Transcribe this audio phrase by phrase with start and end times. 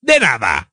[0.00, 0.68] de nada.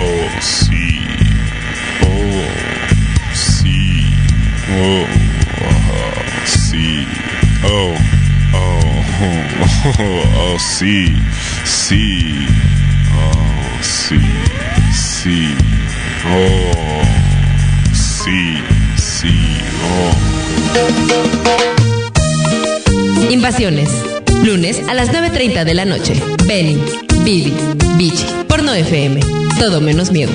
[0.00, 1.00] Oh, sí.
[2.02, 2.48] Oh,
[3.34, 4.14] sí.
[4.70, 5.06] Oh,
[5.64, 7.06] ah, sí.
[7.64, 7.94] Oh,
[8.54, 9.04] oh,
[9.98, 11.16] oh, oh, sí.
[11.64, 12.46] Sí.
[13.14, 14.20] Oh, sí.
[14.92, 15.54] Sí.
[16.26, 17.02] Oh,
[17.92, 18.62] sí.
[18.96, 19.58] Sí.
[19.82, 20.47] Oh.
[23.30, 23.90] Invasiones.
[24.44, 26.14] Lunes a las 9.30 de la noche.
[26.46, 26.78] Benny,
[27.24, 27.52] Bibi,
[27.96, 29.20] Bichi, Porno FM.
[29.58, 30.32] Todo menos miedo.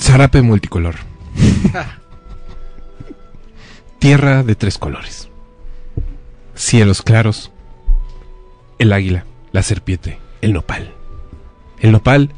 [0.00, 0.94] Zarape multicolor.
[3.98, 5.28] Tierra de tres colores.
[6.54, 7.52] Cielos claros.
[8.78, 10.94] El águila, la serpiente, el nopal.
[11.80, 12.30] El nopal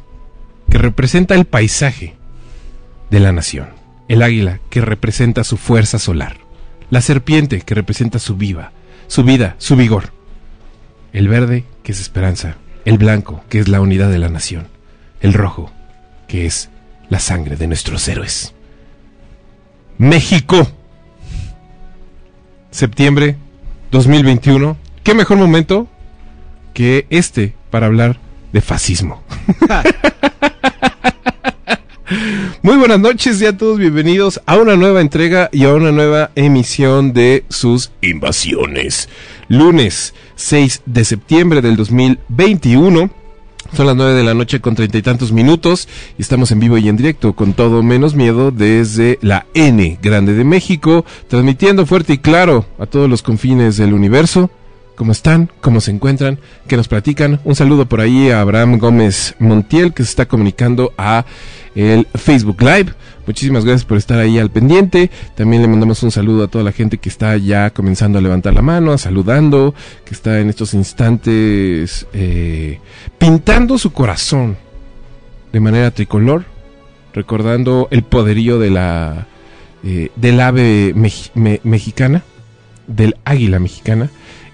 [0.68, 2.16] que representa el paisaje
[3.10, 3.68] de la nación.
[4.08, 6.38] El águila que representa su fuerza solar.
[6.90, 8.72] La serpiente que representa su viva,
[9.06, 10.10] su vida, su vigor.
[11.12, 12.56] El verde que es esperanza.
[12.84, 14.66] El blanco que es la unidad de la nación.
[15.20, 15.70] El rojo
[16.26, 16.71] que es
[17.12, 18.54] la sangre de nuestros héroes.
[19.98, 20.66] México.
[22.70, 23.36] Septiembre
[23.90, 24.78] 2021.
[25.02, 25.88] ¿Qué mejor momento
[26.72, 28.18] que este para hablar
[28.54, 29.22] de fascismo?
[32.62, 36.30] Muy buenas noches y a todos bienvenidos a una nueva entrega y a una nueva
[36.34, 39.10] emisión de sus invasiones.
[39.48, 43.21] Lunes 6 de septiembre del 2021.
[43.74, 45.88] Son las nueve de la noche con treinta y tantos minutos
[46.18, 50.34] y estamos en vivo y en directo con todo menos miedo desde la N Grande
[50.34, 54.50] de México, transmitiendo fuerte y claro a todos los confines del universo.
[55.02, 55.50] ¿Cómo están?
[55.60, 56.38] ¿Cómo se encuentran?
[56.68, 57.40] ¿Qué nos platican?
[57.42, 61.24] Un saludo por ahí a Abraham Gómez Montiel que se está comunicando a
[61.74, 62.92] el Facebook Live.
[63.26, 65.10] Muchísimas gracias por estar ahí al pendiente.
[65.34, 68.54] También le mandamos un saludo a toda la gente que está ya comenzando a levantar
[68.54, 72.78] la mano, saludando, que está en estos instantes eh,
[73.18, 74.56] pintando su corazón
[75.52, 76.44] de manera tricolor,
[77.12, 79.26] recordando el poderío de la
[79.82, 82.22] eh, del ave mex- me- mexicana,
[82.86, 84.08] del águila mexicana.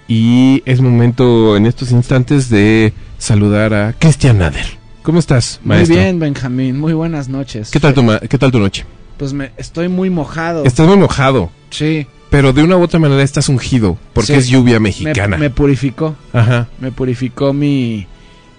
[0.09, 4.65] Y es momento en estos instantes de saludar a Cristian Nader.
[5.03, 5.95] ¿Cómo estás, maestro?
[5.95, 6.79] Muy bien, Benjamín.
[6.79, 7.69] Muy buenas noches.
[7.69, 8.85] ¿Qué tal tu, ma- qué tal tu noche?
[9.17, 10.63] Pues me estoy muy mojado.
[10.65, 12.07] Estás muy mojado, Sí.
[12.31, 14.39] pero de una u otra manera estás ungido, porque Sí.
[14.39, 15.37] es lluvia Me, mexicana.
[15.37, 16.15] me purificó.
[16.33, 16.67] Ajá.
[16.79, 18.07] Me purificó mi,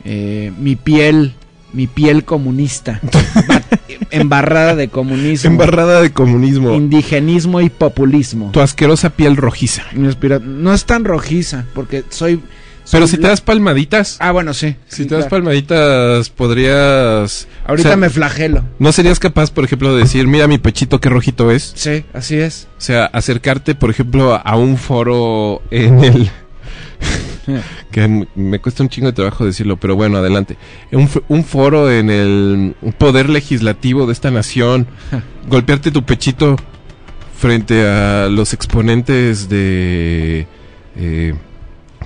[0.04, 1.34] eh, mi piel,
[1.72, 3.00] mi piel comunista.
[4.10, 5.50] Ba- embarrada de comunismo.
[5.50, 6.74] Embarrada de comunismo.
[6.74, 8.50] Indigenismo y populismo.
[8.52, 9.84] Tu asquerosa piel rojiza.
[9.94, 12.40] No es tan rojiza, porque soy...
[12.92, 14.74] Pero si te das palmaditas, Ah, bueno, sí.
[14.88, 15.44] si sí, te das claro.
[15.44, 17.46] palmaditas, podrías...
[17.64, 18.64] Ahorita o sea, me flagelo.
[18.80, 21.72] ¿No serías capaz, por ejemplo, de decir, mira mi pechito, qué rojito es?
[21.76, 22.66] Sí, así es.
[22.78, 26.30] O sea, acercarte, por ejemplo, a un foro en el...
[27.90, 30.56] que me cuesta un chingo de trabajo decirlo, pero bueno, adelante.
[30.92, 34.86] Un, foro en el poder legislativo de esta nación,
[35.48, 36.56] golpearte tu pechito
[37.36, 40.46] frente a los exponentes de...
[40.96, 41.34] eh,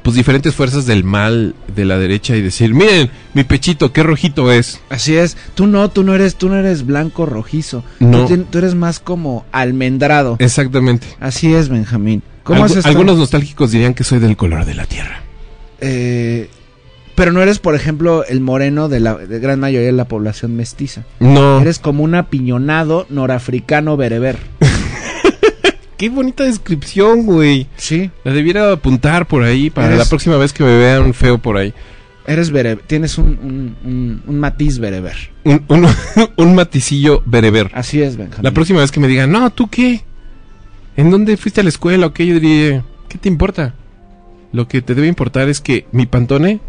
[0.04, 4.52] pues diferentes fuerzas del mal de la derecha y decir, miren, mi pechito, qué rojito
[4.52, 4.82] es.
[4.90, 5.38] Así es.
[5.54, 7.82] Tú no, tú no eres, tú no eres blanco rojizo.
[8.00, 8.26] No.
[8.26, 10.36] Tú, tú eres más como almendrado.
[10.40, 11.06] Exactamente.
[11.20, 12.22] Así es, Benjamín.
[12.44, 15.22] ¿Cómo Algu- algunos nostálgicos dirían que soy del color de la tierra.
[15.80, 16.48] Eh,
[17.14, 20.54] pero no eres, por ejemplo, el moreno de la de gran mayoría de la población
[20.56, 21.04] mestiza.
[21.20, 21.60] No.
[21.60, 24.36] Eres como un apiñonado norafricano bereber.
[25.96, 27.68] Qué bonita descripción, güey.
[27.76, 28.10] Sí.
[28.24, 31.56] La debiera apuntar por ahí para Eres- la próxima vez que me vean feo por
[31.56, 31.72] ahí.
[32.26, 32.82] Eres bereber.
[32.86, 35.14] Tienes un, un, un- un matiz bereber.
[35.44, 35.86] Un, un,
[36.36, 37.70] un maticillo bereber.
[37.74, 38.42] Así es, Benjamín.
[38.44, 40.02] La próxima vez que me digan, no, ¿tú qué?
[40.96, 42.26] ¿En dónde fuiste a la escuela o qué?
[42.26, 43.74] Yo diría, ¿qué te importa?
[44.52, 46.60] Lo que te debe importar es que mi pantone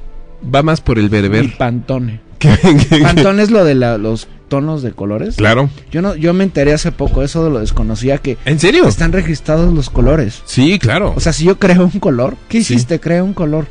[0.54, 1.56] va más por el Mi bereber.
[1.58, 2.20] pantone.
[2.40, 2.50] que-
[2.90, 5.36] que- Pantone es lo de la- los tonos de colores.
[5.38, 5.70] Claro.
[5.92, 8.88] Yo no, yo me enteré hace poco, eso lo desconocía que ¿En serio?
[8.88, 10.42] están registrados los colores.
[10.46, 11.14] Sí, claro.
[11.16, 12.74] O sea, si yo creo un color, ¿qué Sí.
[12.74, 13.00] hiciste?
[13.00, 13.66] Creo un color.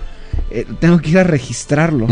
[0.51, 2.07] Eh, tengo que ir a registrarlo.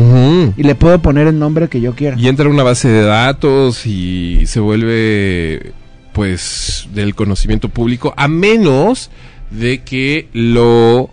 [0.57, 2.17] Y le puedo poner el nombre que yo quiera.
[2.19, 5.73] Y entra una base de datos y se vuelve,
[6.13, 9.11] pues, del conocimiento público, a menos
[9.51, 11.11] de que lo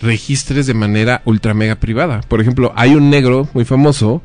[0.00, 2.20] registres de manera ultra mega privada.
[2.28, 4.22] Por ejemplo, hay un negro muy famoso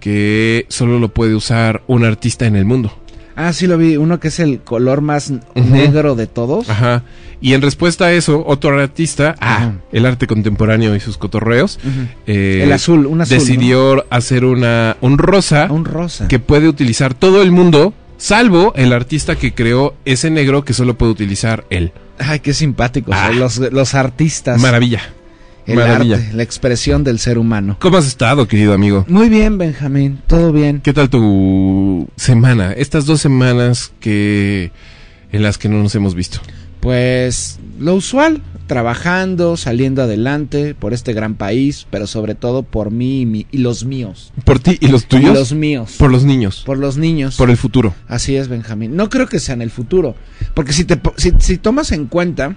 [0.00, 2.92] que solo lo puede usar un artista en el mundo.
[3.36, 3.96] Ah, sí lo vi.
[3.96, 6.68] Uno que es el color más negro de todos.
[6.68, 7.02] Ajá.
[7.40, 11.80] Y en respuesta a eso, otro artista, ah, el arte contemporáneo y sus cotorreos,
[12.26, 13.36] eh, el azul, un azul.
[13.36, 13.40] ¿no?
[13.40, 16.28] decidió hacer una, un rosa un rosa.
[16.28, 20.96] que puede utilizar todo el mundo, salvo el artista que creó ese negro que solo
[20.96, 21.92] puede utilizar él.
[22.18, 23.14] Ay, qué simpáticos.
[23.18, 23.30] Ah.
[23.32, 24.60] Los, los artistas.
[24.60, 25.00] Maravilla.
[25.66, 26.16] el maravilla.
[26.16, 27.76] arte, la expresión del ser humano.
[27.80, 29.04] ¿Cómo has estado, querido amigo?
[29.08, 30.20] Muy bien, Benjamín.
[30.28, 30.80] Todo bien.
[30.80, 32.72] ¿Qué tal tu semana?
[32.72, 34.70] Estas dos semanas que
[35.32, 36.40] en las que no nos hemos visto.
[36.82, 43.20] Pues lo usual, trabajando, saliendo adelante por este gran país, pero sobre todo por mí
[43.20, 44.32] y, mi- y los míos.
[44.44, 45.32] ¿Por ti y los Y tuyos?
[45.32, 45.94] los míos.
[45.96, 46.64] Por los niños.
[46.66, 47.36] Por los niños.
[47.36, 47.94] Por el futuro.
[48.08, 48.96] Así es, Benjamín.
[48.96, 50.16] No creo que sea en el futuro.
[50.54, 52.56] Porque si, te, si, si tomas en cuenta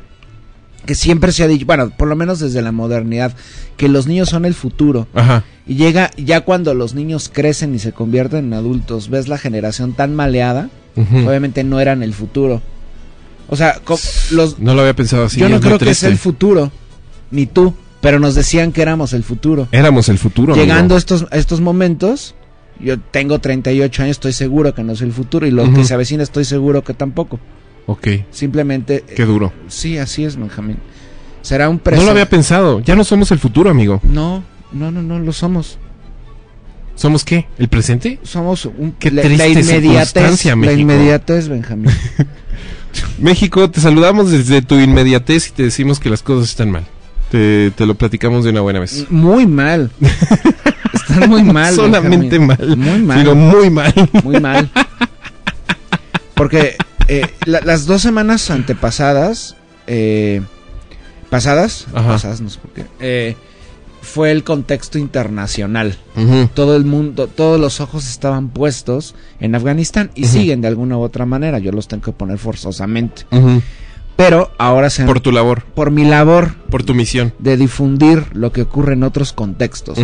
[0.88, 3.32] que siempre se ha dicho, bueno, por lo menos desde la modernidad,
[3.78, 5.08] que los niños son el futuro.
[5.14, 5.44] Ajá.
[5.68, 9.94] Y llega ya cuando los niños crecen y se convierten en adultos, ves la generación
[9.94, 12.64] tan maleada, obviamente no eran el futuro.
[13.48, 13.80] O sea,
[14.32, 15.40] los, No lo había pensado así.
[15.40, 16.72] yo no creo que sea el futuro,
[17.32, 19.68] ni tú, pero nos decían que éramos el futuro.
[19.72, 20.56] Éramos el futuro.
[20.56, 22.36] Llegando a estos, a estos momentos,
[22.80, 25.74] yo tengo 38 años, estoy seguro que no es el futuro, y lo Ujú.
[25.76, 27.40] que se avecina estoy seguro que tampoco.
[27.88, 28.08] Ok.
[28.32, 29.54] Simplemente, Qué duro.
[29.68, 30.78] sí, así es, Benjamín.
[31.44, 32.04] Será un No preso.
[32.04, 32.80] lo había pensado.
[32.80, 34.00] Ya no somos el futuro, amigo.
[34.04, 35.78] No, no, no, no, lo somos.
[36.96, 37.46] ¿Somos qué?
[37.60, 38.20] ¿El presente?
[38.24, 41.92] Somos un, Qué la, triste la inmediatez, la inmediatez, Benjamín.
[43.20, 46.86] México, te saludamos desde tu inmediatez y te decimos que las cosas están mal.
[47.32, 49.06] Te, te lo platicamos de una buena vez.
[49.10, 49.92] Muy mal.
[50.94, 51.74] Están muy mal.
[51.76, 52.78] Solamente Benjamín.
[52.78, 52.78] mal.
[52.78, 53.36] Muy mal.
[53.36, 53.94] Muy mal.
[54.24, 54.70] Muy mal.
[56.34, 56.76] Porque
[57.08, 59.56] eh, la- las dos semanas antepasadas,
[59.88, 60.42] eh,
[61.30, 62.10] pasadas, Ajá.
[62.10, 63.36] pasadas, no sé por qué, eh,
[64.06, 65.98] fue el contexto internacional.
[66.54, 71.02] Todo el mundo, todos los ojos estaban puestos en Afganistán y siguen de alguna u
[71.02, 71.60] otra manera.
[71.60, 73.24] Yo los tengo que poner forzosamente.
[74.16, 77.34] Pero ahora se Por tu labor, por mi labor por tu misión.
[77.40, 79.98] de difundir lo que ocurre en otros contextos.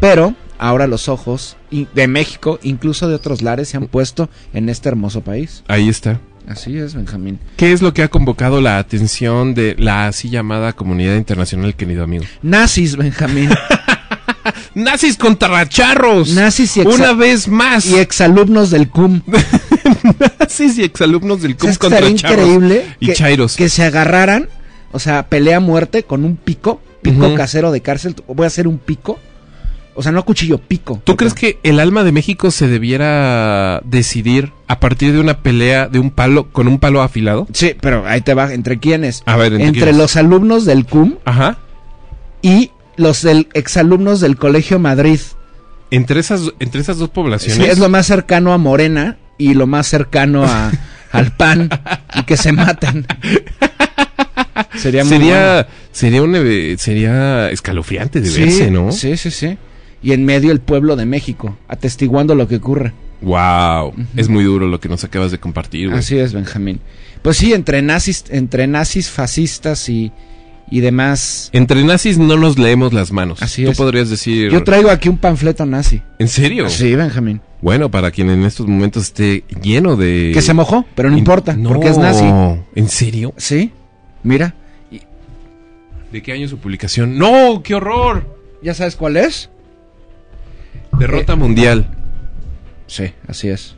[0.00, 4.88] Pero ahora los ojos de México, incluso de otros lares, se han puesto en este
[4.88, 5.62] hermoso país.
[5.68, 6.20] Ahí está.
[6.48, 7.38] Así es, Benjamín.
[7.56, 12.04] ¿Qué es lo que ha convocado la atención de la así llamada comunidad internacional, querido
[12.04, 12.24] amigo?
[12.42, 13.50] Nazis, Benjamín.
[14.74, 16.30] Nazis contra charros.
[16.30, 17.86] Nazis y, Una vez más.
[17.86, 19.22] y exalumnos del CUM.
[20.38, 22.40] Nazis y exalumnos del CUM ¿Sabes qué contra charros.
[22.46, 23.56] increíble y que, chairos.
[23.56, 24.48] que se agarraran,
[24.92, 28.16] o sea, pelea a muerte con un pico, pico casero de cárcel.
[28.26, 29.18] Voy a hacer un pico
[29.96, 31.00] O sea, no cuchillo, pico.
[31.04, 35.86] ¿Tú crees que el alma de México se debiera decidir a partir de una pelea
[35.88, 37.46] de un palo con un palo afilado?
[37.52, 38.52] Sí, pero ahí te va.
[38.52, 39.22] ¿Entre quiénes?
[39.26, 41.58] A ver, ¿entre los alumnos del CUM Ajá.
[42.42, 45.20] y los del exalumnos del Colegio Madrid.
[45.90, 47.56] Entre esas, entre esas dos poblaciones.
[47.64, 50.72] Sí, es lo más cercano a Morena y lo más cercano a,
[51.12, 51.68] al PAN
[52.16, 53.06] y que se maten.
[54.76, 58.44] Sería muy sería, sería un, eve- sería escalofriante de bueno.
[58.46, 58.92] verse, Sí, ¿no?
[58.92, 59.56] Sí, sí, sí.
[60.04, 62.92] Y en medio el pueblo de México, atestiguando lo que ocurre.
[63.22, 65.90] Wow, es muy duro lo que nos acabas de compartir.
[65.92, 66.78] Así es, Benjamín.
[67.22, 70.12] Pues sí, entre nazis, entre nazis fascistas y,
[70.70, 71.48] y demás.
[71.54, 73.42] Entre nazis no nos leemos las manos.
[73.42, 73.78] Así Tú es.
[73.78, 74.50] podrías decir.
[74.52, 76.02] Yo traigo aquí un panfleto nazi.
[76.18, 76.68] ¿En serio?
[76.68, 77.40] Sí, Benjamín.
[77.62, 80.32] Bueno, para quien en estos momentos esté lleno de.
[80.34, 82.26] Que se mojó, pero no importa, No, porque es nazi.
[82.74, 83.32] ¿En serio?
[83.38, 83.70] Sí,
[84.22, 84.54] mira.
[86.12, 87.16] ¿De qué año su publicación?
[87.18, 87.62] ¡No!
[87.64, 88.36] ¡Qué horror!
[88.62, 89.48] ¿Ya sabes cuál es?
[90.98, 91.86] Derrota mundial.
[92.86, 93.76] Sí, así es.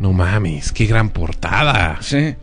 [0.00, 1.98] No mames, qué gran portada.
[2.00, 2.34] Sí.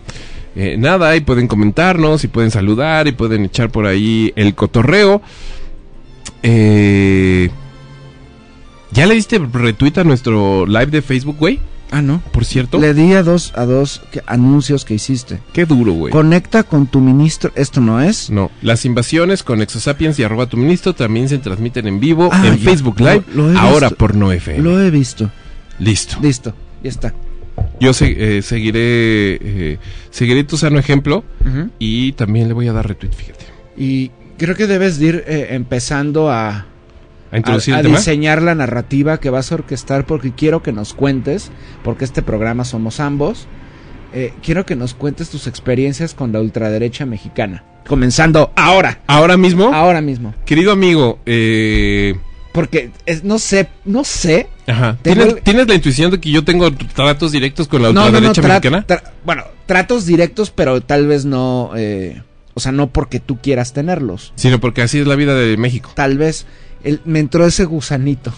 [0.55, 5.21] eh, nada y pueden comentarnos y pueden saludar y pueden echar por ahí el cotorreo.
[6.43, 7.51] Eh,
[8.93, 11.61] ¿Ya le diste retweet a nuestro live de Facebook, güey?
[11.91, 12.21] Ah, no.
[12.33, 12.79] Por cierto.
[12.79, 15.39] Le di a dos, a dos que- anuncios que hiciste.
[15.53, 16.13] Qué duro, güey.
[16.13, 17.53] Conecta con tu ministro.
[17.55, 18.29] ¿Esto no es?
[18.31, 22.45] No, las invasiones con Exosapiens y arroba tu ministro también se transmiten en vivo Ah,
[22.47, 22.65] en ya.
[22.65, 23.97] Facebook Live, Lo- lo he ahora visto.
[23.97, 24.63] por No FM.
[24.63, 25.31] Lo he visto.
[25.79, 26.17] Listo.
[26.21, 27.15] Listo, ya está.
[27.81, 28.81] Yo se- eh, seguiré
[29.41, 29.79] eh,
[30.11, 31.25] seguiré tu sano ejemplo
[31.79, 33.45] y también le voy a dar retweet, fíjate.
[33.77, 36.67] Y creo que debes de ir eh, empezando a,
[37.31, 41.51] A introducir a- diseñar la narrativa que vas a orquestar porque quiero que nos cuentes,
[41.85, 43.47] porque este programa somos ambos,
[44.15, 47.65] eh, quiero que nos cuentes tus experiencias con la ultraderecha mexicana.
[47.87, 50.35] Comenzando ahora, Ahora mismo, ahora mismo.
[50.45, 52.15] querido amigo, eh,
[52.57, 54.49] Porque es- no sé, no sé.
[54.67, 58.01] ajá, Tengo ¿tienes, la intuición de que yo tengo tratos directos con la No, no,
[58.01, 58.85] no, ultraderecha tra- mexicana?
[58.89, 62.23] tra- bueno, tratos directos, pero tal vez no, eh,
[62.55, 64.33] o sea, no porque tú quieras tenerlos.
[64.35, 65.93] Sino porque así es la vida de México.
[65.95, 66.47] Tal vez
[66.83, 68.33] el- me entró ese gusanito.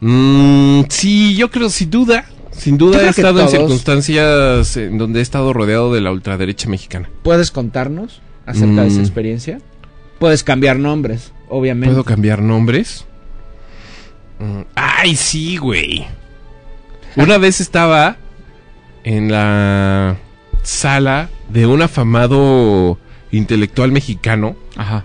[0.00, 2.24] Mm, sí, yo creo, sin duda.
[2.50, 7.08] Sin duda he estado en circunstancias en donde he estado rodeado de la ultraderecha mexicana.
[7.22, 9.02] ¿Puedes contarnos acerca de esa Mm.
[9.02, 9.58] experiencia?
[10.18, 11.88] Puedes cambiar nombres, obviamente.
[11.94, 13.06] ¿Puedo cambiar nombres?
[14.42, 16.04] Mm, Ay, sí, güey.
[17.16, 18.16] Una vez estaba
[19.04, 20.16] en la
[20.62, 22.98] sala de un afamado
[23.30, 24.56] intelectual mexicano.
[24.76, 25.04] Ajá.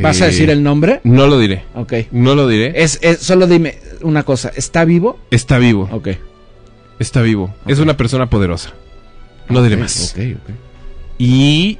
[0.00, 1.00] ¿Vas a Eh, decir el nombre?
[1.04, 1.64] No lo diré.
[1.74, 1.92] Ok.
[2.12, 2.82] No lo diré.
[2.82, 4.50] Es, es- solo dime una cosa.
[4.56, 5.18] ¿Está vivo?
[5.30, 5.88] Está vivo.
[5.92, 6.08] Ok.
[6.98, 7.54] Está vivo.
[7.66, 8.70] Es una persona poderosa.
[9.48, 10.12] No diré más.
[10.16, 10.50] Ok, ok.
[11.18, 11.78] Y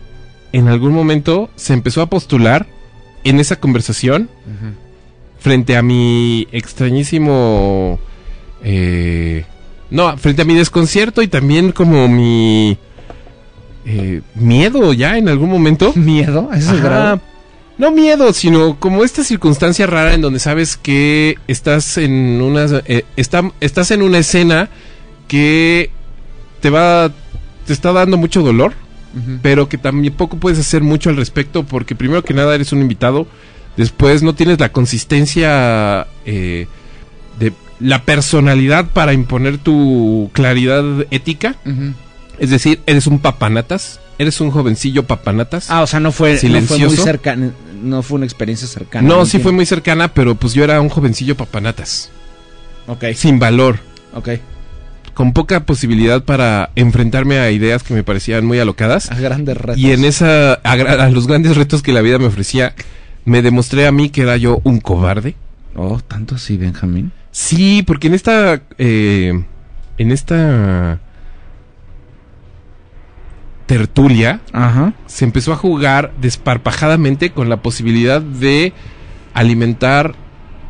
[0.52, 2.66] en algún momento se empezó a postular
[3.25, 4.28] en esa conversación
[5.44, 7.98] frente a mi extrañísimo...
[8.64, 9.44] eh,
[9.90, 12.78] no, frente a mi desconcierto y también como mi...
[13.84, 15.92] eh, miedo ya en algún momento.
[15.96, 16.48] ¿Miedo?
[16.50, 17.20] ¿A ese grado?
[17.76, 23.04] No miedo, sino como esta circunstancia rara en donde sabes que estás en una eh,
[23.16, 24.70] está- estás en una escena
[25.28, 25.90] que
[26.60, 27.10] te va
[27.66, 28.72] te está dando mucho dolor,
[29.42, 33.26] pero que tampoco puedes hacer mucho al respecto porque primero que nada eres un invitado,
[33.76, 36.66] después no tienes la consistencia eh,
[37.38, 41.57] de la personalidad para imponer tu claridad ética,
[42.38, 45.71] es decir, eres un papanatas, eres un jovencillo papanatas.
[45.71, 47.04] Ah, o sea, no fue, no fue muy Silencioso.
[47.04, 47.50] cercana.
[47.83, 49.07] No fue una experiencia cercana.
[49.07, 49.43] No, sí entiendo.
[49.43, 52.11] fue muy cercana, pero pues yo era un jovencillo papanatas.
[52.87, 53.78] Ok, Sin valor.
[54.14, 54.31] ok.
[55.12, 59.11] Con poca posibilidad para enfrentarme a ideas que me parecían muy alocadas.
[59.12, 59.78] A grandes retos.
[59.81, 60.54] Y en esa.
[60.54, 62.75] A los grandes retos que la vida me ofrecía,
[63.25, 65.35] me demostré a mí que era yo un cobarde.
[65.76, 67.12] Oh, tanto así, Benjamín.
[67.31, 68.62] Sí, porque en esta.
[68.78, 69.45] eh,
[69.99, 71.00] en esta.
[73.66, 74.93] tertulia Ajá.
[75.07, 78.73] se empezó a jugar desparpajadamente con la posibilidad de
[79.33, 80.14] alimentar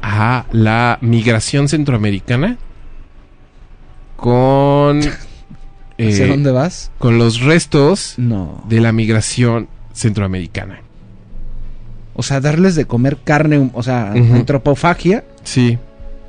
[0.00, 2.56] a la migración centroamericana
[4.16, 5.00] con
[5.98, 6.92] ¿Hacia eh, dónde vas?
[6.98, 8.62] con los restos No.
[8.68, 10.80] de la migración centroamericana.
[12.14, 15.24] O sea, darles de comer carne, o sea, antropofagia.
[15.42, 15.78] Sí.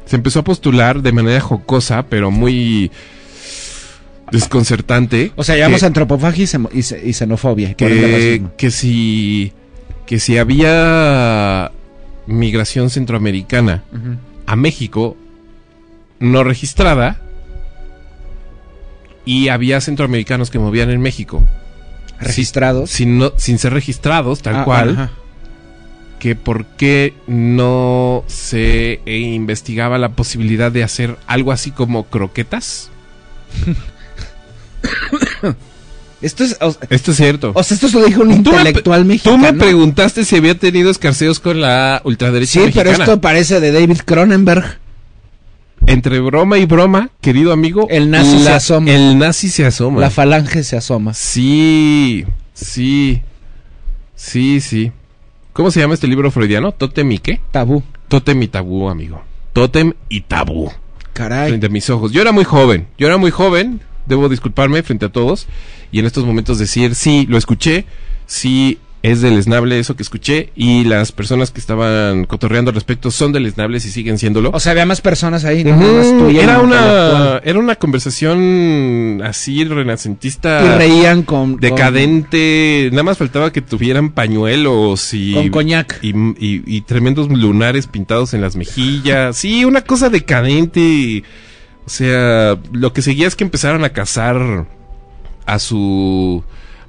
[0.06, 2.92] Se empezó a postular de manera jocosa, pero muy
[4.32, 5.32] desconcertante.
[5.36, 7.70] O sea, llamamos que- antropofagia y, y xe- y xenofobia.
[7.72, 9.54] y que, que si
[10.06, 11.72] que si había
[12.28, 13.84] migración centroamericana
[14.46, 15.16] a México
[16.20, 17.20] no registrada
[19.26, 21.44] y había centroamericanos que movían en México
[22.20, 22.90] Registrados.
[22.92, 25.12] sin no- sin ser registrados tal Ah, cual ajá.
[26.26, 32.90] Que por qué no se eh, investigaba la posibilidad de hacer algo así como croquetas
[36.24, 36.58] Esto es.
[36.62, 39.36] O, esto es cierto o sea, esto se lo dijo un me intelectual mexicano.
[39.36, 43.72] Tú me preguntaste si había tenido escarceos con la ultraderecha Sí, pero esto parece de
[43.72, 44.80] David Cronenberg.
[45.86, 48.90] Entre broma y broma, querido amigo, El nazi se asoma.
[48.90, 50.02] El nazi se asoma.
[50.02, 51.14] La falange se asoma.
[51.14, 53.22] sí, sí,
[54.16, 54.92] sí, sí.
[55.56, 56.74] ¿Cómo se llama este libro freudiano?
[56.74, 57.40] Totem y qué?
[57.52, 57.82] Tabú.
[58.10, 59.24] Totem y tabú, amigo.
[59.54, 60.70] Totem y tabú.
[61.14, 61.48] Caray.
[61.48, 62.12] Frente a mis ojos.
[62.12, 62.90] Yo era muy joven.
[62.98, 63.80] Yo era muy joven.
[64.06, 65.48] Debo disculparme frente a todos.
[65.94, 67.86] Y en estos momentos decir, sí, lo escuché.
[68.26, 68.80] Sí,
[69.12, 70.50] es deleznable eso que escuché.
[70.56, 74.52] Y las personas que estaban cotorreando al respecto son deleznables y siguen siéndolo.
[74.54, 79.22] O sea, había más personas ahí, no tú y el era una era una conversación
[79.24, 81.58] así renacentista Y reían con.
[81.60, 86.00] decadente nada más faltaba que tuvieran pañuelos y Con, coñac.
[86.02, 91.24] y, y- y tremendos lunares pintados en las mejillas sí una cosa decadente
[91.86, 94.66] o sea lo que seguía es que empezaron a cazar
[95.46, 96.44] a su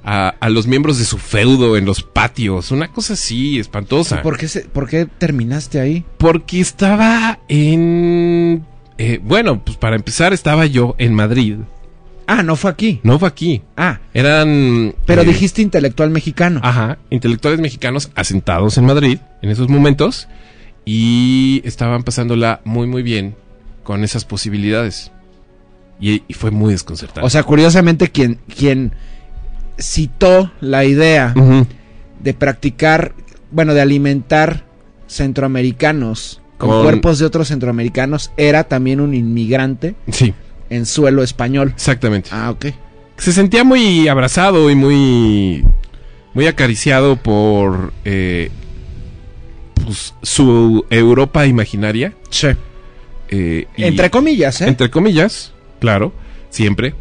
[0.09, 4.37] a, a los miembros de su feudo en los patios una cosa así espantosa ¿Por
[4.37, 6.05] qué, se- ¿Por qué terminaste ahí?
[6.17, 8.65] porque estaba en...
[8.97, 11.57] eh, bueno, pues para empezar estaba yo en Madrid.
[12.29, 12.99] Ah, no fue aquí.
[13.03, 13.61] No fue aquí.
[13.75, 14.95] Ah, Eran...
[15.05, 16.59] pero eh, dijiste intelectual mexicano.
[16.63, 20.27] Ajá, intelectuales mexicanos asentados en Madrid en esos momentos
[20.85, 23.35] y estaban pasándola muy muy bien
[23.83, 25.11] con esas posibilidades.
[25.99, 27.25] Y, y fue muy desconcertante.
[27.25, 28.91] O sea, curiosamente, quien, quien
[29.77, 31.33] citó la idea
[32.19, 33.13] de practicar,
[33.51, 34.65] bueno, de alimentar
[35.07, 40.33] centroamericanos con, Con- cuerpos de otros centroamericanos era también un inmigrante Sí,
[40.69, 41.71] en suelo español.
[41.75, 42.29] exactamente.
[42.33, 42.65] Ah, ok.
[43.17, 45.65] Se sentía muy abrazado y muy...
[46.33, 47.93] Muy acariciado por...
[48.05, 48.51] eh,
[49.83, 52.13] pues, su Europa imaginaria.
[52.29, 52.47] Sí.
[53.29, 54.67] eh, y- Entre comillas, ¿eh?
[54.67, 56.13] entre comillas, claro,
[56.49, 56.93] siempre.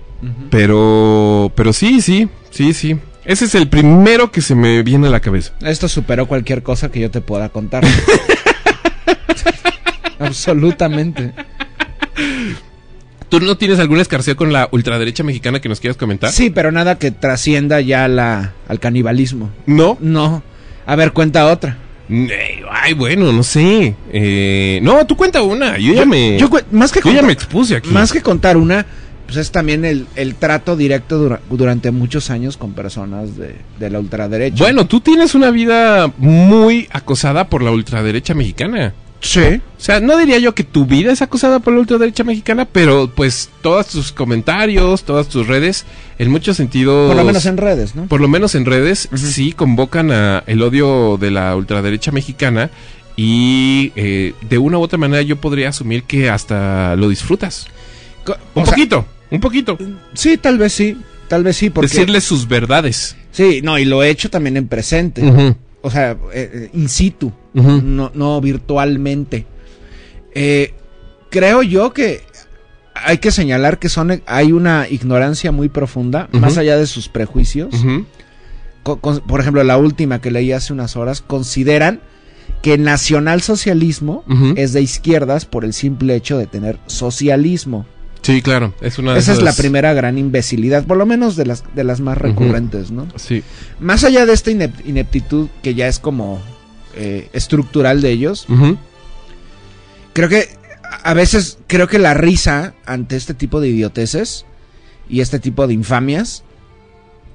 [0.51, 2.99] Pero, pero sí, sí, sí, sí.
[3.25, 5.53] Ese es el primero que se me viene a la cabeza.
[5.61, 7.85] Esto superó cualquier cosa que yo te pueda contar.
[10.19, 11.33] Absolutamente.
[13.29, 16.31] ¿Tú no tienes algún escarceo con la ultraderecha mexicana que nos quieras comentar?
[16.31, 19.51] Sí, pero nada que trascienda ya la, al canibalismo.
[19.67, 19.99] No.
[20.01, 20.45] No.
[20.87, 21.79] A ver, cuenta otra.
[22.71, 23.97] Ay, bueno, no sé.
[24.13, 25.77] Eh, no, tú cuenta una.
[25.79, 26.39] Yo ya me.
[26.39, 27.91] Yo más que yo ya me expuse aquí.
[27.91, 28.87] Más que contar una,
[29.27, 33.91] pues es también el, el trato directo dura- durante muchos años con personas de, de
[33.91, 34.63] la ultraderecha.
[34.63, 38.95] Bueno, tú tienes una vida muy acosada por la ultraderecha mexicana.
[39.21, 39.61] sí.
[39.79, 43.11] O sea, no diría yo que tu vida es acosada por la ultraderecha mexicana, pero
[43.15, 45.85] pues todos tus comentarios, todas tus redes,
[46.19, 47.09] en muchos sentidos...
[47.09, 48.07] Por lo menos en redes, ¿no?
[48.07, 52.71] por lo menos en redes, sí convocan a el odio de la ultraderecha mexicana
[53.17, 57.67] y eh, de una u otra manera yo podría asumir que hasta lo disfrutas.
[58.27, 59.77] Un o sea, poquito, un poquito.
[60.15, 60.97] sí, tal vez sí.
[61.29, 61.89] Tal vez sí, porque...
[61.89, 63.17] Decirle sus verdades.
[63.33, 65.23] Sí, no, y lo he hecho también en presente.
[65.83, 69.45] O sea, eh, eh, in situ, no, no virtualmente.
[70.35, 70.73] Eh,
[71.31, 72.23] creo yo que
[72.95, 77.75] hay que señalar que son hay una ignorancia muy profunda, más allá de sus prejuicios.
[78.83, 82.01] Con- por ejemplo, la última que leí hace unas horas, consideran
[82.63, 84.25] que el nacionalsocialismo
[84.57, 87.85] es de izquierdas por el simple hecho de tener socialismo.
[88.27, 88.75] Sí, claro.
[88.81, 91.85] Es una de Esa es la primera gran imbecilidad, por lo menos de las, de
[91.85, 93.07] las más recurrentes, ¿no?
[93.17, 93.43] Sí.
[93.81, 96.41] Más allá de esta inep- ineptitud que ya es como
[96.97, 98.47] eh, estructural de ellos,
[100.13, 100.49] creo que
[101.05, 104.45] a veces creo que la risa ante este tipo de idioteces
[105.09, 106.43] y este tipo de infamias,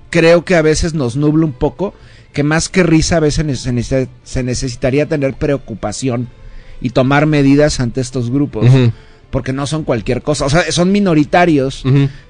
[0.10, 1.94] creo que a veces nos nubla un poco,
[2.34, 6.28] que más que risa a veces se, necesita- se necesitaría tener preocupación
[6.82, 8.92] y tomar medidas ante estos grupos, Ujú.
[9.32, 11.84] Porque no son cualquier cosa, o sea, son minoritarios,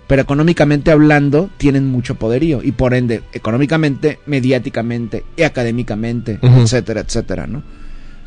[0.08, 7.48] pero económicamente hablando tienen mucho poderío y por ende económicamente, mediáticamente y académicamente, etcétera, etcétera,
[7.48, 7.64] ¿no?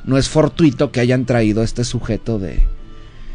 [0.04, 2.66] No es fortuito que hayan traído a este sujeto de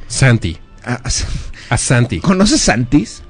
[0.08, 0.58] Santi.
[0.84, 2.20] a- a- A Santi.
[2.20, 3.22] ¿Conoces Santis?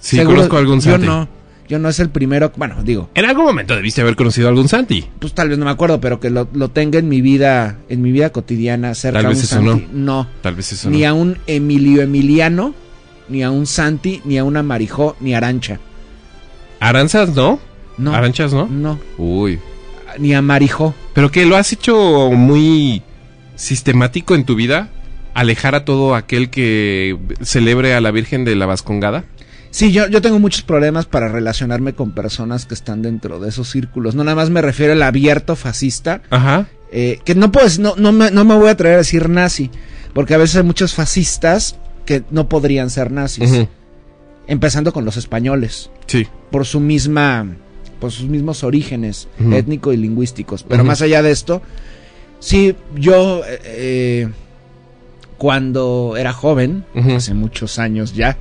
[0.00, 1.06] Sí, Seguro- conozco a algún Yo Santi.
[1.06, 1.28] no.
[1.72, 4.68] Yo no es el primero, bueno, digo, En algún momento debiste haber conocido a algún
[4.68, 5.06] Santi.
[5.18, 8.02] pues tal vez no me acuerdo, pero que lo, lo tenga en mi vida, en
[8.02, 9.88] mi vida cotidiana, cerca Tal a vez un eso Santi.
[9.92, 11.08] No, Tal vez eso ni no.
[11.08, 12.74] a un Emilio Emiliano,
[13.28, 15.80] ni a un Santi, ni a una Marijó, ni Arancha.
[16.80, 17.58] Aranzas, ¿no?
[17.98, 18.66] No, Aranchas, ¿no?
[18.66, 19.58] no, Uy.
[20.18, 20.94] ni a Marijó.
[21.14, 23.02] Pero que lo has hecho muy
[23.56, 24.88] sistemático en tu vida.
[25.34, 29.24] Alejar a todo aquel que celebre a la Virgen de la Vascongada.
[29.72, 33.70] Sí, yo, yo tengo muchos problemas para relacionarme con personas que están dentro de esos
[33.70, 34.14] círculos.
[34.14, 36.66] No nada más me refiero al abierto fascista, Ajá.
[36.92, 39.70] eh, que no puedes, no, no, me, no me voy a atrever a decir nazi,
[40.12, 43.66] porque a veces hay muchos fascistas que no podrían ser nazis,
[44.46, 46.26] empezando con los españoles, Sí.
[46.50, 47.46] por su misma,
[47.98, 49.54] por sus mismos orígenes Ujú.
[49.54, 50.64] étnicos y lingüísticos.
[50.64, 51.62] Pero más allá de esto,
[52.40, 54.28] sí, yo eh, eh,
[55.38, 56.84] cuando era joven,
[57.16, 58.36] hace muchos años ya,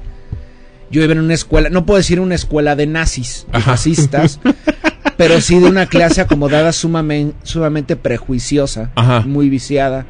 [0.92, 4.40] yo iba en una escuela, no puedo decir una escuela de nazis, de fascistas,
[5.18, 9.22] pero sí de una clase acomodada sumamente, sumamente prejuiciosa, Ajá.
[9.22, 10.06] muy viciada.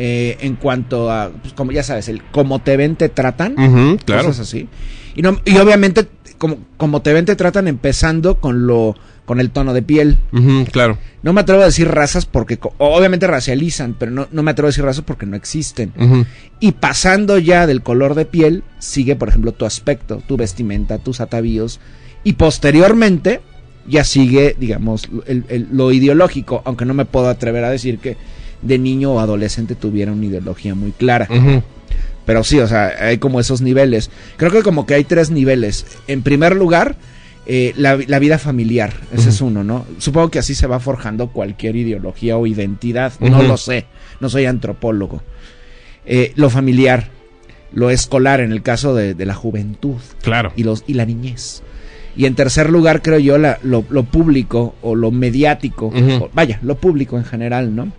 [0.00, 3.98] eh, en cuanto a, pues, como ya sabes, el cómo te ven, te tratan, Ujú,
[4.04, 4.28] claro.
[4.28, 4.68] cosas así.
[5.16, 6.06] Y, no, y obviamente,
[6.38, 8.94] como, como te ven, te tratan empezando con lo
[9.28, 10.16] con el tono de piel.
[10.72, 10.98] Claro.
[11.22, 14.70] No me atrevo a decir razas porque obviamente racializan, pero no, no me atrevo a
[14.70, 15.92] decir razas porque no existen.
[16.58, 21.20] Y pasando ya del color de piel, sigue, por ejemplo, tu aspecto, tu vestimenta, tus
[21.20, 21.78] atavíos.
[22.24, 23.40] Y posteriormente,
[23.86, 28.16] ya sigue, digamos, el- el- lo ideológico, aunque no me puedo atrever a decir que
[28.62, 31.26] de niño o adolescente tuviera una ideología muy clara.
[32.26, 34.10] Pero sí, o sea, hay como esos niveles.
[34.36, 35.86] Creo que como que hay tres niveles.
[36.08, 36.96] En primer lugar,
[37.48, 38.92] eh, la, la vida familiar.
[39.12, 39.86] Ese es uno, ¿no?
[39.98, 43.12] Supongo que así se va forjando cualquier ideología o identidad.
[43.20, 43.86] No lo sé.
[44.20, 45.22] No soy antropólogo.
[46.06, 47.08] Eh, lo familiar.
[47.72, 50.52] Lo escolar en el caso de, de la juventud Claro.
[50.56, 51.62] y, los, y la niñez.
[52.16, 55.86] Y en tercer lugar, creo yo, la- lo, lo público o lo mediático.
[56.20, 57.92] O- vaya, lo público en general, ¿no?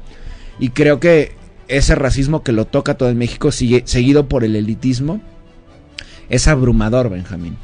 [0.60, 1.34] Y creo que
[1.68, 5.22] ese racismo que lo toca todo en México, sigue, seguido por el elitismo,
[6.30, 7.56] es abrumador, Benjamín.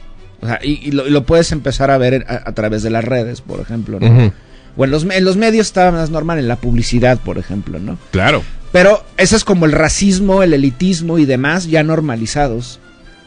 [0.42, 2.90] O sea, y, y lo, y lo puedes empezar a ver a, a través de
[2.90, 4.32] las redes, por ejemplo, ¿no?
[4.78, 7.80] O en los, me- en los medios estaba más normal, en la publicidad, por ejemplo,
[7.80, 7.98] ¿no?
[8.12, 8.44] Claro.
[8.72, 12.82] Pero ese es como el racismo, el elitismo y demás ya normalizados,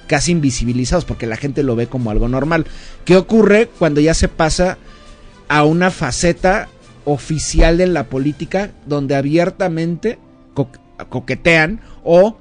[0.07, 2.67] casi invisibilizados, porque la gente lo ve como algo normal.
[3.07, 4.77] ¿Qué ocurre cuando ya se pasa
[5.49, 6.69] a una faceta
[7.07, 10.19] oficial de la política donde abiertamente
[10.53, 10.69] co-
[11.09, 12.37] coquetean o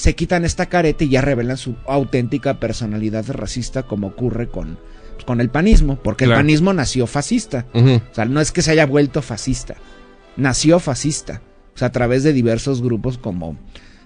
[0.00, 4.78] se quitan esta careta y ya revelan su auténtica personalidad racista como ocurre con,
[5.26, 5.96] con el panismo?
[6.02, 6.40] Porque Claro.
[6.40, 7.66] el panismo nació fascista.
[7.74, 9.74] O sea, no es que se haya vuelto fascista.
[10.36, 11.42] Nació fascista.
[11.74, 13.56] O sea, a través de diversos grupos como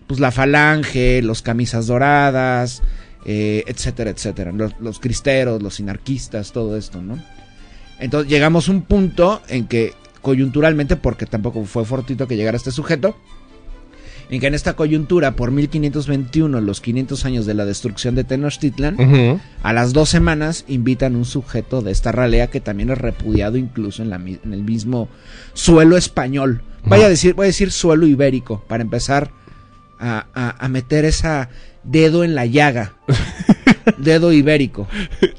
[0.07, 2.83] pues la Falange, los Camisas Doradas,
[3.25, 4.51] eh, etcétera, etcétera.
[4.53, 7.19] Los, los cristeros, los sinarquistas, todo esto, ¿no?
[8.01, 12.71] Entonces llegamos a un punto en que coyunturalmente, porque tampoco fue fortuito que llegara este
[12.73, 13.17] sujeto,
[14.31, 18.97] en que en esta coyuntura, por 1521, los 500 años de la destrucción de Tenochtitlan,
[19.63, 24.03] a las dos semanas invitan un sujeto de esta ralea que también es repudiado incluso
[24.03, 25.09] en, la en el mismo
[25.53, 26.63] suelo español.
[26.85, 29.31] Vaya a decir, voy a decir suelo ibérico, para empezar
[29.99, 31.49] a, a- a meter esa
[31.83, 32.95] dedo en la llaga.
[33.99, 34.89] dedo ibérico.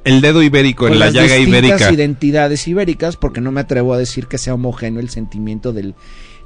[0.04, 1.92] El dedo ibérico en la las llaga ibérica.
[1.92, 5.96] identidades ibéricas, porque no me atrevo a decir que sea homogéneo el sentimiento del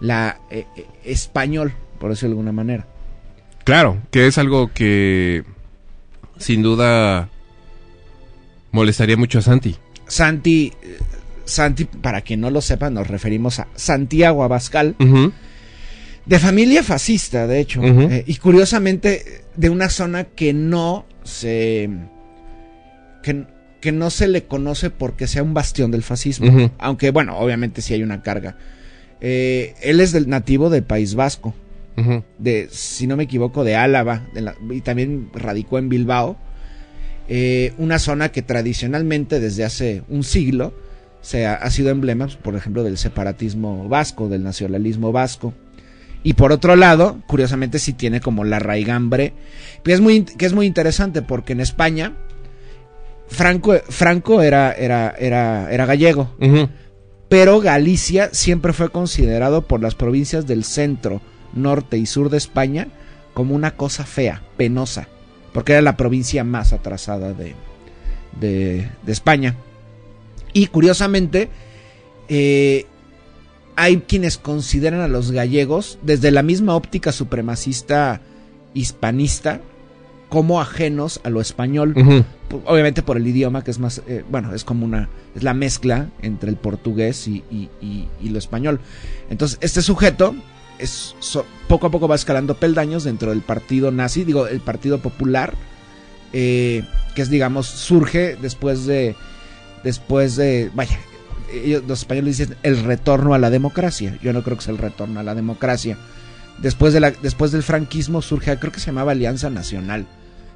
[0.02, 2.88] la eh, eh, español, por decirlo de alguna manera.
[3.64, 5.44] Claro, que es algo que
[6.38, 7.30] sin duda
[8.72, 9.76] molestaría mucho a Santi.
[10.08, 10.98] Santi, eh,
[11.46, 14.96] Santi, para quien no lo sepa, nos referimos a Santiago Abascal.
[16.26, 17.82] De familia fascista, de hecho.
[17.84, 21.90] Eh, y curiosamente, de una zona que no se.
[23.24, 23.46] Que,
[23.82, 26.72] que no se le conoce porque sea un bastión del fascismo.
[26.78, 28.58] Aunque, bueno, obviamente sí hay una carga.
[29.22, 31.54] Eh, él es del nativo del País Vasco.
[32.38, 34.28] De, si no me equivoco, de Álava.
[34.34, 36.38] de la- y también radicó en Bilbao.
[37.28, 40.74] Eh, una zona que tradicionalmente, desde hace un siglo,
[41.22, 45.54] se ha, ha sido emblema, por ejemplo, del separatismo vasco, del nacionalismo vasco.
[46.24, 49.34] Y por otro lado, curiosamente sí tiene como la raigambre,
[49.84, 52.14] que es muy, que es muy interesante porque en España
[53.28, 56.32] Franco, Franco era, era, era, era gallego,
[57.30, 61.22] pero Galicia siempre fue considerado por las provincias del centro,
[61.54, 62.88] norte y sur de España
[63.34, 65.08] como una cosa fea, penosa,
[65.54, 67.56] porque era la provincia más atrasada de,
[68.40, 69.56] de, de España.
[70.54, 71.50] Y curiosamente,
[72.28, 72.86] eh,
[73.76, 78.22] hay quienes consideran a los gallegos, desde la misma óptica supremacista
[78.74, 79.62] hispanista,
[80.28, 81.94] como ajenos a lo español,
[82.66, 86.10] obviamente por el idioma que es más, eh, bueno, es como una, es la mezcla
[86.22, 88.80] entre el portugués y, y- y- y lo español.
[89.32, 90.36] Entonces, este sujeto
[90.80, 91.16] es,
[91.68, 95.54] poco a poco va escalando peldaños dentro del partido nazi, digo, el partido popular,
[96.34, 96.84] eh,
[97.16, 99.16] que es, digamos, surge después de,
[99.84, 100.98] después de, vaya,
[101.54, 104.18] ellos- los españoles dicen el retorno a la democracia.
[104.22, 105.98] Yo no creo que sea el retorno a la democracia.
[106.60, 110.06] Después, de después del franquismo surge, creo que se llamaba Alianza Nacional,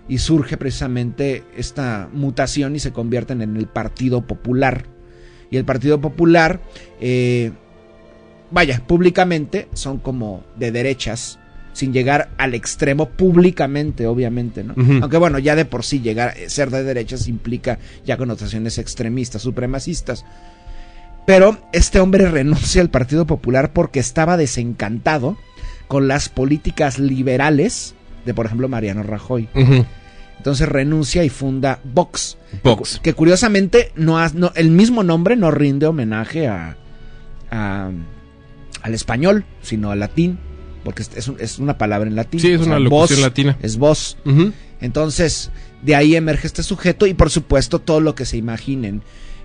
[0.10, 4.86] y surge precisamente esta mutación y se convierten en el Partido Popular.
[5.50, 6.60] Y el Partido Popular,
[7.00, 7.54] eh,
[8.54, 11.40] vaya, públicamente son como de derechas,
[11.74, 14.76] sin llegar al extremo públicamente, obviamente, ¿no?
[15.02, 20.24] Aunque bueno, ya de por sí llegar ser de derechas implica ya connotaciones extremistas, supremacistas.
[21.26, 25.38] Pero este hombre renuncia al Partido Popular porque estaba desencantado
[25.88, 29.50] con las políticas liberales de, por ejemplo, Mariano Rajoy.
[30.38, 32.38] Entonces renuncia y funda Vox.
[32.64, 33.00] Vox.
[33.02, 34.20] Que curiosamente no,
[34.56, 36.76] el mismo nombre no rinde homenaje a,
[37.50, 37.90] a-
[38.84, 40.38] al español, sino al latín.
[40.84, 42.40] Porque es, es un- es una palabra en latín.
[42.42, 43.58] Sí, es O una sea, locución voz latina.
[43.64, 44.18] Es voz.
[44.82, 45.50] Entonces,
[45.82, 49.02] de ahí emerge este sujeto y por supuesto todo lo que se imaginen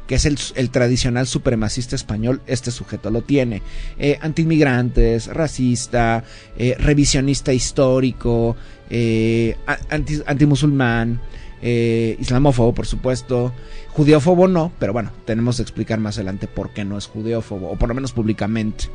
[0.09, 3.61] que es el, el tradicional supremacista español, este sujeto lo tiene.
[3.99, 6.25] Eh, antiinmigrantes, racista,
[6.57, 8.57] eh, revisionista histórico,
[8.89, 9.57] eh,
[9.91, 11.21] anti, antimusulmán,
[11.61, 13.53] eh, islamófobo, por supuesto,
[13.91, 17.77] judeófobo no, pero bueno, tenemos que explicar más adelante por qué no es judeófobo, o
[17.77, 18.87] por lo menos públicamente,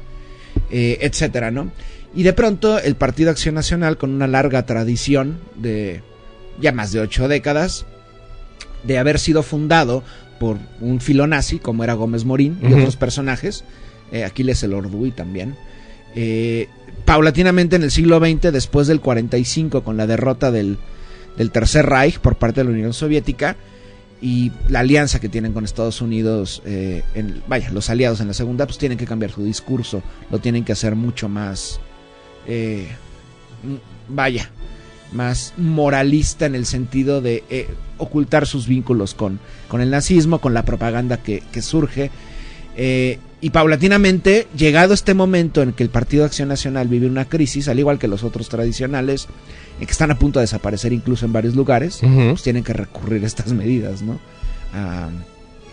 [0.72, 1.72] eh, etcétera, ¿no?
[2.16, 6.02] Y de pronto el Partido Acción Nacional, con una larga tradición de
[6.62, 7.86] ya más de ocho décadas,
[8.84, 10.04] de haber sido fundado
[10.39, 13.63] por un filonazi como era Gómez Morín y otros personajes,
[14.12, 15.56] eh, Aquiles el Orduy también.
[16.16, 16.68] eh,
[17.06, 20.78] paulatinamente en el siglo XX, después del 45, con la derrota del,
[21.38, 23.58] del Tercer Reich por parte de la Unión Soviética
[24.23, 28.33] y la alianza que tienen con Estados Unidos, eh, en- vaya, los aliados en la
[28.33, 31.81] segunda, pues tienen que cambiar su discurso, lo tienen que hacer mucho más,
[32.47, 32.88] eh,
[34.07, 34.49] vaya,
[35.12, 40.53] más moralista en el sentido de eh, ocultar sus vínculos con, con el nazismo, con
[40.53, 42.09] la propaganda que, que surge.
[43.43, 47.67] Y paulatinamente, llegado este momento en que el Partido de Acción Nacional vive una crisis,
[47.67, 49.27] al igual que los otros tradicionales,
[49.79, 53.27] que están a punto de desaparecer incluso en varios lugares, pues tienen que recurrir a
[53.27, 54.19] estas medidas, ¿no?
[54.73, 55.10] A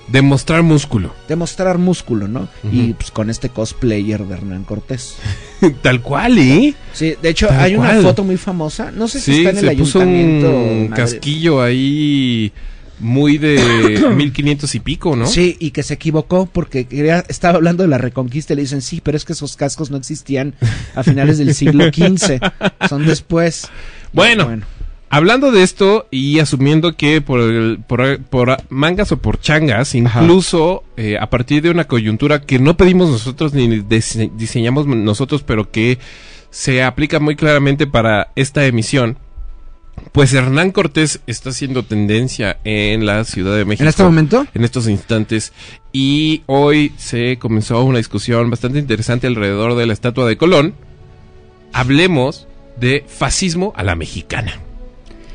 [0.08, 1.14] Demostrar músculo.
[1.28, 2.48] demostrar músculo, ¿no?
[2.72, 5.14] Y pues con este cosplayer de Hernán Cortés.
[5.82, 6.74] Tal cual, ¿eh?
[6.92, 9.58] Sí, de hecho Tal hay una foto muy famosa, no sé si Sí, está en
[9.58, 10.48] el se puso ayuntamiento.
[10.50, 10.94] un Madrid.
[10.96, 12.52] casquillo ahí
[13.00, 15.26] muy de 1500 y pico, ¿no?
[15.26, 18.82] Sí, y que se equivocó porque quería, estaba hablando de la reconquista y le dicen,
[18.82, 20.54] sí, pero es que esos cascos no existían
[20.94, 22.40] a finales del siglo XV,
[22.88, 23.68] son después.
[24.12, 24.60] Bueno,
[25.12, 30.84] Hablando de esto y asumiendo que por, el- por, por mangas o por changas, incluso
[30.96, 35.68] eh, a partir de una coyuntura que no pedimos nosotros ni dise- diseñamos nosotros, pero
[35.72, 35.98] que
[36.50, 39.18] se aplica muy claramente para esta emisión,
[40.12, 43.84] pues Hernán Cortés está haciendo tendencia en la Ciudad de México.
[43.84, 44.46] ¿En este momento?
[44.54, 45.52] En estos instantes.
[45.92, 50.74] Y hoy se comenzó una discusión bastante interesante alrededor de la estatua de Colón.
[51.72, 54.54] Hablemos de fascismo a la mexicana.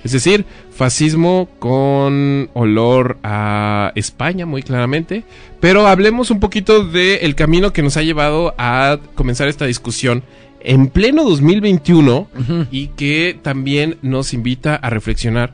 [0.04, 5.24] Es decir, fascismo con olor a España, muy claramente.
[5.60, 10.24] Pero hablemos un poquito del camino que nos ha llevado a comenzar esta discusión
[10.66, 12.28] en pleno 2021
[12.72, 15.54] y que también nos invita a reflexionar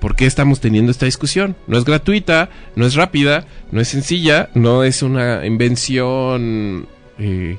[0.00, 1.54] por qué estamos teniendo esta discusión.
[1.66, 6.86] No es gratuita, no es rápida, no es sencilla, no es una invención
[7.18, 7.56] eh,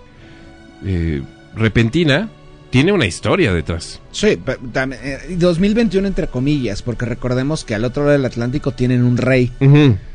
[0.85, 1.21] eh,
[1.55, 2.29] repentina,
[2.69, 4.01] tiene una historia detrás.
[4.11, 8.71] Sí, pe- tam- eh, 2021 entre comillas, porque recordemos que al otro lado del Atlántico
[8.71, 9.51] tienen un rey.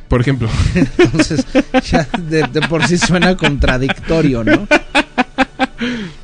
[0.08, 0.48] Por ejemplo.
[0.98, 1.46] Entonces,
[1.90, 4.66] ya de, de por sí suena contradictorio, ¿no?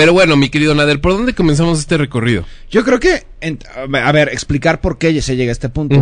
[0.00, 2.44] Pero bueno, mi querido Nader, ¿por dónde comenzamos este recorrido?
[2.70, 5.96] Yo creo que, en- a ver, explicar por qué se llega a este punto.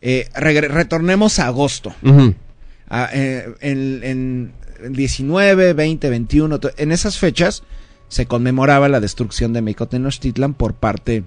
[0.00, 1.92] Eh, retornemos a agosto.
[2.88, 4.52] A- eh, en, en-
[4.84, 7.64] en 19, 20, 21, to- en esas fechas
[8.08, 11.24] se conmemoraba la destrucción de México Tenochtitlan por parte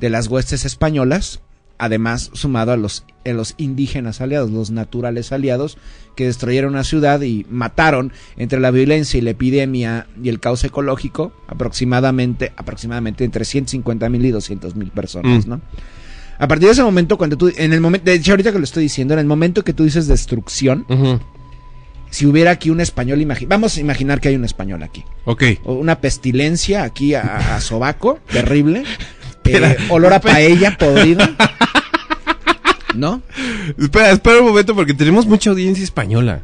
[0.00, 1.42] de las huestes españolas,
[1.78, 5.78] además sumado a los, a los indígenas aliados, los naturales aliados,
[6.16, 10.62] que destruyeron una ciudad y mataron entre la violencia y la epidemia y el caos
[10.64, 15.50] ecológico aproximadamente, aproximadamente entre 150 mil y 200 mil personas, Mm.
[15.50, 15.60] ¿no?
[16.38, 18.64] A partir de ese momento, cuando tú, en el momento, de hecho ahorita que lo
[18.64, 20.84] estoy diciendo, en el momento que tú dices destrucción,
[22.10, 25.44] si hubiera aquí un español, vamos a imaginar que hay un español aquí, Ok.
[25.64, 28.82] o una pestilencia aquí a, a sobaco, terrible,
[29.44, 31.30] eh, olor a paella podrida.
[32.94, 33.22] ¿No?
[33.78, 36.42] Espera, espera un momento porque tenemos mucha audiencia española.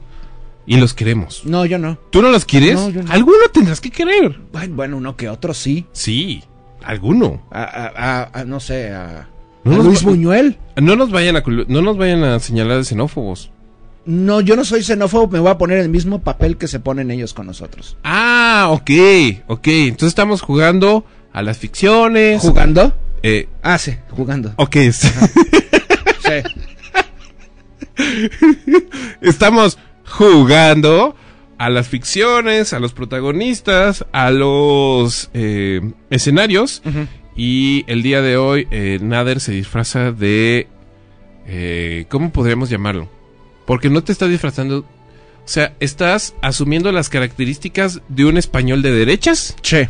[0.67, 1.43] Y los queremos.
[1.47, 1.99] No, yo no.
[2.11, 2.75] ¿Tú no los quieres?
[2.75, 3.11] No, yo no.
[3.11, 4.39] Alguno tendrás que querer.
[4.53, 5.87] Bueno, bueno, uno que otro sí.
[5.93, 6.43] Sí,
[6.85, 7.43] alguno.
[7.51, 7.93] A, a-
[8.25, 9.29] a- a- no sé, a,
[9.65, 10.59] No Luis Buñuel.
[10.77, 13.51] No nos vayan a no nos vayan a señalar de xenófobos.
[14.05, 17.11] No, yo no soy xenófobo, me voy a poner el mismo papel que se ponen
[17.11, 17.97] ellos con nosotros.
[18.05, 18.91] Ah, ok,
[19.49, 19.67] ok.
[19.69, 22.41] Entonces estamos jugando a las ficciones.
[22.43, 22.95] ¿Jugando?
[23.23, 24.53] Eh, Ah, sí, jugando.
[24.57, 25.01] ok, es-
[26.29, 26.43] Sí.
[29.21, 31.17] estamos jugando
[31.59, 36.83] a las ficciones, a los protagonistas, a los eh, escenarios.
[37.37, 40.69] Y el día de hoy, eh, Nader se disfraza de...
[41.47, 43.09] eh, ¿Cómo podríamos llamarlo?
[43.67, 44.79] Porque no te estás disfrazando...
[44.81, 49.89] O sea, estás asumiendo las características de un español de derechas Che.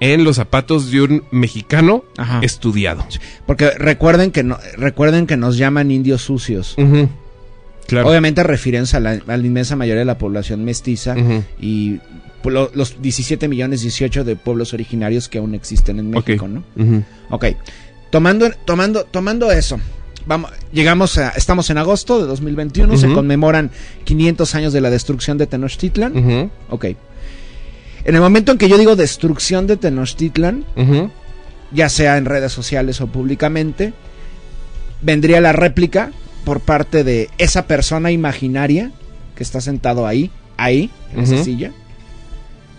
[0.00, 2.40] En los zapatos de un mexicano Ajá.
[2.42, 3.06] estudiado.
[3.46, 6.74] Porque recuerden que no, recuerden que nos llaman indios sucios.
[7.86, 8.08] Claro.
[8.08, 11.16] Obviamente refieren a la, a la inmensa mayoría de la población mestiza
[11.60, 11.98] y
[12.44, 16.46] lo- los 17 millones 18 de pueblos originarios que aún existen en México.
[16.48, 16.62] ¿no?
[16.76, 17.02] Ujú.
[17.30, 17.46] Ok.
[18.10, 19.78] Tomando, tomando, tomando eso.
[20.26, 23.14] Vamos, llegamos a, estamos en agosto de 2021, se Ujú.
[23.16, 23.70] conmemoran
[24.04, 26.16] 500 años de la destrucción de Tenochtitlan.
[26.16, 26.50] Ujú.
[26.70, 26.86] Ok.
[28.04, 30.64] En el momento en que yo digo destrucción de Tenochtitlan,
[31.72, 33.92] ya sea en redes sociales o públicamente,
[35.02, 36.10] vendría la réplica
[36.44, 38.90] por parte de esa persona imaginaria
[39.34, 41.44] que está sentado ahí, ahí, en esa Ujú.
[41.44, 41.72] silla.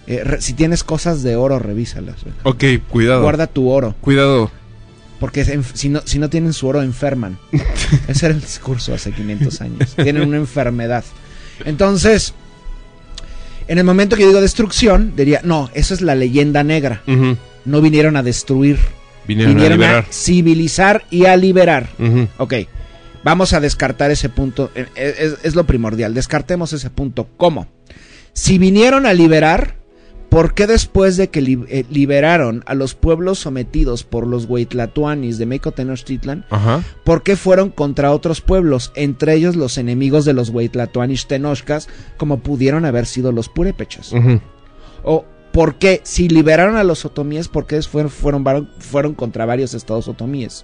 [0.07, 2.17] Eh, re- si tienes cosas de oro, revísalas.
[2.43, 3.21] Ok, cuidado.
[3.21, 4.49] Guarda tu oro, Cuidado.
[5.19, 7.37] porque si, no, si no tienen su oro, enferman.
[8.07, 9.95] Ese era el discurso hace 500 años.
[9.95, 11.03] Tienen una enfermedad.
[11.65, 12.33] Entonces,
[13.67, 17.01] en el momento que yo digo destrucción, diría, no, esa es la leyenda negra.
[17.65, 18.77] No vinieron a destruir,
[19.27, 21.89] Vinieron, vinieron a civilizar y a liberar.
[22.37, 22.53] Ok,
[23.23, 24.71] vamos a descartar ese punto.
[24.75, 26.13] eh, Es, es lo primordial.
[26.13, 27.27] Descartemos ese punto.
[27.37, 27.67] ¿Cómo?
[28.33, 29.75] Si vinieron a liberar,
[30.31, 35.45] ¿por qué después de que eh, liberaron a los pueblos sometidos por los Huaytlatuanis de
[35.45, 36.83] México Tenochtitlan, Ajá.
[37.03, 42.37] ¿por qué fueron contra otros pueblos, entre ellos los enemigos de los Huaytlatuanis Tenochcas, como
[42.39, 44.13] pudieron haber sido los purépechas?
[45.03, 49.73] ¿O por qué, si liberaron a los otomíes, por qué fueron, fueron, fueron contra varios
[49.73, 50.63] estados otomíes?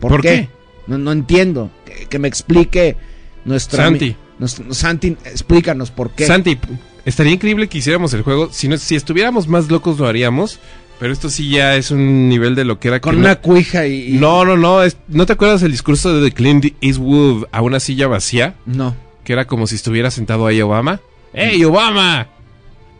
[0.00, 0.28] ¿Por, ¿Por qué?
[0.28, 0.48] qué?
[0.88, 1.70] No, no entiendo.
[1.84, 2.96] Que, que me explique
[3.44, 3.84] nuestra...
[3.84, 4.16] Santi.
[4.40, 6.26] nuestro- Santi, explícanos por qué.
[6.26, 6.58] Santi,
[7.04, 8.48] estaría increíble que hiciéramos el juego.
[8.52, 10.58] Si, no, si estuviéramos más locos lo haríamos.
[10.98, 13.40] Pero esto sí ya es un nivel de lo que era Con que una no,
[13.40, 14.12] cuija y...
[14.20, 14.84] no, no, no.
[14.84, 18.54] es- ¿No te acuerdas el discurso de Clint Eastwood a una silla vacía?
[18.66, 18.94] No.
[19.24, 21.00] Que era como si estuviera sentado ahí Obama.
[21.32, 22.28] ¡Ey, Obama!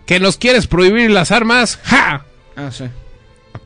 [0.04, 1.78] ¿Que nos quieres prohibir las armas?
[1.84, 2.24] ¡Ja!
[2.56, 2.84] Ah, sí.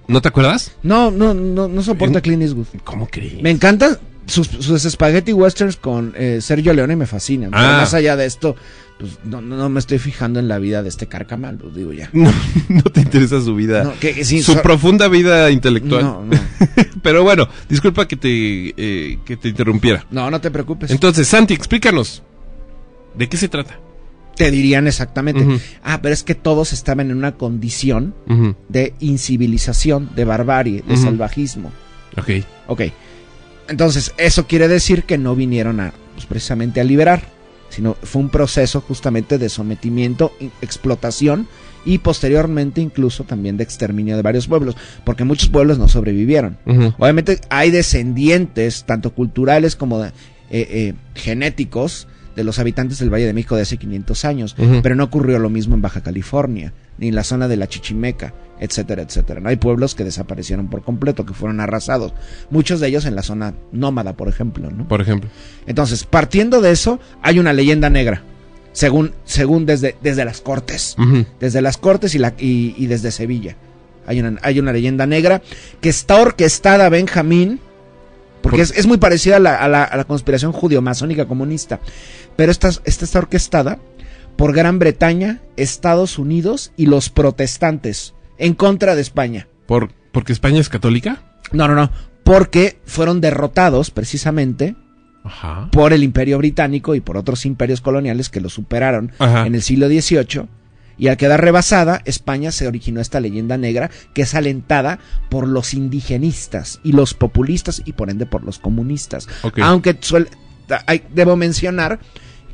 [0.07, 0.73] ¿No te acuerdas?
[0.83, 2.67] No, no, no, no soporta Clint Eastwood.
[2.85, 3.41] ¿Cómo crees?
[3.41, 7.51] Me encantan sus, sus spaghetti westerns con eh, Sergio Leone me fascinan.
[7.55, 7.79] Ah.
[7.81, 8.55] más allá de esto,
[8.99, 12.09] pues no, me estoy fijando en la vida de este carcamal, digo ya.
[12.13, 12.33] No,
[12.69, 13.85] no te interesa su vida.
[13.85, 16.03] No, que- que sí, su so- profunda vida intelectual.
[16.03, 16.39] No, no.
[17.03, 18.29] Pero bueno, disculpa que te,
[18.77, 20.07] eh, que te interrumpiera.
[20.11, 20.91] No, no te preocupes.
[20.91, 22.23] Entonces, Santi, explícanos.
[23.17, 23.79] ¿De qué se trata?
[24.37, 25.47] te dirían exactamente.
[25.83, 28.15] Ah, pero es que todos estaban en una condición
[28.69, 31.73] de incivilización, de barbarie, de salvajismo.
[32.19, 32.45] Ok.
[32.67, 32.83] Ok.
[33.69, 37.23] Entonces, eso quiere decir que no vinieron a, pues, precisamente a liberar,
[37.77, 41.47] sino fue un proceso justamente de sometimiento, explotación
[41.85, 46.57] y posteriormente incluso también de exterminio de varios pueblos, porque muchos pueblos no sobrevivieron.
[46.97, 50.13] Obviamente hay descendientes, tanto culturales como eh,
[50.51, 55.05] eh, genéticos, de los habitantes del Valle de México de hace 500 años, pero no
[55.05, 59.41] ocurrió lo mismo en Baja California, ni en la zona de la Chichimeca, etcétera, etcétera.
[59.41, 62.13] No hay pueblos que desaparecieron por completo, que fueron arrasados,
[62.51, 64.87] muchos de ellos en la zona nómada, por ejemplo, ¿no?
[64.87, 65.31] Por ejemplo.
[65.67, 68.23] Entonces, partiendo de eso, hay una leyenda negra,
[68.73, 70.97] según, según desde, desde las Cortes
[71.41, 73.57] desde las Cortes y, la, y, y desde Sevilla.
[74.07, 75.43] Hay una, hay una leyenda negra
[75.81, 77.61] que está orquestada, Benjamín,
[78.51, 81.81] porque Por- es, es muy parecida a la, a la- a la conspiración judío-masónica comunista,
[82.37, 83.79] pero esta, esta está orquestada
[84.37, 89.49] por Gran Bretaña, Estados Unidos y los protestantes en contra de España.
[89.67, 91.23] Por, ¿Porque España es católica?
[91.53, 91.91] No, no, no,
[92.25, 94.77] porque fueron derrotados precisamente
[95.25, 95.69] Ajá.
[95.73, 99.47] por el imperio británico y por otros imperios coloniales que lo superaron Ajá.
[99.47, 100.47] en el siglo XVIII.
[100.99, 105.75] Y al quedar rebasada, España se originó esta leyenda negra que es alentada por los
[105.75, 109.29] indigenistas y los populistas y por ende por los comunistas.
[109.63, 109.97] Aunque
[110.87, 111.99] hay- debo mencionar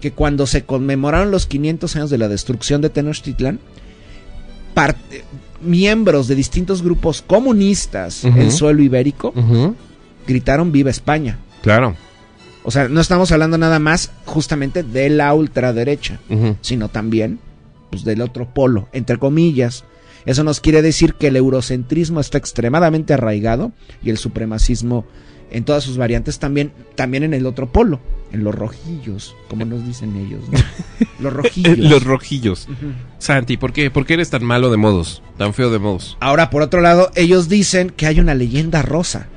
[0.00, 3.60] que cuando se conmemoraron los 500 años de la destrucción de Tenochtitlan,
[5.60, 9.32] miembros de distintos grupos comunistas en suelo ibérico
[10.26, 11.38] gritaron Viva España.
[11.62, 11.94] Claro.
[12.64, 16.18] O sea, no estamos hablando nada más justamente de la ultraderecha,
[16.60, 17.38] sino también
[17.92, 19.84] pues, del otro polo, entre comillas.
[20.24, 23.72] Eso nos quiere decir que el eurocentrismo está extremadamente arraigado
[24.02, 25.04] y el supremacismo
[25.50, 28.00] en todas sus variantes también, también en el otro polo,
[28.32, 30.40] en los rojillos, como nos dicen ellos.
[30.50, 30.58] ¿no?
[31.20, 31.78] Los rojillos.
[31.78, 32.68] Los rojillos.
[33.18, 33.90] Santi, ¿por qué?
[33.90, 35.22] ¿Por qué eres tan malo de modos?
[35.36, 36.16] Tan feo de modos.
[36.20, 39.28] Ahora, por otro lado, ellos dicen que hay una leyenda rosa.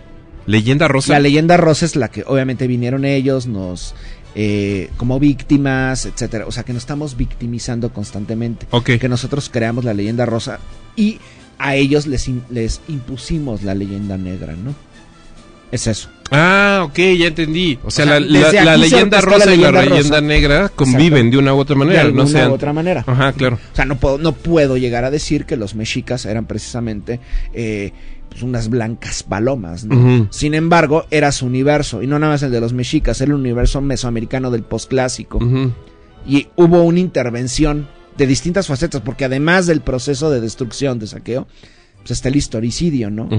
[0.47, 1.13] Leyenda rosa.
[1.13, 3.93] La leyenda rosa es la que obviamente vinieron ellos, nos
[4.35, 6.45] eh, como víctimas, etcétera.
[6.45, 8.67] O sea que nos estamos victimizando constantemente.
[8.71, 8.91] Ok.
[8.99, 10.59] Que nosotros creamos la leyenda rosa
[10.95, 11.19] y
[11.57, 14.75] a ellos les, les impusimos la leyenda negra, ¿no?
[15.71, 16.09] Es eso.
[16.31, 17.77] Ah, ok, ya entendí.
[17.83, 21.31] O sea, O sea, la, leyenda la rosa y la leyenda negra conviven Exacto.
[21.31, 22.03] de una u otra manera.
[22.05, 22.51] de no sean...
[22.51, 23.03] u otra manera.
[23.05, 23.59] Ajá, claro.
[23.71, 27.19] O sea, no puedo, no puedo llegar a decir que los mexicas eran precisamente
[27.53, 27.91] eh,
[28.35, 30.27] pues unas blancas palomas, ¿no?
[30.29, 33.39] Sin embargo, era su universo, y no nada más el de los mexicas, era el
[33.39, 35.39] universo mesoamericano del posclásico.
[36.27, 41.47] Y hubo una intervención de distintas facetas, porque además del proceso de destrucción, de saqueo,
[41.99, 43.29] pues está el historicidio, ¿no?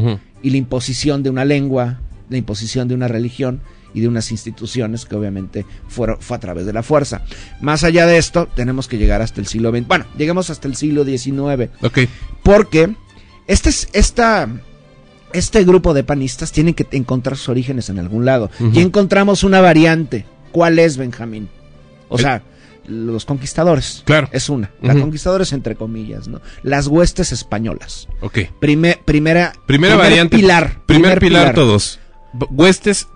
[0.43, 3.61] Y la imposición de una lengua, la imposición de una religión
[3.93, 7.21] y de unas instituciones que obviamente fueron, fue a través de la fuerza.
[7.61, 9.87] Más allá de esto, tenemos que llegar hasta el siglo XX.
[9.87, 11.69] Bueno, llegamos hasta el siglo XIX.
[11.83, 11.99] Ok.
[12.43, 12.95] Porque
[13.47, 14.49] este, es, esta,
[15.39, 18.51] este grupo de panistas tiene que encontrar sus orígenes en algún lado.
[18.73, 20.25] Y encontramos una variante.
[20.53, 21.49] ¿Cuál es, Benjamín?
[22.09, 22.43] O El- sea,
[22.87, 24.03] los conquistadores.
[24.05, 24.29] Claro.
[24.33, 24.71] Es una.
[24.81, 25.03] La Ujú.
[25.03, 26.41] conquistadores entre comillas, ¿no?
[26.63, 28.09] Las huestes españolas.
[28.21, 28.39] Ok.
[28.61, 30.37] Prime- primera, Primera primer variante.
[30.37, 30.83] Pilar.
[30.87, 31.99] Primer, pilar, todos.
[32.51, 33.09] Huestes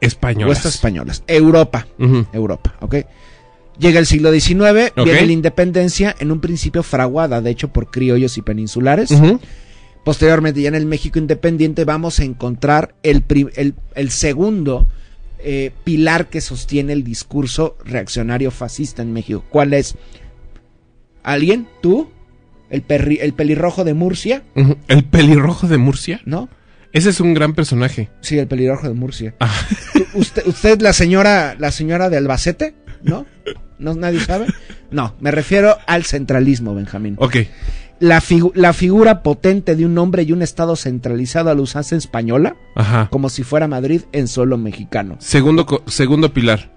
[0.00, 0.48] españolas.
[0.56, 1.22] Huestes españolas.
[1.26, 1.86] Europa.
[2.32, 2.96] Europa, ¿ok?
[3.78, 5.04] Llega el siglo XIX, Ok.
[5.04, 9.10] viene la independencia, en un principio fraguada, de hecho, por criollos y peninsulares.
[10.04, 13.24] Posteriormente, ya en el México independiente, vamos a encontrar el,
[13.56, 14.86] el, el segundo
[15.38, 19.44] eh, pilar que sostiene el discurso reaccionario fascista en México.
[19.50, 19.96] ¿Cuál es?
[21.22, 21.66] ¿Alguien?
[21.82, 22.10] ¿Tú?
[22.70, 24.42] ¿El, perri- el pelirrojo de Murcia?
[24.88, 26.20] El pelirrojo de Murcia.
[26.24, 26.48] ¿No?
[26.92, 28.10] Ese es un gran personaje.
[28.20, 29.34] Sí, el pelirrojo de Murcia.
[29.40, 29.52] Ah.
[29.94, 32.74] ¿Tú- ¿Usted, usted la señora, la señora de Albacete?
[33.02, 33.26] ¿No?
[33.78, 34.46] ¿No nadie sabe?
[34.90, 37.16] No, me refiero al centralismo, Benjamín.
[37.18, 37.36] Ok.
[38.00, 41.96] La, figu- la figura potente de un hombre y un estado centralizado a la usanza
[41.96, 43.08] española, Ajá.
[43.10, 45.16] como si fuera Madrid en suelo mexicano.
[45.20, 46.72] Segundo, segundo pilar.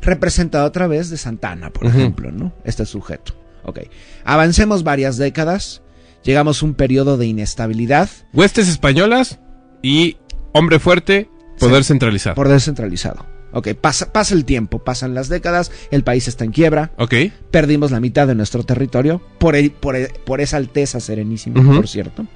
[0.00, 2.52] Representado a través de Santana, por ejemplo, ¿no?
[2.64, 3.34] Este sujeto.
[3.64, 3.80] Ok.
[4.24, 5.82] Avancemos varias décadas.
[6.24, 9.40] Llegamos a un periodo de inestabilidad, Huestes españolas
[9.82, 10.16] y
[10.52, 12.36] hombre fuerte, poder centralizado.
[12.36, 13.26] poder centralizado.
[13.52, 17.14] Ok, pasa, pasa el tiempo, pasan las décadas, el país está en quiebra, Ok.
[17.50, 21.86] perdimos la mitad de nuestro territorio por, el- por, el- por esa alteza serenísima, por
[21.88, 22.26] cierto.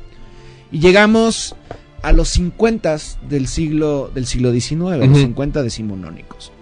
[0.71, 1.57] Y llegamos
[2.03, 2.97] a los 50
[3.29, 5.17] del siglo, del siglo XIX, los Ujú.
[5.19, 6.53] 50 decimonónicos.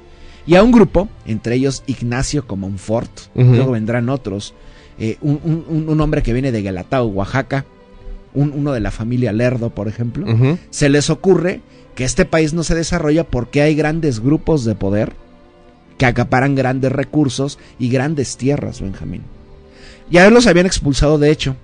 [0.46, 4.54] Y a un grupo, entre ellos Ignacio Comonfort, luego vendrán otros,
[4.98, 7.64] eh, un, un- hombre que viene de Guelatao, Oaxaca,
[8.34, 10.26] un- uno de la familia Lerdo, por ejemplo,
[10.70, 11.60] se les ocurre
[11.94, 15.14] que este país no se desarrolla porque hay grandes grupos de poder
[15.98, 19.22] que acaparan grandes recursos y grandes tierras, Benjamín.
[20.10, 21.56] Ya los habían expulsado, de hecho,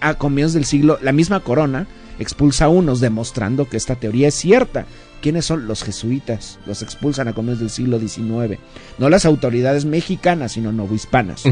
[0.00, 1.86] a comienzos del siglo, la misma corona
[2.18, 4.86] expulsa a unos, demostrando que esta teoría es cierta.
[5.22, 6.58] ¿Quiénes son los jesuitas?
[6.66, 8.58] Los expulsan a comienzos del siglo XIX.
[8.98, 11.44] No las autoridades mexicanas, sino novohispanas.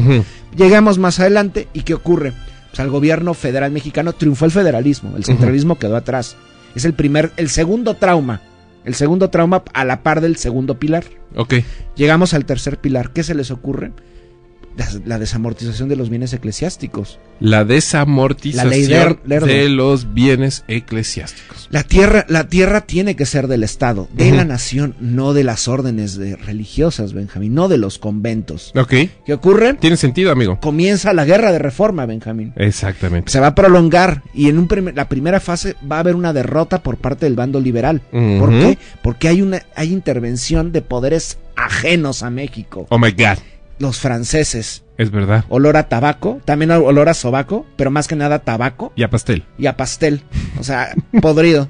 [0.55, 2.33] Llegamos más adelante y ¿qué ocurre?
[2.69, 6.37] Pues al gobierno federal mexicano triunfó el federalismo, el centralismo quedó atrás.
[6.77, 8.39] Es el primer, el segundo trauma,
[8.85, 11.05] el segundo trauma a la par del segundo pilar.
[11.35, 11.55] Ok.
[11.95, 13.93] Llegamos al tercer pilar, ¿qué se les ocurre?
[15.05, 17.19] La desamortización de los bienes eclesiásticos.
[17.39, 21.67] La desamortización La ley de los bienes eclesiásticos.
[21.71, 25.67] La tierra, la tierra tiene que ser del Estado, de la nación, no de las
[25.67, 28.71] órdenes de- religiosas, Benjamín, no de los conventos.
[28.75, 28.93] Ok.
[29.25, 29.73] ¿Qué ocurre?
[29.75, 30.59] Tiene sentido, amigo.
[30.59, 32.53] Comienza la guerra de reforma, Benjamín.
[32.55, 33.31] Exactamente.
[33.31, 36.83] se va a prolongar y en un la primera fase va a haber una derrota
[36.83, 38.01] por parte del bando liberal.
[38.11, 38.77] ¿Por qué?
[39.01, 42.85] Porque hay una hay intervención de poderes ajenos a México.
[42.89, 43.37] Oh my God.
[43.79, 45.45] Los franceses, Es verdad.
[45.49, 49.43] olor a tabaco, también olor a sobaco, pero más que nada tabaco Y a pastel.
[49.57, 50.21] y a pastel,
[50.59, 51.69] o sea, podrido.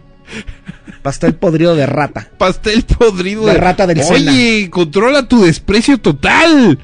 [1.02, 2.30] Pastel podrido de rata.
[2.38, 6.78] Pastel podrido La rata del Oye, controla tu desprecio total.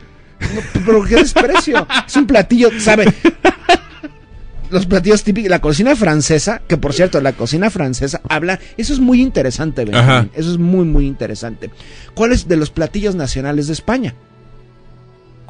[0.86, 1.86] Pero qué desprecio.
[2.07, 3.05] Es un platillo, ¿sabe?
[4.69, 8.99] Los platillos típicos, la cocina francesa, que por cierto, la cocina francesa habla, eso es
[8.99, 10.28] muy interesante, Benjamín, Ajá.
[10.34, 11.69] eso es muy, muy interesante.
[12.15, 14.15] ¿Cuál es de los platillos nacionales de España?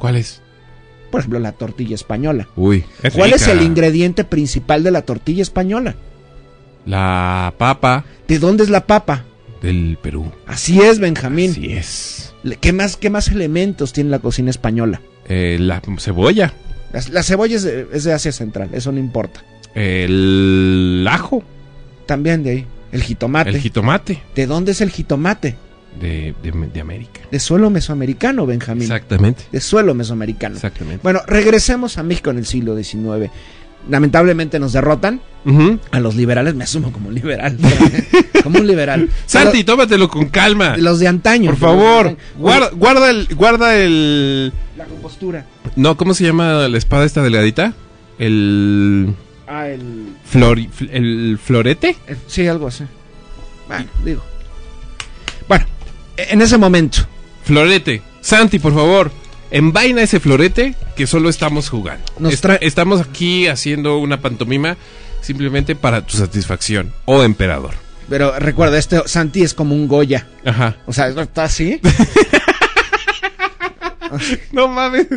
[0.04, 0.42] ¿Cuál es?
[1.10, 2.46] Por ejemplo, la tortilla española.
[2.56, 2.84] Uy.
[3.14, 5.94] ¿Cuál es el ingrediente principal de la tortilla española?
[6.84, 9.24] La papa ¿De dónde es la papa?
[9.62, 10.30] del Perú.
[10.46, 11.52] Así es, Benjamín.
[11.52, 12.34] Así es.
[12.60, 15.00] ¿Qué más, ¿Qué más elementos tiene la cocina española?
[15.26, 16.52] Eh, la cebolla,
[16.92, 19.42] La, la cebolla es de, es de Asia Central, eso no importa.
[19.74, 21.42] el ajo,
[22.04, 22.66] También de ahí.
[22.92, 23.48] El jitomate.
[23.50, 25.56] el jitomate ¿De dónde es el jitomate?
[26.00, 27.20] De, de- de América.
[27.30, 28.82] De suelo mesoamericano, Benjamín.
[28.82, 29.44] Exactamente.
[29.52, 30.56] De suelo mesoamericano.
[30.56, 31.00] Exactamente.
[31.02, 33.30] Bueno, regresemos a México en el siglo XIX.
[33.88, 35.20] Lamentablemente nos derrotan
[35.90, 36.54] a los liberales.
[36.54, 37.56] Me asumo como un liberal.
[38.42, 39.10] como un liberal.
[39.26, 40.76] Santi, tómatelo con calma.
[40.78, 41.50] Los, de antaño.
[41.50, 42.28] Por favor, antaño.
[42.38, 45.44] guarda, guarda el, guarda el, La compostura.
[45.76, 47.74] no, ¿cómo se llama la espada esta delgadita?
[48.18, 49.14] El,
[49.46, 51.96] Ah, el, flori- fl- el florete.
[52.26, 52.84] Sí, algo así.
[53.68, 54.24] Bueno, digo.
[56.16, 56.98] En ese momento.
[57.44, 58.02] Florete.
[58.20, 59.10] Santi, por favor,
[59.50, 62.04] envaina ese florete que solo estamos jugando.
[62.18, 64.76] Nos Est- trae- Estamos aquí haciendo una pantomima
[65.20, 66.92] simplemente para tu satisfacción.
[67.04, 67.74] Oh, emperador.
[68.08, 70.26] Pero recuerda, este Santi es como un Goya.
[70.44, 70.76] Ajá.
[70.86, 71.80] O sea, está así.
[74.52, 75.08] No mames.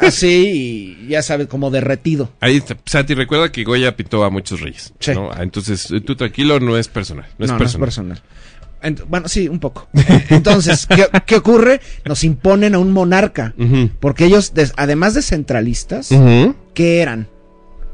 [0.00, 2.30] así y ya sabes, como derretido.
[2.40, 2.76] Ahí está.
[2.84, 4.92] Santi, recuerda que Goya pintó a muchos reyes.
[5.00, 5.12] Sí.
[5.14, 5.30] ¿no?
[5.32, 7.26] Ah, Entonces, tú tranquilo, no es personal.
[7.38, 7.80] No es no, personal.
[7.80, 8.22] no es personal.
[9.08, 9.88] Bueno, sí, un poco.
[10.30, 11.80] Entonces, ¿qué, qué ocurre?
[12.04, 13.54] Nos imponen a un monarca.
[14.00, 16.54] Porque ellos, además de centralistas, Ujú.
[16.74, 17.28] ¿qué eran?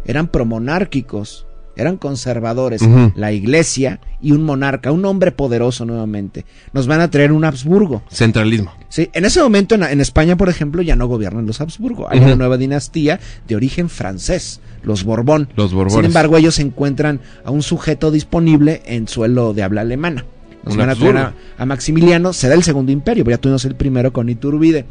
[0.07, 2.83] Eran promonárquicos, eran conservadores.
[3.17, 6.45] La iglesia y un monarca, un hombre poderoso nuevamente.
[6.73, 8.03] Nos van a traer un Habsburgo.
[8.11, 8.73] Centralismo.
[8.89, 12.09] Sí, en ese momento en, en España, por ejemplo, ya no gobiernan los Habsburgo.
[12.11, 13.19] Hay una nueva dinastía
[13.49, 15.49] de origen francés, los Borbón.
[15.57, 15.95] Los Borbones.
[15.95, 20.25] Sin embargo, ellos encuentran a un sujeto disponible en suelo de habla alemana.
[20.65, 23.75] Nos van a traer a, Maximiliano, se da el segundo imperio, pero ya tuvimos el
[23.75, 24.87] primero con Iturbide.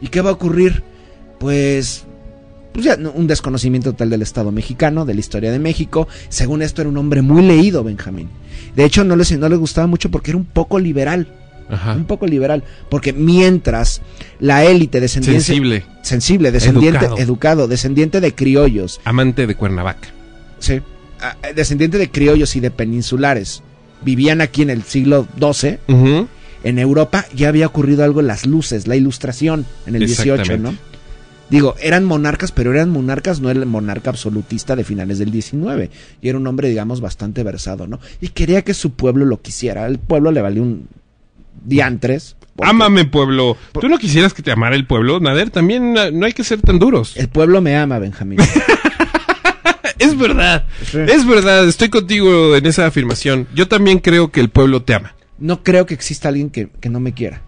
[0.00, 0.82] ¿Y qué va a ocurrir?
[1.38, 2.04] Pues,
[2.72, 6.08] pues ya un desconocimiento total del Estado mexicano, de la historia de México.
[6.28, 8.28] Según esto era un hombre muy leído, Benjamín.
[8.74, 11.28] De hecho, no les, no les gustaba mucho porque era un poco liberal.
[11.68, 11.92] Ajá.
[11.92, 12.64] Un poco liberal.
[12.88, 14.00] Porque mientras
[14.40, 15.44] la élite descendiente...
[15.44, 15.84] Sensible.
[16.02, 17.18] Sensible, descendiente, Educado.
[17.18, 20.08] educado, descendiente de criollos, Amante de Cuernavaca.
[20.58, 20.80] Sí.
[21.20, 23.62] Ah, eh, Descendiente de criollos y de peninsulares.
[24.04, 25.78] Vivían aquí en el siglo XII.
[26.64, 30.74] En Europa ya había ocurrido algo en las luces, la ilustración en el XVIII, ¿no?
[31.50, 35.88] Digo, eran monarcas, pero eran monarcas, no el monarca absolutista de finales del XIX.
[36.20, 38.00] Y era un hombre, digamos, bastante versado, ¿no?
[38.20, 39.86] Y quería que su pueblo lo quisiera.
[39.86, 40.88] El pueblo le valió un
[41.64, 42.36] diantres.
[42.54, 43.56] porque Ámame, pueblo.
[43.80, 45.48] ¿Tú no quisieras que te amara el pueblo, Nader?
[45.50, 47.16] También no hay que ser tan duros.
[47.16, 48.38] El pueblo me ama, Benjamín.
[49.98, 50.66] Es verdad.
[50.84, 50.98] Sí.
[50.98, 51.66] Es verdad.
[51.66, 53.46] Estoy contigo en esa afirmación.
[53.54, 55.14] Yo también creo que el pueblo te ama.
[55.38, 57.42] No creo que exista alguien que, que no me quiera.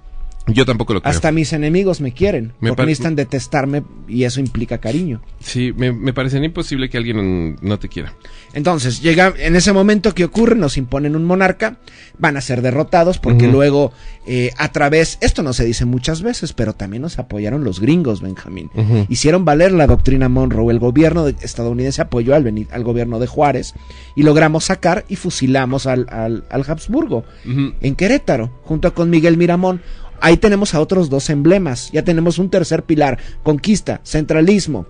[0.46, 1.10] Yo tampoco lo creo.
[1.10, 2.54] Hasta mis enemigos me quieren.
[2.60, 5.20] Me porque necesitan detestarme y eso implica cariño.
[5.38, 8.14] Sí, me, me parecería imposible que alguien no te quiera.
[8.52, 11.76] Entonces, llega en ese momento que ocurre, nos imponen un monarca,
[12.18, 13.92] van a ser derrotados porque luego
[14.26, 18.20] eh, a través, esto no se dice muchas veces, pero también nos apoyaron los gringos,
[18.20, 18.70] Benjamín.
[19.08, 23.74] Hicieron valer la doctrina Monroe, el gobierno de- estadounidense apoyó al, al gobierno de Juárez
[24.16, 29.80] y logramos sacar y fusilamos al, al, al Habsburgo en Querétaro, junto con Miguel Miramón.
[30.20, 34.86] Ahí tenemos a otros dos emblemas, ya tenemos un tercer pilar, conquista, centralismo,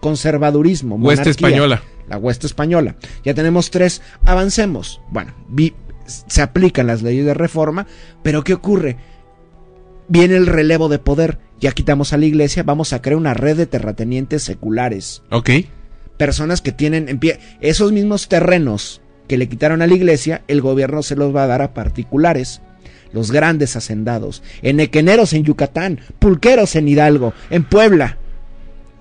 [0.00, 1.82] conservadurismo, Hueste monarquía española.
[2.08, 2.96] la hueste española.
[3.24, 5.00] Ya tenemos tres, avancemos.
[5.10, 5.74] Bueno, vi-
[6.06, 7.86] se aplican las leyes de reforma,
[8.22, 8.96] pero ¿qué ocurre?
[10.08, 13.56] Viene el relevo de poder, ya quitamos a la iglesia, vamos a crear una red
[13.56, 15.22] de terratenientes seculares.
[15.30, 15.50] Ok.
[16.16, 20.60] Personas que tienen en pie esos mismos terrenos que le quitaron a la iglesia, el
[20.60, 22.60] gobierno se los va a dar a particulares.
[23.12, 28.18] Los grandes hacendados, enequeneros en Yucatán, pulqueros en Hidalgo, en Puebla.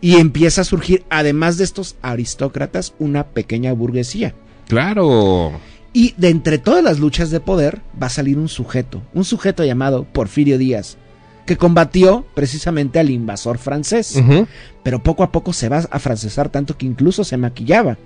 [0.02, 4.34] Y empieza a surgir, además de estos aristócratas, una pequeña burguesía.
[4.68, 5.60] Claro.
[5.92, 9.66] Y de entre todas las luchas de poder va a salir un sujeto, un sujeto
[9.66, 10.98] llamado Porfirio Díaz,
[11.46, 14.22] que combatió precisamente al invasor francés.
[14.84, 17.98] Pero poco a poco se va a francesar tanto que incluso se maquillaba.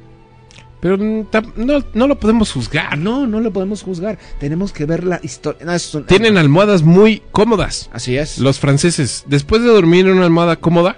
[0.84, 2.98] Pero no, no lo podemos juzgar.
[2.98, 4.20] No, no lo podemos juzgar.
[4.42, 5.66] Tenemos que ver la historia.
[5.66, 7.90] No, Tienen almohadas muy cómodas.
[7.94, 8.38] Así es.
[8.38, 10.98] Los franceses, después de dormir en una almohada cómoda,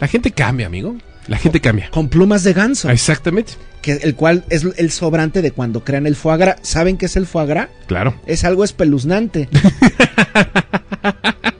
[0.00, 0.96] la gente cambia, amigo.
[1.26, 1.90] La gente cambia.
[1.90, 2.88] Con plumas de ganso.
[2.88, 3.52] Exactamente.
[3.82, 6.56] Que, el cual es el sobrante de cuando crean el foie gras.
[6.62, 7.68] ¿Saben qué es el foie gras?
[7.88, 8.18] Claro.
[8.24, 9.50] Es algo espeluznante.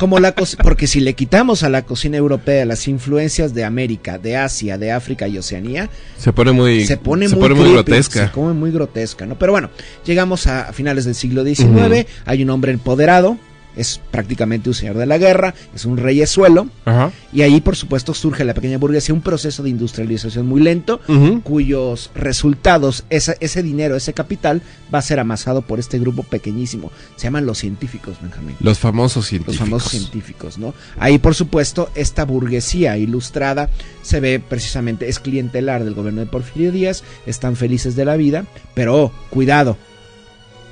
[0.00, 4.34] Como la porque si le quitamos a la cocina europea las influencias de América, de
[4.34, 7.74] Asia, de África y Oceanía, Se pone muy, se pone se muy, pone muy creepy,
[7.74, 8.26] grotesca.
[8.28, 9.38] Se come muy grotesca, ¿no?
[9.38, 9.68] Pero bueno,
[10.06, 13.36] llegamos a finales del siglo XIX, hay un hombre empoderado,
[13.76, 17.12] es prácticamente un señor de la guerra, es un reyesuelo, Ajá.
[17.32, 21.00] y ahí por supuesto surge la pequeña burguesía, un proceso de industrialización muy lento,
[21.44, 24.62] cuyos resultados, esa- ese dinero, ese capital,
[24.92, 26.90] va a ser amasado por este grupo pequeñísimo.
[27.16, 28.56] Se llaman los científicos, Benjamín.
[28.60, 29.56] Los famosos Los científicos.
[29.58, 30.74] famosos científicos, ¿no?
[30.98, 33.70] Ahí, por supuesto, esta burguesía ilustrada
[34.02, 38.44] se ve precisamente, es clientelar del gobierno de Porfirio Díaz, están felices de la vida,
[38.74, 39.76] pero oh, cuidado,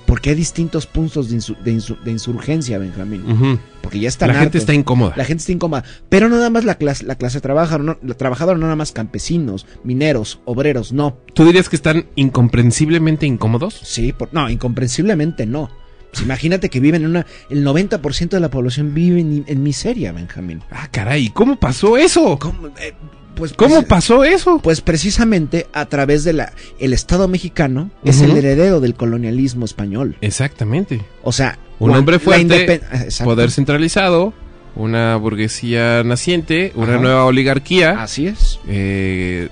[0.08, 3.60] porque hay distintos puntos de, insu- de insu- de insurgencia, Benjamín.
[3.82, 5.12] Porque ya están La gente está incómoda.
[5.16, 5.84] La gente está incómoda.
[6.08, 8.92] Pero no nada más la clase, la clase trabajadora, no, la trabajadora, no nada más
[8.92, 11.18] campesinos, mineros, obreros, no.
[11.34, 13.74] ¿Tú dirías que están incomprensiblemente incómodos?
[13.84, 15.70] Sí, por- no, incomprensiblemente no.
[16.10, 17.26] Pues imagínate que viven en una.
[17.50, 20.62] El 90% de la población vive en, en miseria, Benjamín.
[20.70, 22.38] Ah, caray, ¿cómo pasó eso?
[22.38, 22.94] ¿Cómo, eh,
[23.34, 24.60] pues, ¿Cómo pues, pasó eso?
[24.62, 26.52] Pues precisamente a través de la.
[26.78, 30.16] El Estado mexicano es el heredero del colonialismo español.
[30.20, 31.00] Exactamente.
[31.22, 31.58] O sea.
[31.78, 32.80] Un hombre fuerte.
[33.22, 34.32] Poder centralizado,
[34.74, 37.02] una burguesía naciente, una Ajá.
[37.02, 38.58] nueva oligarquía, Así es.
[38.66, 39.48] eh,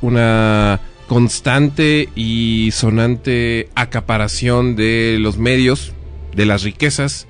[0.00, 5.92] una constante y sonante acaparación de los medios,
[6.34, 7.26] de las riquezas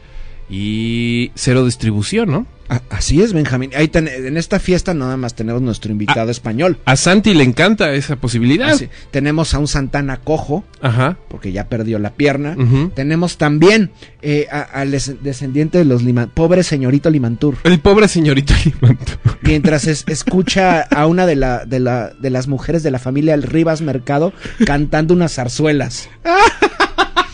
[0.49, 2.47] y cero distribución, ¿no?
[2.91, 3.71] Así es, Benjamín.
[3.77, 6.79] Ahí ten- en esta fiesta nada más tenemos nuestro invitado español.
[6.85, 8.71] A Santi le encanta esa posibilidad.
[8.71, 11.17] Así- tenemos a un Santana cojo, Ajá.
[11.29, 12.57] porque ya perdió la pierna.
[12.95, 13.91] Tenemos también
[14.23, 17.57] eh, al des- descendiente de los Liman, pobre señorito Limantur.
[17.65, 19.19] El pobre señorito Limantur.
[19.43, 23.35] Mientras es- escucha a una de, la, de, la, de las mujeres de la familia
[23.35, 24.33] El Rivas Mercado
[24.65, 26.09] cantando unas zarzuelas.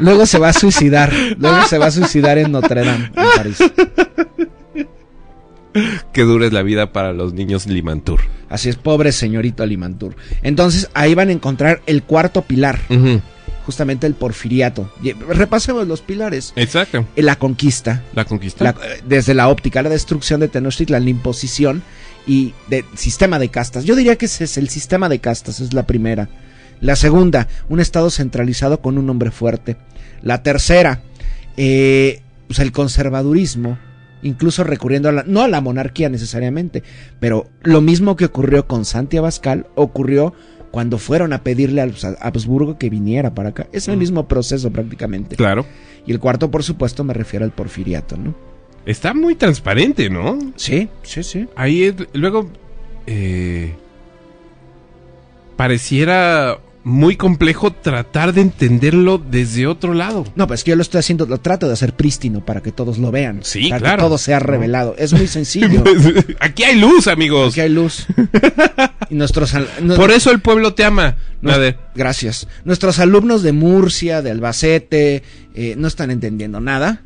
[0.00, 1.12] Luego se va a suicidar.
[1.38, 3.58] Luego se va a suicidar en Notre Dame, en París.
[6.12, 8.20] Qué dura es la vida para los niños Limantur.
[8.48, 10.14] Así es, pobre señorito Limantur.
[10.42, 12.78] Entonces ahí van a encontrar el cuarto pilar,
[13.66, 14.88] justamente el porfiriato.
[15.28, 16.52] Repasemos los pilares.
[16.54, 17.04] Exacto.
[17.16, 18.62] La conquista, La conquista.
[18.64, 21.82] la- eh, desde la óptica, la destrucción de Tenochtitlan, la imposición
[22.26, 23.84] y de sistema de castas.
[23.84, 26.28] Yo diría que ese es el sistema de castas, es la primera.
[26.84, 29.76] La segunda, un estado centralizado con un hombre fuerte.
[30.22, 31.00] La tercera,
[31.56, 33.78] eh, pues el conservadurismo,
[34.22, 36.82] incluso recurriendo a la, no a la monarquía necesariamente,
[37.20, 40.34] pero lo mismo que ocurrió con Santi Abascal ocurrió
[40.70, 41.88] cuando fueron a pedirle a
[42.20, 43.66] Habsburgo que viniera para acá.
[43.72, 44.00] Es el Mm.
[44.00, 45.36] mismo proceso prácticamente.
[45.36, 45.64] Claro.
[46.06, 48.34] Y el cuarto, por supuesto, me refiero al porfiriato, ¿no?
[48.84, 50.38] Está muy transparente, ¿no?
[50.56, 51.48] Sí, sí, sí.
[51.56, 52.50] Ahí es- luego
[53.06, 53.74] eh,
[55.56, 60.24] pareciera muy complejo tratar de entenderlo desde otro lado.
[60.36, 62.98] No, pues que yo lo estoy haciendo, lo trato de hacer prístino para que todos
[62.98, 63.40] lo vean.
[63.42, 63.96] Sí, para claro.
[63.96, 64.94] que todo sea revelado.
[64.98, 65.82] Es muy sencillo.
[66.40, 67.52] Aquí hay luz, amigos.
[67.54, 68.06] Aquí hay luz.
[69.10, 71.16] y nuestros no- Por eso el pueblo te ama.
[71.40, 71.78] no- Nader.
[71.94, 72.46] gracias.
[72.64, 75.22] Nuestros alumnos de Murcia, de Albacete,
[75.54, 77.02] eh, no están entendiendo nada.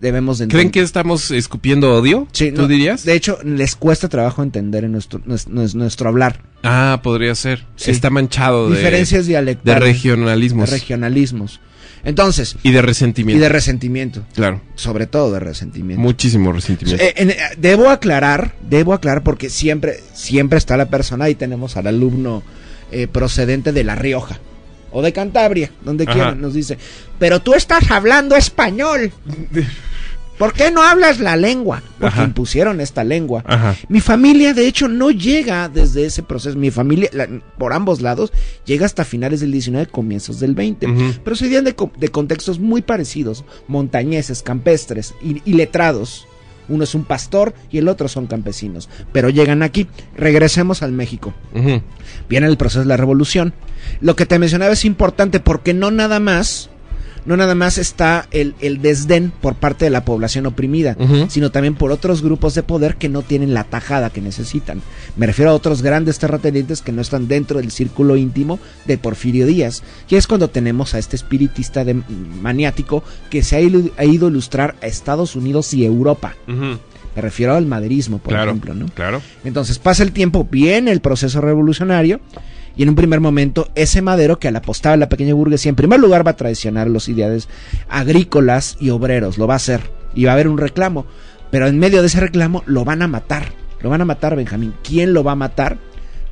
[0.00, 2.26] Debemos de ¿Creen que estamos escupiendo odio?
[2.32, 3.04] Sí, ¿Tú no, dirías?
[3.04, 6.40] De hecho, les cuesta trabajo entender en nuestro, nues- nues- nuestro, hablar.
[6.62, 7.66] Ah, podría ser.
[7.76, 7.90] Sí.
[7.90, 9.82] Está manchado de, Diferencias de dialectales.
[9.82, 11.60] regionalismos de regionalismos.
[12.02, 13.42] Entonces, y de y resentimiento.
[13.42, 14.22] de resentimiento.
[14.34, 16.00] Claro, Sobre todo de resentimiento.
[16.00, 17.04] muchísimo resentimiento.
[17.04, 21.86] Eh, eh, debo aclarar, debo aclarar porque siempre, siempre está la persona y tenemos al
[21.88, 22.42] alumno
[22.90, 24.40] eh, procedente de La Rioja
[24.92, 26.12] o de Cantabria, donde Ajá.
[26.12, 26.78] quiera, nos dice,
[27.18, 29.12] pero tú estás hablando español.
[30.38, 31.82] ¿Por qué no hablas la lengua?
[31.98, 32.24] Porque Ajá.
[32.24, 33.44] impusieron esta lengua.
[33.46, 33.76] Ajá.
[33.90, 36.56] Mi familia, de hecho, no llega desde ese proceso.
[36.56, 37.28] Mi familia, la-
[37.58, 38.32] por ambos lados,
[38.64, 40.86] llega hasta finales del 19, comienzos del 20.
[40.86, 41.02] Ujú.
[41.22, 46.26] Pero se vienen de, de contextos muy parecidos, montañeses, campestres y, y letrados.
[46.68, 48.88] Uno es un pastor y el otro son campesinos.
[49.12, 49.86] Pero llegan aquí.
[50.16, 51.34] Regresemos al México.
[52.28, 53.52] Viene el proceso de la revolución.
[54.00, 56.70] Lo que te mencionaba es importante porque no nada más,
[57.26, 60.96] no nada más está el, el desdén por parte de la población oprimida,
[61.28, 64.82] sino también por otros grupos de poder que no tienen la tajada que necesitan.
[65.16, 69.46] Me refiero a otros grandes terratenientes que no están dentro del círculo íntimo de Porfirio
[69.46, 69.82] Díaz.
[70.08, 72.00] Y es cuando tenemos a este espiritista de-
[72.42, 76.34] maniático que se ha ilu- ha ido a ilustrar a Estados Unidos y Europa.
[76.46, 78.86] Me refiero al maderismo, por Claro, ejemplo, ¿no?
[78.94, 79.20] claro.
[79.44, 82.20] Entonces pasa el tiempo, viene el proceso revolucionario
[82.76, 85.76] y en un primer momento ese Madero que al apostar a la pequeña burguesía en
[85.76, 87.48] primer lugar va a traicionar los ideales
[87.88, 89.80] agrícolas y obreros, lo va a hacer
[90.14, 91.06] y va a haber un reclamo,
[91.50, 94.74] pero en medio de ese reclamo lo van a matar, lo van a matar Benjamín.
[94.82, 95.78] ¿Quién lo va a matar?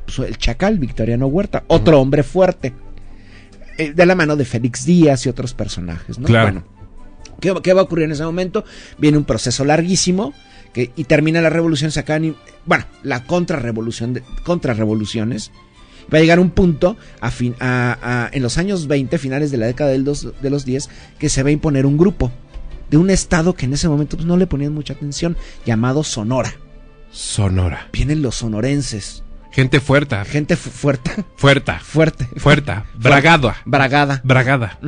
[0.05, 2.73] Pues el chacal Victoriano Huerta, otro hombre fuerte,
[3.77, 6.25] eh, de la mano de Félix Díaz y otros personajes, ¿no?
[6.27, 6.45] Claro.
[6.51, 6.63] Bueno,
[7.39, 8.65] ¿Qué, qué va a ocurrir en ese momento?
[8.97, 10.33] Viene un proceso larguísimo
[10.73, 12.35] que, y termina la revolución, se acaban, y-
[12.65, 15.51] bueno, la contrarrevolución, de, contrarrevoluciones.
[16.13, 19.57] Va a llegar un punto a fin, a- a- en los años 20, finales de
[19.57, 20.89] la década del dos- de los 10,
[21.19, 22.31] que se va a imponer un grupo.
[22.89, 26.55] de un estado que en ese momento pues, no le ponían mucha atención, llamado Sonora.
[27.11, 27.87] Sonora.
[27.93, 30.15] Vienen los sonorenses, Gente fuerte.
[30.25, 31.73] gente fu- fuerte, Fuerte.
[31.81, 32.73] fuerte, Fuerte.
[32.95, 33.55] Bragada.
[33.65, 34.21] bragada.
[34.23, 34.79] Bragada.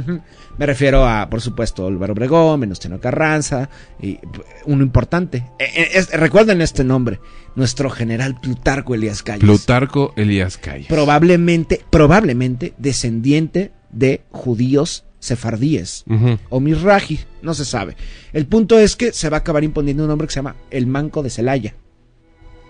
[0.58, 4.20] Me refiero a, por supuesto, Álvaro Obregón, Venustiano Carranza, y
[4.66, 5.46] uno importante.
[5.58, 7.20] Eh, eh, es- recuerden este nombre,
[7.56, 9.42] nuestro general Plutarco Elías Calles.
[9.42, 10.88] Plutarco Elías Calles.
[10.88, 16.04] probablemente, probablemente descendiente de judíos sefardíes.
[16.50, 17.96] O Mirraji, no se sabe.
[18.34, 20.86] El punto es que se va a acabar imponiendo un nombre que se llama el
[20.88, 21.76] Manco de Celaya.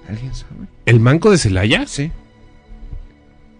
[0.09, 0.67] ¿Alguien sabe?
[0.85, 1.85] ¿El manco de Celaya?
[1.87, 2.11] Sí.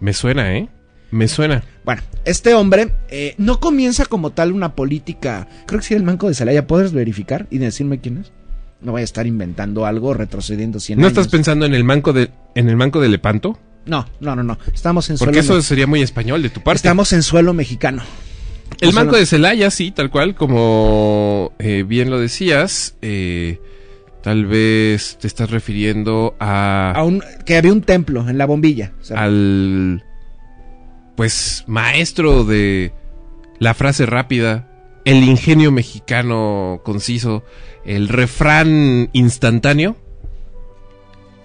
[0.00, 0.68] Me suena, ¿eh?
[1.10, 1.62] Me suena.
[1.84, 5.46] Bueno, este hombre eh, no comienza como tal una política.
[5.66, 6.66] Creo que sí, el Manco de Celaya.
[6.66, 8.32] ¿Puedes verificar y decirme quién es?
[8.80, 11.18] No voy a estar inventando algo retrocediendo 100 ¿No años.
[11.18, 13.58] estás pensando en el manco de en el manco de Lepanto?
[13.84, 14.58] No, no, no, no.
[14.72, 15.60] Estamos en Porque suelo.
[15.60, 16.78] eso sería muy español de tu parte.
[16.78, 18.02] Estamos en suelo mexicano.
[18.80, 22.96] El O sea, manco no- de Celaya, sí, tal cual, como eh, bien lo decías.
[23.02, 23.60] eh,
[24.22, 28.92] tal vez te estás refiriendo a, a un- que había un templo en la bombilla.
[29.14, 30.04] Al
[31.16, 32.92] pues maestro de
[33.58, 34.68] la frase rápida,
[35.04, 37.44] el ingenio mexicano conciso,
[37.84, 39.96] el refrán instantáneo.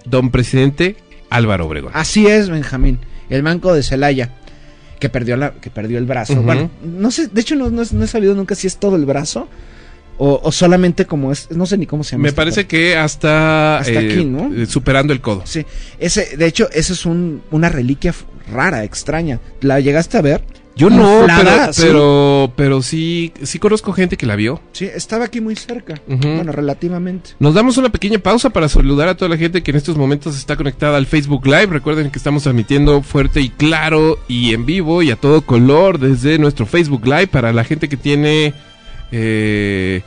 [0.04, 0.96] Don presidente
[1.28, 1.92] Álvaro Obregón.
[1.94, 2.98] Así es, Benjamín.
[3.28, 4.30] El manco de Celaya.
[4.98, 6.42] Que perdió, la, que perdió el brazo.
[6.42, 9.04] Bueno, no sé, de hecho no, no, no he sabido nunca si es todo el
[9.06, 9.46] brazo.
[10.18, 11.50] O, o solamente como es.
[11.50, 12.22] No sé ni cómo se llama.
[12.22, 12.76] Me esta parece parte.
[12.76, 14.52] que hasta, Hasta aquí, ¿no?
[14.54, 15.42] eh, superando el codo.
[15.44, 15.64] Sí.
[15.98, 18.12] Ese, de hecho, esa es un, una reliquia
[18.52, 19.38] rara, extraña.
[19.60, 20.42] ¿La llegaste a ver?
[20.74, 21.82] Yo no, pero, sí.
[21.82, 24.60] pero, pero sí, sí conozco gente que la vio.
[24.70, 26.00] Sí, estaba aquí muy cerca.
[26.06, 27.30] Bueno, relativamente.
[27.40, 30.36] Nos damos una pequeña pausa para saludar a toda la gente que en estos momentos
[30.36, 31.66] está conectada al Facebook Live.
[31.66, 36.38] Recuerden que estamos transmitiendo fuerte y claro y en vivo y a todo color desde
[36.38, 38.54] nuestro Facebook Live para la gente que tiene
[39.12, 40.02] eh,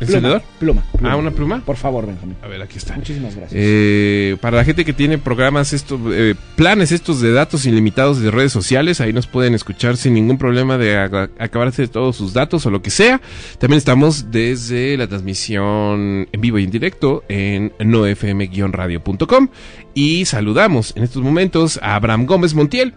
[0.00, 0.42] encendedor.
[0.58, 1.12] Pluma, pluma.
[1.12, 1.62] Ah, una pluma.
[1.64, 2.36] Por favor, Benjamín.
[2.42, 2.96] A ver, aquí está.
[2.96, 3.52] Muchísimas gracias.
[3.54, 8.32] Eh, para la gente que tiene programas, estos eh, planes estos de datos ilimitados de
[8.32, 10.98] redes sociales, ahí nos pueden escuchar sin ningún problema de
[11.38, 13.20] acabarse de todos sus datos o lo que sea.
[13.60, 19.48] También estamos desde la transmisión en vivo y en directo en nofm-radio.com
[19.94, 22.94] y saludamos en estos momentos a Abraham Gómez Montiel.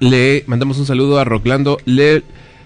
[0.00, 2.22] Le mandamos un saludo a Roclando Le-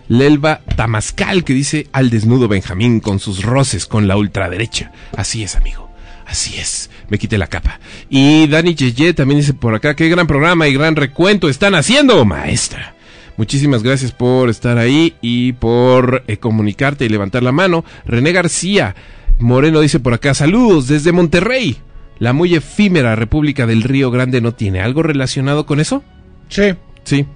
[0.09, 4.93] Lelva Tamascal que dice al desnudo Benjamín con sus roces con la ultraderecha.
[5.17, 5.91] Así es, amigo.
[6.27, 7.81] Así es, me quité la capa.
[8.09, 12.25] Y Dani Yeye también dice por acá, qué gran programa y gran recuento están haciendo,
[12.25, 12.95] maestra.
[13.37, 17.85] Muchísimas gracias por estar ahí y por eh, comunicarte y levantar la mano.
[18.07, 18.95] René García
[19.39, 21.79] Moreno dice por acá, saludos desde Monterrey.
[22.19, 26.03] La muy efímera República del Río Grande no tiene algo relacionado con eso?
[26.49, 26.75] sí.
[27.05, 27.27] Sí.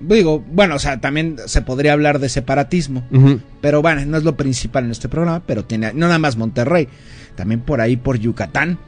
[0.00, 3.04] Digo, bueno, o sea, también se podría hablar de separatismo.
[3.60, 6.88] Pero bueno, no es lo principal en este programa, pero tiene, no nada más Monterrey,
[7.34, 8.78] también por ahí por Yucatán,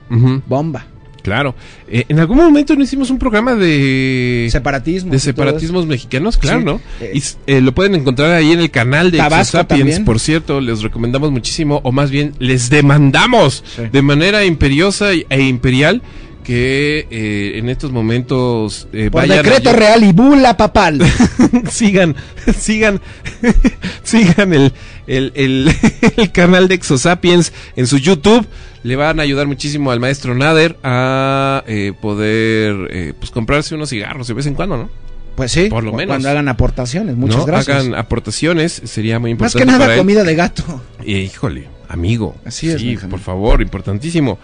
[0.47, 0.87] bomba,
[1.23, 1.55] Claro.
[1.87, 4.49] Eh, en algún momento no hicimos un programa de...
[4.51, 5.13] separatismo.
[5.13, 6.65] de separatismos mexicanos, claro, Sí.
[6.65, 6.81] ¿no?
[7.01, 10.05] Eh, Y eh, lo pueden encontrar ahí en el canal de también.
[10.05, 13.83] por cierto, les recomendamos muchísimo, o más bien les demandamos Sí.
[13.93, 16.03] de manera imperiosa e imperial
[16.43, 21.01] que eh, en estos momentos eh, Por vayan a- decreto real y bula papal.
[21.71, 22.17] sigan,
[22.59, 23.01] sigan,
[24.03, 24.73] sigan el,
[25.07, 25.71] el, el,
[26.17, 28.47] el canal de Exosapiens en su YouTube.
[28.83, 33.91] Le van a ayudar muchísimo al maestro Nader a eh, poder eh, pues comprarse unos
[33.91, 34.91] cigarros de vez en cuando, ¿no?
[35.37, 36.09] Pues sí, Por lo menos.
[36.09, 37.47] cuando hagan aportaciones, muchas ¿No?
[37.47, 37.77] gracias.
[37.79, 39.59] Hagan aportaciones, sería muy Más importante.
[39.61, 39.99] que nada para él.
[40.01, 40.83] comida de gato.
[41.07, 42.35] Eh, híjole, amigo.
[42.45, 44.39] Así es, Sí, por favor, importantísimo.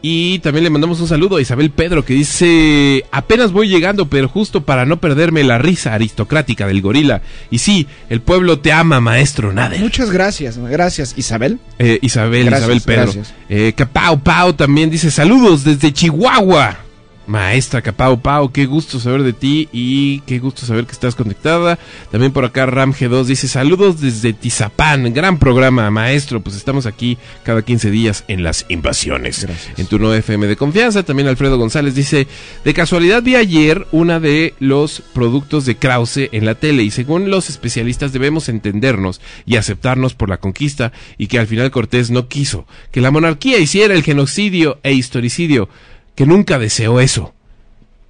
[0.00, 4.28] Y también le mandamos un saludo a Isabel Pedro que dice, apenas voy llegando, pero
[4.28, 7.20] justo para no perderme la risa aristocrática del gorila.
[7.50, 9.80] Y sí, el pueblo te ama, maestro Nader.
[9.80, 11.14] Muchas gracias, gracias.
[11.16, 11.58] Isabel.
[11.78, 13.22] Eh, Isabel, Gracias, Isabel Pedro.
[13.48, 16.87] Eh, Capao Pau también dice, saludos desde Chihuahua.
[17.28, 21.78] Maestra Capao Pau, qué gusto saber de ti y qué gusto saber que estás conectada.
[22.10, 26.40] También por acá Ram G2 dice, saludos desde Tizapán, gran programa, maestro.
[26.40, 29.44] Pues estamos aquí cada 15 días en las invasiones.
[29.44, 29.78] Gracias.
[29.78, 31.02] En tu nuevo FM de confianza.
[31.02, 32.26] También Alfredo González dice,
[32.64, 37.30] de casualidad vi ayer una de los productos de Krause en la tele y según
[37.30, 42.26] los especialistas debemos entendernos y aceptarnos por la conquista y que al final Cortés no
[42.26, 45.68] quiso que la monarquía hiciera el genocidio e historicidio,
[46.18, 47.32] que nunca deseó eso,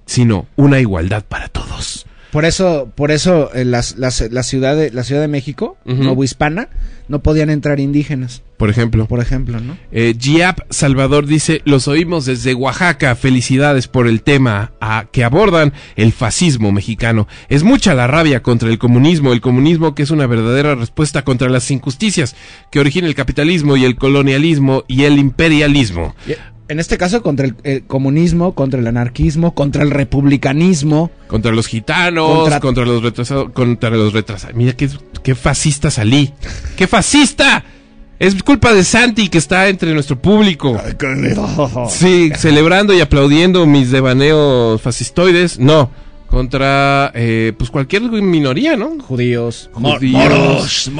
[0.07, 2.07] sino una igualdad para todos.
[2.31, 5.77] Por eso, por eso eh, las, las- la ciudad de la Ciudad de México.
[5.85, 6.69] Nuevo Hispana,
[7.07, 9.05] no podían entrar indígenas, Por ejemplo.
[9.07, 9.77] por ejemplo, ¿no?
[9.91, 15.73] Eh, Giap Salvador dice, los oímos desde Oaxaca, felicidades por el tema a, que abordan
[15.95, 17.27] el fascismo mexicano.
[17.47, 21.49] Es mucha la rabia contra el comunismo, el comunismo que es una verdadera respuesta contra
[21.49, 22.35] las injusticias
[22.71, 26.15] que origina el capitalismo y el colonialismo y el imperialismo.
[26.69, 31.11] En este caso contra el, el comunismo, contra el anarquismo, contra el republicanismo.
[31.27, 34.55] Contra los gitanos, Contra- contra, los retrasados, contra los retrasados.
[34.55, 34.87] Mira qué,
[35.23, 36.31] qué fascista salí.
[36.77, 37.63] ¡Qué fascista!
[38.19, 40.77] Es culpa de Santi que está entre nuestro público.
[41.89, 45.57] Sí, celebrando y aplaudiendo mis devaneos fascistoides.
[45.57, 45.89] No,
[46.27, 48.99] contra eh, pues cualquier minoría, ¿no?
[48.99, 50.91] Judíos, Judíos,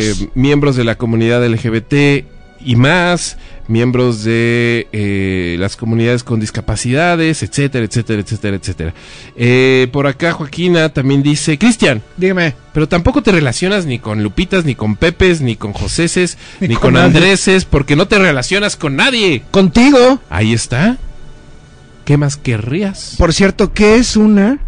[0.00, 2.24] eh, miembros de la comunidad LGBT
[2.66, 3.38] y más,
[3.68, 8.94] miembros de eh, las comunidades con discapacidades, etcétera, etcétera, etcétera, etcétera.
[9.36, 12.54] Eh, por acá Joaquina también dice, Cristian, Dígame.
[12.72, 16.74] pero tampoco te relacionas ni con Lupitas, ni con Pepes, ni con Joseses, ni, Ni
[16.74, 16.96] con, con.
[16.98, 19.42] Andreses, porque no te relacionas con nadie.
[19.50, 20.20] Contigo.
[20.28, 20.98] Ahí está.
[22.04, 23.14] ¿Qué más querrías?
[23.18, 24.58] Por cierto, ¿qué es una?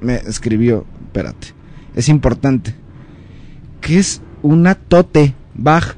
[0.00, 1.48] Me escribió, espérate.
[1.96, 2.74] Es importante.
[3.80, 5.96] ¿Qué es una tote bag?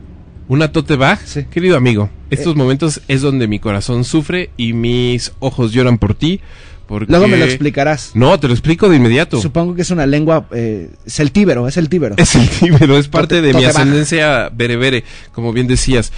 [0.48, 1.20] ¿Una tote bag?
[1.24, 1.44] Sí.
[1.50, 6.40] Querido amigo, estos momentos es donde mi corazón sufre y mis ojos lloran por ti.
[6.86, 7.04] Porque...
[7.12, 8.12] Luego me lo explicarás.
[8.14, 9.38] No, te lo explico de inmediato.
[9.42, 12.14] Supongo que es una lengua eh, celtíbero, es celtíbero.
[12.16, 16.12] Es el tíbero, es parte Tote- de mi tote ascendencia berebere, como bien decías.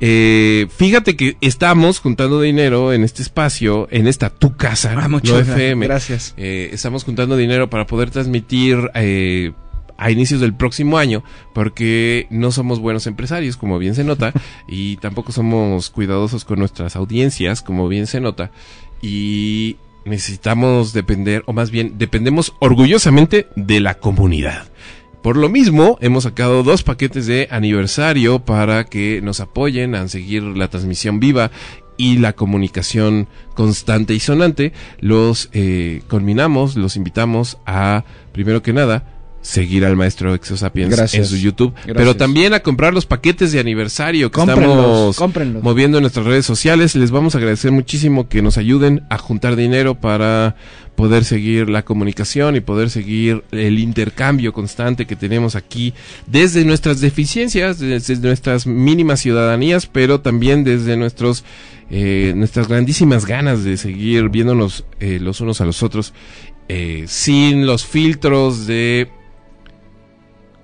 [0.00, 5.18] Eh, fíjate que estamos juntando dinero en este espacio, en esta tu casa, Ah, no.
[5.18, 5.86] FM.
[5.86, 6.34] Gracias.
[6.36, 9.52] Eh, estamos juntando dinero para poder transmitir eh,
[9.98, 11.22] a inicios del próximo año,
[11.52, 14.32] porque no somos buenos empresarios, como bien se nota,
[14.68, 18.50] y tampoco somos cuidadosos con nuestras audiencias, como bien se nota,
[19.02, 24.68] y necesitamos depender, o más bien dependemos orgullosamente de la comunidad.
[25.22, 30.44] Por lo mismo, hemos sacado dos paquetes de aniversario para que nos apoyen a seguir
[30.44, 31.50] la transmisión viva
[31.96, 34.72] y la comunicación constante y sonante.
[35.00, 39.15] Los eh, conminamos, los invitamos a, primero que nada,
[39.46, 41.28] seguir al maestro Exosapiens en Gracias.
[41.28, 41.96] su YouTube, Gracias.
[41.96, 45.62] pero también a comprar los paquetes de aniversario que Cómprenlos, estamos cómprenlos.
[45.62, 46.96] moviendo en nuestras redes sociales.
[46.96, 50.56] Les vamos a agradecer muchísimo que nos ayuden a juntar dinero para
[50.96, 55.92] poder seguir la comunicación y poder seguir el intercambio constante que tenemos aquí
[56.26, 61.44] desde nuestras deficiencias, desde nuestras mínimas ciudadanías, pero también desde nuestros
[61.90, 66.14] eh, nuestras grandísimas ganas de seguir viéndonos eh, los unos a los otros
[66.68, 69.08] eh, sin los filtros de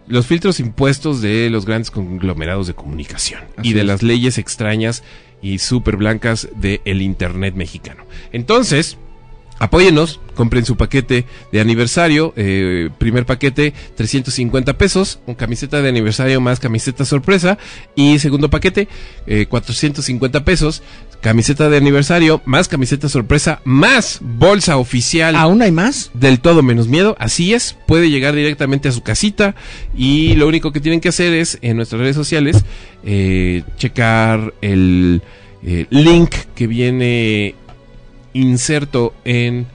[0.07, 3.87] los filtros impuestos de los grandes conglomerados de comunicación Así y de es.
[3.87, 5.03] las leyes extrañas
[5.41, 8.05] y súper blancas del Internet mexicano.
[8.33, 8.97] Entonces,
[9.59, 16.41] apóyennos, compren su paquete de aniversario, eh, primer paquete 350 pesos, un camiseta de aniversario
[16.41, 17.59] más camiseta sorpresa
[17.95, 18.89] y segundo paquete
[19.27, 20.83] eh, 450 pesos,
[21.23, 26.11] camiseta de aniversario más camiseta sorpresa más bolsa oficial ¿Aún hay más?
[26.13, 29.55] del todo menos miedo, así es, puede llegar directamente a su casita
[29.97, 32.65] y lo único que tienen que hacer es en nuestras redes sociales
[33.05, 35.23] eh, checar el
[35.65, 37.55] eh, link que viene
[38.35, 39.67] inserto en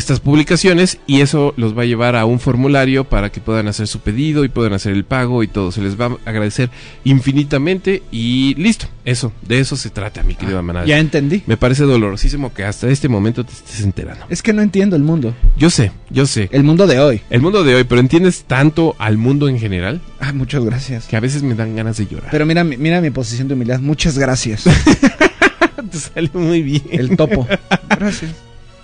[0.00, 3.86] estas publicaciones y eso los va a llevar a un formulario para que puedan hacer
[3.86, 5.70] su pedido y puedan hacer el pago y todo.
[5.70, 6.70] Se les va a agradecer
[7.04, 8.86] infinitamente y listo.
[9.04, 10.86] Eso, de eso se trata, mi querida manada.
[10.86, 11.42] Ya entendí.
[11.46, 14.24] Me parece dolorosísimo que hasta este momento te estés enterando.
[14.30, 15.34] Es que no entiendo el mundo.
[15.56, 16.48] Yo sé, yo sé.
[16.52, 17.20] El mundo de hoy.
[17.30, 21.06] El mundo de hoy, pero entiendes tanto al mundo en general Ah, muchas gracias.
[21.06, 22.28] que a veces me dan ganas de llorar.
[22.30, 23.80] Pero mira, mi- mira mi posición de humildad.
[23.80, 24.64] Muchas gracias.
[25.90, 26.82] te sale muy bien.
[26.90, 27.46] El topo.
[27.88, 28.30] Gracias.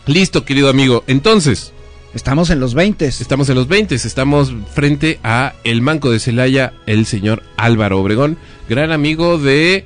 [0.07, 1.05] Listo, querido amigo.
[1.07, 1.73] Entonces,
[2.15, 3.05] Estamos en los 20.
[3.07, 8.39] estamos en los 20, estamos frente a el manco de Celaya, el señor Álvaro Obregón,
[8.71, 9.85] gran amigo de...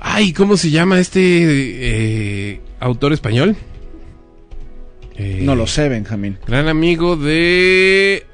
[0.00, 3.56] Ay, ¿cómo se llama este eh, autor español?
[5.16, 6.38] Eh, No lo sé, Benjamín.
[6.46, 8.26] Gran amigo de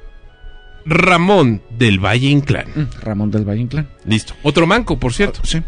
[0.85, 2.67] Ramón del Valle Inclán.
[2.75, 3.87] Mm, Ramón del Valle Inclán.
[4.05, 4.33] Listo.
[4.43, 5.39] Otro manco, por cierto.
[5.43, 5.61] Sí.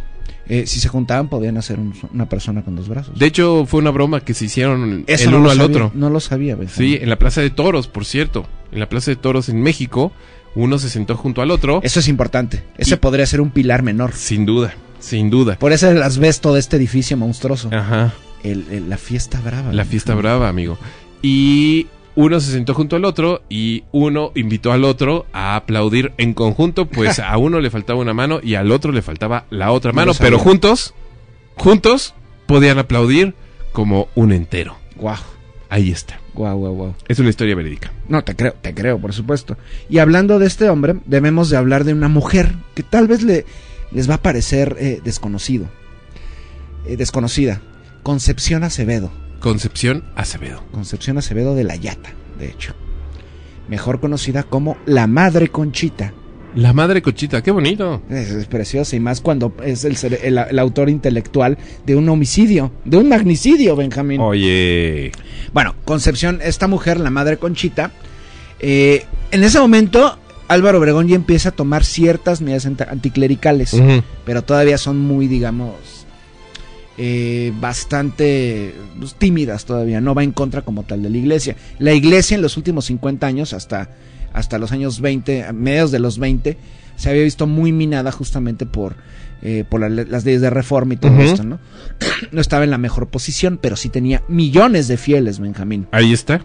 [0.50, 3.18] Eh, si se juntaban, podían hacer un- una persona con dos brazos.
[3.20, 5.92] De hecho, fue una broma que se hicieron Eso el no uno al sabía, otro.
[5.94, 6.58] No lo sabía.
[6.68, 8.46] Sí, en la Plaza de Toros, por cierto.
[8.72, 10.12] En la Plaza de Toros en México,
[10.56, 11.82] uno se sentó junto al otro.
[11.84, 12.64] Eso es importante.
[12.78, 14.14] Ese Y- podría ser un pilar menor.
[14.14, 15.58] Sin duda, sin duda.
[15.60, 17.70] Por eso el asbesto de este edificio monstruoso.
[17.74, 19.72] Ajá, El- el- la fiesta brava.
[19.74, 20.78] la fiesta brava, amigo.
[21.22, 21.88] Y
[22.18, 26.88] uno se sentó junto al otro y uno invitó al otro a aplaudir en conjunto,
[26.88, 29.98] pues a uno le faltaba una mano y al otro le faltaba la otra No
[29.98, 30.96] mano, pero juntos,
[31.56, 32.16] juntos
[32.48, 33.36] podían aplaudir
[33.72, 34.78] como un entero.
[34.96, 35.18] Guau.
[35.70, 36.20] Ahí está.
[36.34, 36.96] Guau, guau, guau.
[37.08, 37.94] Es una historia verídica.
[38.10, 39.56] No, te creo, te creo, por supuesto.
[39.88, 43.46] Y hablando de este hombre, debemos de hablar de una mujer que tal vez le,
[43.92, 45.68] les va a parecer eh, desconocido.
[46.88, 47.62] Eh, desconocida.
[48.02, 49.12] Concepción Acevedo.
[49.40, 50.64] Concepción Acevedo.
[50.72, 52.74] Concepción Acevedo de la Yata, de hecho.
[53.68, 56.14] Mejor conocida como la Madre Conchita.
[56.56, 58.02] La madre Conchita, qué bonito.
[58.10, 62.08] Es, es preciosa y más cuando es el, cere- el- el autor intelectual de un
[62.10, 64.20] homicidio, de un magnicidio, Benjamín.
[64.22, 65.12] Oye.
[65.54, 67.92] Bueno, Concepción, esta mujer, la madre Conchita,
[68.60, 70.18] eh, en ese momento
[70.48, 73.76] Álvaro Obregón ya empieza a tomar ciertas medidas anticlericales,
[74.26, 75.76] pero todavía son muy, digamos,
[76.98, 81.56] eh, bastante pues, tímidas todavía, no va en contra como tal de la iglesia.
[81.80, 83.90] La iglesia en los últimos 50 años, hasta,
[84.34, 86.58] hasta los años 20, a mediados de los 20,
[86.96, 88.96] se había visto muy minada justamente por,
[89.44, 91.60] eh, por la las leyes de reforma y todo esto, ¿no?
[92.32, 95.88] No estaba en la mejor posición, pero sí tenía millones de fieles, Benjamín.
[95.92, 96.42] Ahí está.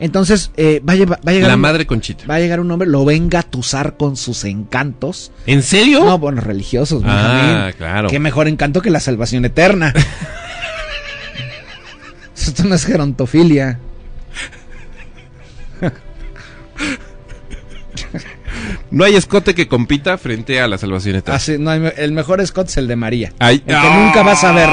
[0.00, 2.26] Entonces, eh, va, a llevar- va a llegar La un, madre Conchita.
[2.26, 5.30] va a llegar un hombre, lo va a engatusar con sus encantos.
[5.46, 6.04] ¿En serio?
[6.04, 7.74] No, bueno, religiosos, ah, Benjamín.
[7.78, 8.08] claro.
[8.08, 9.92] Qué mejor encanto que la salvación eterna.
[12.36, 13.78] Esto no es gerontofilia.
[18.90, 21.36] No hay escote que compita frente a la salvación eterna.
[21.36, 23.32] Así, no, hay- el mejor Scott es el de María.
[23.38, 23.56] Ay.
[23.56, 24.04] el que ¡Ah!
[24.04, 24.68] nunca vas a ver.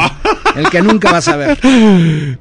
[0.55, 1.59] El que nunca vas a ver.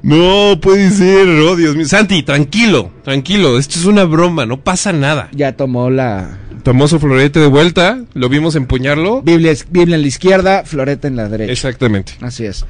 [0.01, 1.85] No puede ser, oh Dios mío.
[1.85, 3.57] Santi, tranquilo, tranquilo.
[3.57, 5.29] Esto es una broma, no pasa nada.
[5.33, 9.23] Ya tomó la Tomó su florete de vuelta, lo vimos empuñarlo.
[9.23, 11.51] Biblia, Biblia en la izquierda, floreta en la derecha.
[11.51, 12.13] Exactamente.
[12.21, 12.65] Así es.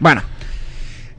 [0.00, 0.22] Bueno,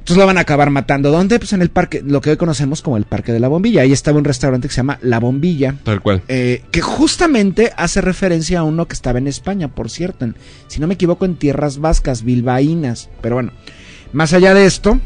[0.07, 1.11] entonces lo van a acabar matando.
[1.11, 1.37] ¿Dónde?
[1.37, 3.81] Pues en el parque, lo que hoy conocemos como el Parque de la Bombilla.
[3.81, 5.75] Ahí estaba un restaurante que se llama La Bombilla.
[5.83, 6.21] Tal cual.
[6.29, 10.35] eh, que justamente hace referencia a uno que estaba en España, por cierto, en-
[10.67, 13.09] si no me equivoco, en tierras vascas, bilbaínas.
[13.21, 13.51] Pero bueno,
[14.13, 14.97] más allá de esto,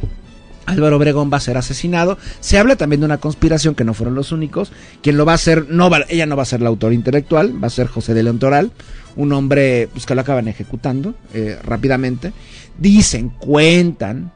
[0.68, 2.20] Álvaro Obregón va a ser asesinado.
[2.40, 4.72] Se habla también de una conspiración que no fueron los únicos.
[5.02, 7.56] Quien lo va a hacer, no va, ella no va a ser la autora intelectual,
[7.62, 8.72] va a ser José de León Toral,
[9.16, 12.34] un hombre pues, que lo acaban ejecutando eh, rápidamente.
[12.78, 14.32] Dicen, cuentan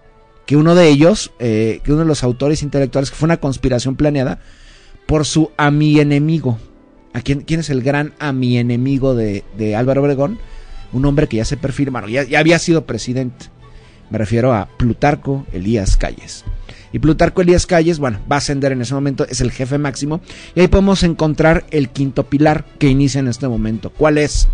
[0.45, 3.95] que uno de ellos, eh, que uno de los autores intelectuales, que fue una conspiración
[3.95, 4.39] planeada
[5.05, 6.59] por su a mi enemigo.
[7.13, 10.37] ¿A quién, quién es el gran a mi enemigo de, de Álvaro Obregón?
[10.91, 13.47] Un hombre que ya se perfila, bueno, ya, ya había sido presidente.
[14.09, 16.45] Me refiero a Plutarco Elías Calles.
[16.93, 20.21] Y Plutarco Elías Calles, bueno, va a ascender en ese momento, es el jefe máximo.
[20.53, 23.89] Y ahí podemos encontrar el quinto pilar que inicia en este momento.
[23.91, 24.47] ¿Cuál es?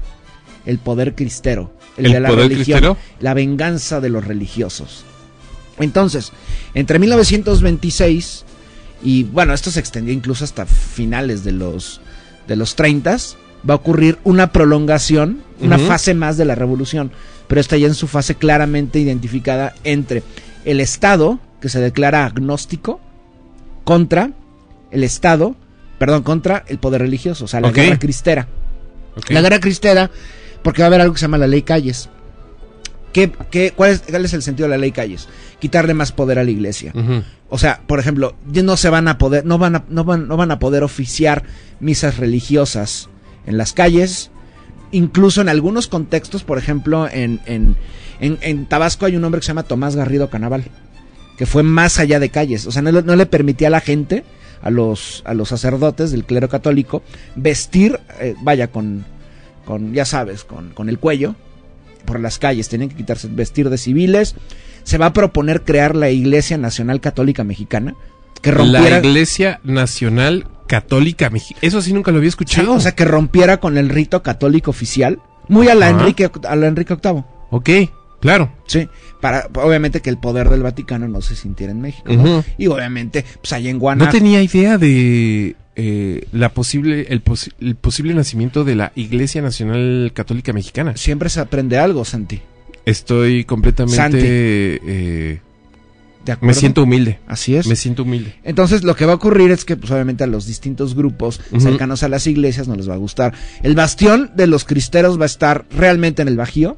[0.66, 1.74] El poder cristero.
[1.98, 2.80] El, ¿El de la poder religión.
[2.80, 2.98] cristero?
[3.20, 5.06] La venganza de los religiosos.
[5.80, 6.32] Entonces,
[6.74, 8.45] entre 1926
[9.03, 12.01] y bueno, esto se extendió incluso hasta finales de los
[12.47, 13.17] de los 30
[13.67, 17.11] va a ocurrir una prolongación, una fase más de la revolución,
[17.47, 20.24] pero está ya en su fase claramente identificada entre
[20.65, 22.99] el Estado, que se declara agnóstico,
[23.84, 24.32] contra
[24.89, 25.55] el Estado,
[25.99, 28.47] perdón, contra el poder religioso, o sea, la guerra cristera.
[29.30, 30.09] La guerra cristera,
[30.63, 32.09] porque va a haber algo que se llama la ley Calles.
[33.14, 35.28] ¿Qué, qué, cuál, es, cuál es el sentido de la ley Calles?
[35.59, 36.93] Quitarle más poder a la iglesia.
[37.49, 40.38] O sea, por ejemplo, no se van a poder, no van a, no van, no
[40.38, 41.43] van a poder oficiar
[41.80, 43.09] misas religiosas
[43.45, 44.32] en las calles.
[44.93, 47.76] Incluso en algunos contextos, por ejemplo, en, en,
[48.20, 50.64] en, en Tabasco hay un hombre que se llama Tomás Garrido Canaval,
[51.38, 52.66] que fue más allá de calles.
[52.68, 54.24] O sea, no, le- no le permitía a la gente,
[54.62, 57.03] a los, a los sacerdotes del clero católico,
[57.36, 59.05] vestir, eh, vaya, con,
[59.66, 61.36] con, ya sabes, con, con el cuello
[62.06, 62.70] por las calles.
[62.70, 64.36] Tenían que quitarse, vestir de civiles.
[64.84, 67.95] Se va a proponer crear la Iglesia Nacional Católica Mexicana,
[68.41, 71.60] que La rompiera, Iglesia Nacional Católica Mexicana.
[71.62, 72.74] Eso sí nunca lo había Sí, escuchado.
[72.74, 75.99] o sea, que rompiera con el rito católico oficial, muy a la Ajá.
[75.99, 77.24] Enrique, a la Enrique VIII.
[77.52, 77.70] ok,
[78.22, 78.52] claro.
[78.66, 78.88] Sí,
[79.20, 82.12] para obviamente que el poder del Vaticano no se sintiera en México.
[82.12, 82.43] ¿no?
[82.58, 84.18] Y obviamente, pues allá en No Guanajuato.
[84.18, 90.11] tenía idea de eh, la posible el, posi- el posible nacimiento de la Iglesia Nacional
[90.13, 90.97] Católica Mexicana.
[90.97, 92.41] Siempre se aprende algo, Santi.
[92.86, 94.17] Estoy completamente Santi.
[94.22, 95.39] eh,
[96.26, 97.19] ¿De me siento humilde.
[97.28, 97.67] Así es.
[97.67, 98.36] Me siento humilde.
[98.43, 102.03] Entonces, lo que va a ocurrir es que, pues, obviamente, a los distintos grupos cercanos
[102.03, 103.34] a las iglesias no les va a gustar.
[103.63, 106.78] El bastión de los cristeros va a estar realmente en el Bajío.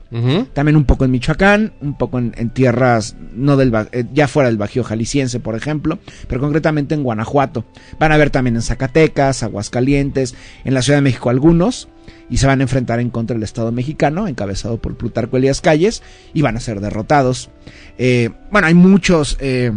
[0.53, 4.49] También un poco en Michoacán, un poco en, en tierras, no del eh, ya fuera
[4.49, 7.65] del Bajío jalisciense, por ejemplo, pero concretamente en Guanajuato.
[7.99, 11.89] Van a ver también en Zacatecas, Aguascalientes, en la Ciudad de México algunos,
[12.29, 16.01] y se van a enfrentar en contra del Estado mexicano, encabezado por Plutarco Elías Calles,
[16.33, 17.49] y van a ser derrotados.
[17.97, 19.71] Eh, bueno, hay muchos, eh,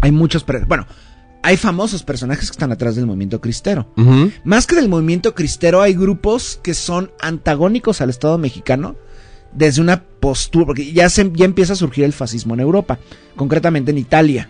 [0.00, 0.86] hay muchos, bueno,
[1.42, 3.92] hay famosos personajes que están atrás del movimiento cristero.
[4.44, 8.96] Más que del movimiento cristero, hay grupos que son antagónicos al Estado mexicano
[9.52, 12.98] desde una postura, porque ya, se, ya empieza a surgir el fascismo en Europa,
[13.36, 14.48] concretamente en Italia.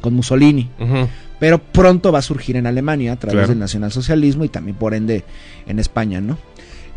[0.00, 0.68] con Mussolini.
[0.78, 1.08] Ujú.
[1.42, 3.48] Pero pronto va a surgir en Alemania a través Claro.
[3.48, 5.24] del nacionalsocialismo y también por ende
[5.66, 6.38] en España, ¿no?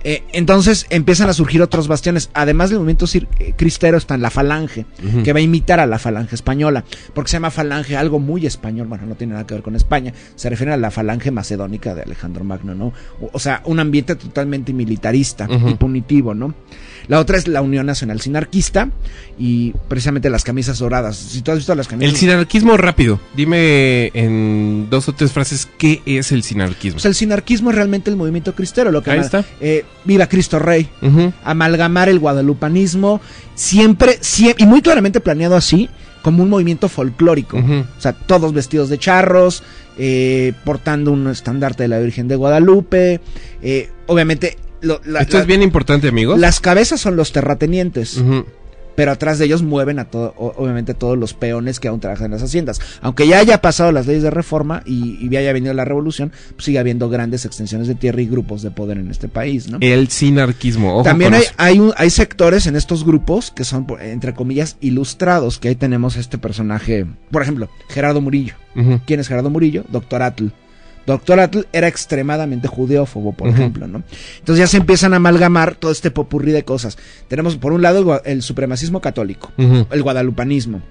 [0.08, 2.30] Eh, entonces empiezan a surgir otros bastiones.
[2.36, 4.86] Además del movimiento eh, cristero está en la falange,
[5.24, 6.86] que va a imitar a la falange española.
[7.16, 8.88] Porque se llama falange algo muy español.
[8.88, 10.14] Bueno, no tiene nada que ver con España.
[10.36, 12.94] Se refiere a la falange macedónica de Alejandro Magno, ¿no?
[13.20, 16.54] O, o sea, un ambiente totalmente militarista y punitivo, ¿no?
[17.08, 18.90] La otra es la Unión Nacional Sinarquista
[19.40, 21.16] y precisamente las camisas doradas.
[21.18, 22.14] Si tú has visto las camisas...
[22.14, 23.20] El sinarquismo rápido.
[23.36, 26.96] Dime en dos o tres frases qué es el sinarquismo.
[26.98, 29.44] Pues el sinarquismo es realmente el movimiento cristero, lo que Ahí está.
[29.60, 30.90] eh, viva Cristo Rey,
[31.44, 33.22] amalgamar el guadalupanismo,
[33.56, 35.90] siempre, siempre, y muy claramente planeado así,
[36.22, 37.58] como un movimiento folclórico.
[37.58, 39.64] O sea, todos vestidos de charros,
[39.98, 43.22] eh, portando un estandarte de la Virgen de Guadalupe,
[43.62, 44.58] eh, obviamente...
[44.82, 46.40] lo- la- Esto la- es bien importante, amigos.
[46.40, 48.22] Las cabezas son los terratenientes.
[48.96, 52.32] Pero atrás de ellos mueven a todo, obviamente todos los peones que aún trabajan en
[52.32, 52.80] las haciendas.
[53.02, 56.32] Aunque ya haya pasado las leyes de reforma y, y ya haya venido la revolución,
[56.54, 59.78] pues sigue habiendo grandes extensiones de tierra y grupos de poder en este país, ¿no?
[59.82, 60.94] El sinarquismo.
[60.96, 65.60] Ojo También hay, hay, un- hay sectores en estos grupos que son, entre comillas, ilustrados,
[65.60, 68.54] que ahí tenemos este personaje, por ejemplo, Gerardo Murillo.
[69.06, 69.84] ¿Quién es Gerardo Murillo?
[69.90, 70.48] Doctor Atl.
[71.06, 74.04] Doctor Atl era extremadamente judeófobo, por ejemplo, ¿no?
[74.40, 76.98] Entonces ya se empiezan a amalgamar todo este popurrí de cosas.
[77.28, 79.52] Tenemos por un lado el, supremacismo católico,
[79.92, 80.82] el guadalupanismo.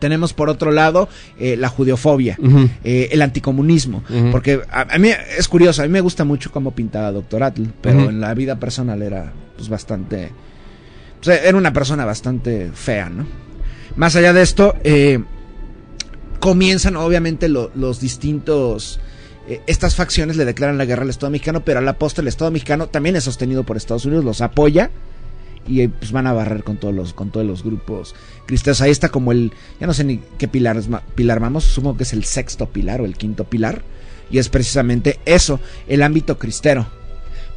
[0.00, 2.36] Tenemos por otro lado eh, la judeofobia,
[2.84, 4.02] eh, el anticomunismo.
[4.30, 7.62] Porque a, a mí es curioso, a mí me gusta mucho cómo pintaba Doctor Atl,
[7.80, 10.32] pero en la vida personal era pues bastante...
[11.22, 13.26] pues, era una persona bastante fea, ¿no?
[13.96, 15.18] Más allá de esto, eh,
[16.40, 19.00] comienzan obviamente lo- los distintos...
[19.48, 22.28] eh, estas facciones le declaran la guerra al Estado mexicano, pero a la postre el
[22.28, 24.90] Estado mexicano también es sostenido por Estados Unidos, los apoya
[25.66, 28.14] y eh, pues van a barrer con todos los con todos los grupos
[28.46, 28.80] cristianos.
[28.80, 32.02] Ahí está como el ya no sé ni qué pilar es pilar vamos, supongo que
[32.04, 33.82] es el sexto pilar o el quinto pilar
[34.30, 36.86] y es precisamente eso, el ámbito cristero.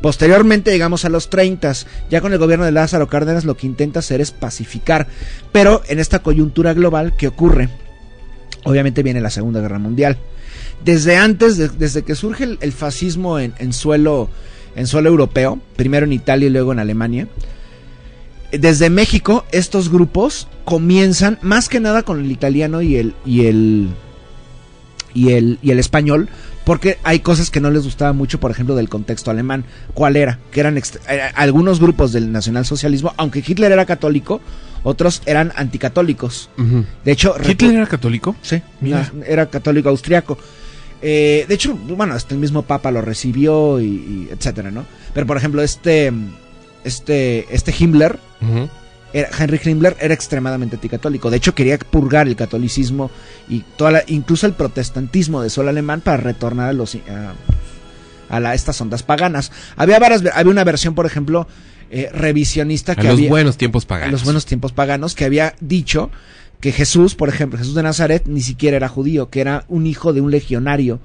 [0.01, 1.73] Posteriormente llegamos a los 30,
[2.09, 5.07] ya con el gobierno de Lázaro Cárdenas lo que intenta hacer es pacificar,
[5.51, 7.69] pero en esta coyuntura global que ocurre,
[8.63, 10.17] obviamente viene la Segunda Guerra Mundial.
[10.83, 14.29] Desde antes, de- desde que surge el, fascismo en, en suelo
[14.75, 17.27] en suelo europeo, primero en Italia y luego en Alemania,
[18.51, 23.89] desde México estos grupos comienzan más que nada con el italiano y el y el
[25.13, 26.29] y el y el español
[26.69, 29.65] porque hay cosas que no les gustaba mucho, por ejemplo, del contexto alemán.
[29.95, 30.37] ¿Cuál era?
[30.51, 30.81] Que eran eh,
[31.33, 34.39] algunos grupos del nacionalsocialismo, aunque Hitler era católico,
[34.83, 36.51] otros eran anticatólicos.
[37.03, 38.35] De hecho, ¿Hitler era católico?
[38.43, 39.11] Sí, Mira.
[39.25, 40.37] era católico austriaco.
[41.01, 44.85] Eh, de hecho, bueno, hasta el mismo Papa lo recibió y, y etcétera, ¿no?
[45.15, 46.13] Pero por ejemplo, este,
[46.83, 48.69] este, este Himmler, Ujú.
[49.13, 51.29] Era, Henry Himmler era extremadamente anticatólico.
[51.29, 53.09] De hecho, quería purgar el catolicismo
[53.47, 57.33] y toda la- incluso el protestantismo de suelo alemán para retornar a los a,
[58.29, 59.51] a la- estas ondas paganas.
[59.75, 61.47] Había varias, había una versión, por ejemplo,
[61.91, 64.11] eh, revisionista A que los había buenos tiempos a paganos.
[64.11, 66.11] los buenos tiempos paganos que había dicho
[66.59, 70.11] que Jesús, por ejemplo, Jesús de Nazaret ni siquiera era judío, que era un hijo
[70.11, 70.99] de un legionario,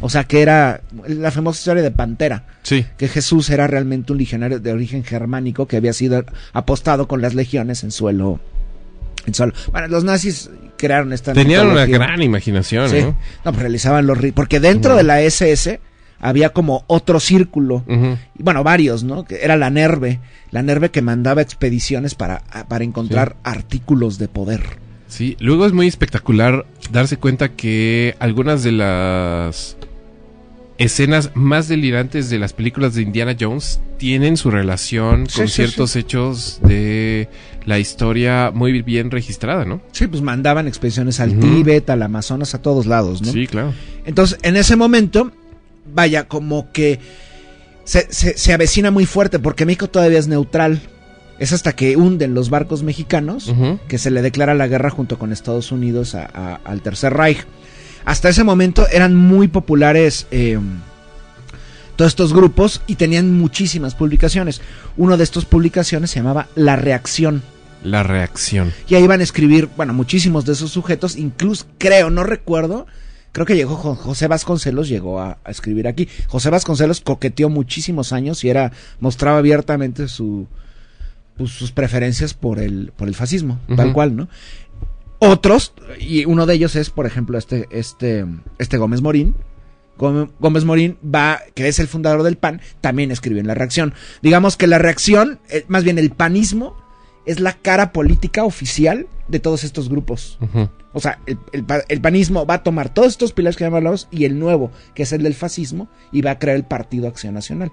[0.00, 2.86] o sea, que era la famosa historia de Pantera, Sí.
[2.96, 6.24] que Jesús era realmente un legionario de origen germánico que había sido
[6.54, 8.40] apostado con las legiones en suelo
[9.26, 9.52] en suelo.
[9.72, 13.00] Bueno, los nazis crearon esta Tenían una gran imaginación, Sí.
[13.00, 13.08] ¿no?
[13.44, 15.80] No, pues realizaban los porque dentro de la SS
[16.20, 17.84] había como otro círculo
[18.38, 19.24] bueno, varios, ¿no?
[19.24, 24.83] Que era la Nerve, la Nerve que mandaba expediciones para, para encontrar artículos de poder.
[25.14, 29.76] Sí, luego es muy espectacular darse cuenta que algunas de las
[30.76, 35.54] escenas más delirantes de las películas de Indiana Jones tienen su relación Sí, con sí,
[35.54, 37.28] ciertos hechos de
[37.64, 39.80] la historia muy bien registrada, ¿no?
[39.92, 41.42] Sí, pues mandaban expediciones al Ujú.
[41.42, 43.30] Tíbet, al Amazonas, a todos lados, ¿no?
[43.30, 43.72] Sí, claro.
[44.04, 45.30] Entonces, en ese momento,
[45.94, 46.98] vaya, como que
[47.84, 50.80] se, se, se avecina muy fuerte, porque México todavía es neutral.
[51.38, 53.52] Es hasta que hunden los barcos mexicanos
[53.88, 57.44] que se le declara la guerra junto con Estados Unidos a- a- al Tercer Reich.
[58.04, 60.58] Hasta ese momento eran muy populares eh,
[61.96, 64.60] todos estos grupos y tenían muchísimas publicaciones.
[64.96, 67.42] Uno de estas publicaciones se llamaba La Reacción.
[67.82, 68.72] La reacción.
[68.88, 72.86] Y ahí iban a escribir, bueno, muchísimos de esos sujetos, incluso creo, no recuerdo,
[73.32, 76.08] creo que llegó Jo- José Vasconcelos, llegó a, a escribir aquí.
[76.28, 80.46] José Vasconcelos coqueteó muchísimos años y era, mostraba abiertamente su,
[81.36, 84.28] pues, sus preferencias por el, por el fascismo, tal cual, ¿no?
[85.18, 88.26] Otros, y uno de ellos es, por ejemplo, este, este,
[88.58, 89.34] este Gómez Morín.
[89.96, 93.94] Gómez Morín va, que es el fundador del PAN, también escribió en la reacción.
[94.22, 96.76] Digamos que la reacción, eh, más bien el panismo,
[97.26, 100.36] es la cara política oficial de todos estos grupos.
[100.92, 104.08] O sea, el, el pa- el panismo va a tomar todos estos pilares que hablamos
[104.10, 107.34] y el nuevo, que es el del fascismo, y va a crear el Partido Acción
[107.34, 107.70] Nacional.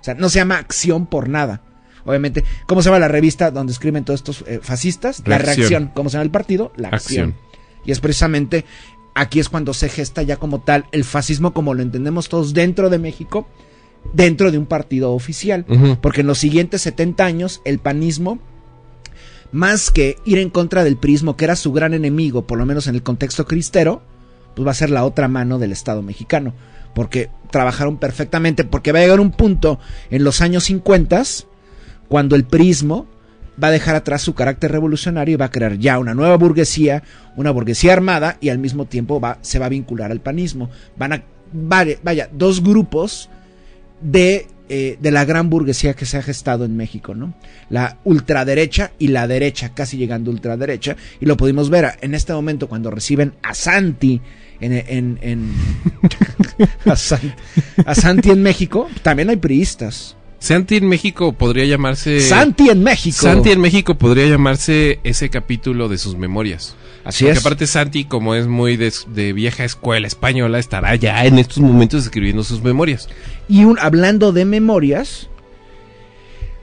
[0.00, 1.60] O sea, no se llama Acción por nada.
[2.04, 5.22] Obviamente, ¿cómo se llama la revista donde escriben todos estos eh, fascistas?
[5.26, 5.90] La Reacción.
[5.94, 6.72] ¿Cómo se llama el partido?
[6.76, 7.30] La acción.
[7.30, 7.54] Acción.
[7.86, 8.64] Y es precisamente
[9.14, 12.90] aquí es cuando se gesta ya como tal el fascismo como lo entendemos todos dentro
[12.90, 13.46] de México,
[14.12, 15.64] dentro de un partido oficial.
[16.00, 18.38] Porque en los siguientes 70 años el panismo,
[19.52, 22.86] más que ir en contra del prismo, que era su gran enemigo, por lo menos
[22.86, 24.02] en el contexto cristero,
[24.54, 26.54] pues va a ser la otra mano del Estado mexicano.
[26.94, 31.22] Porque trabajaron perfectamente, porque va a llegar un punto en los años 50
[32.08, 33.06] cuando el prismo
[33.62, 37.02] va a dejar atrás su carácter revolucionario y va a crear ya una nueva burguesía,
[37.36, 40.70] una burguesía armada y al mismo tiempo se va a vincular al panismo.
[40.96, 41.22] Van a,
[41.52, 43.30] vaya, dos grupos
[44.00, 47.34] de, eh, de la gran burguesía que se ha gestado en México, ¿no?
[47.70, 52.32] La ultraderecha y la derecha, casi llegando a ultraderecha, y lo pudimos ver en este
[52.32, 54.20] momento cuando reciben a Santi
[54.60, 55.52] en...
[56.86, 57.34] a, San-
[57.86, 60.16] a Santi en México, también hay priistas.
[60.44, 62.20] Santi en México podría llamarse.
[62.20, 63.16] Santi en México.
[63.16, 66.76] Santi en México podría llamarse ese capítulo de sus memorias.
[67.02, 67.40] Así Porque es.
[67.46, 72.04] aparte Santi, como es muy de, de vieja escuela española, estará ya en estos momentos
[72.04, 73.08] escribiendo sus memorias.
[73.48, 75.30] Y un, hablando de memorias,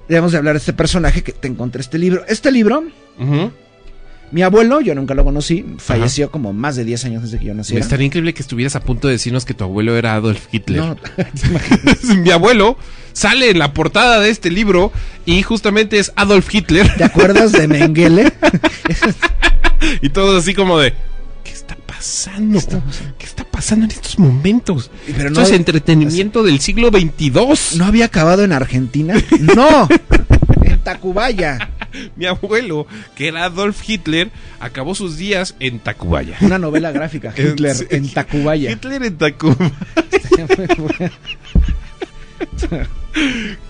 [0.07, 2.23] debemos de hablar de este personaje que te encontré este libro.
[2.27, 2.83] Este libro,
[3.19, 3.51] Ujú.
[4.31, 7.53] Mi abuelo, yo nunca lo conocí, falleció como más de 10 años desde que yo
[7.53, 7.75] nací.
[7.77, 10.79] Estaría increíble que estuvieras a punto de decirnos que tu abuelo era Adolf Hitler.
[10.79, 10.97] No.
[12.17, 12.77] Mi abuelo
[13.13, 14.91] sale en la portada de este libro
[15.25, 16.93] y justamente es Adolf Hitler.
[16.95, 18.31] ¿Te acuerdas de Mengele?
[20.01, 20.93] Y todos así como de,
[21.43, 22.59] ¿qué está pasando?
[23.17, 24.91] ¿Qué está pasando en estos momentos?
[25.07, 27.79] Pero Esto no- es entretenimiento del siglo XXII.
[27.79, 29.15] ¿No había acabado en Argentina?
[29.55, 29.87] No,
[30.63, 31.70] en Tacubaya.
[32.15, 36.37] Mi abuelo, que era Adolf Hitler, acabó sus días en Tacubaya.
[36.41, 38.71] Una novela gráfica, Hitler en Tacubaya.
[38.71, 39.71] Hitler en Tacubaya.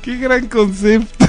[0.02, 1.26] Qué gran concepto.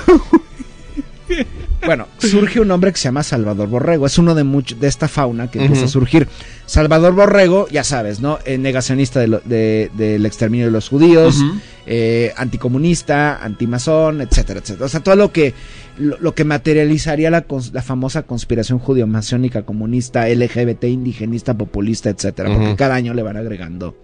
[1.84, 4.06] Bueno, surge un hombre que se llama Salvador Borrego.
[4.06, 4.44] Es uno de
[4.78, 5.88] de esta fauna que empieza Ujú.
[5.88, 6.28] a surgir.
[6.66, 8.38] Salvador Borrego, ya sabes, ¿no?
[8.44, 11.60] Eh, negacionista de lo- de- del exterminio de los judíos, Ujú.
[11.86, 14.86] Eh, anticomunista, antimazón, etcétera, etcétera.
[14.86, 15.54] O sea, todo lo que
[15.98, 22.54] lo, lo que materializaría la, la famosa conspiración judío-masónica, comunista, LGBT, indigenista, populista, etcétera.
[22.54, 23.96] Porque cada año le van agregando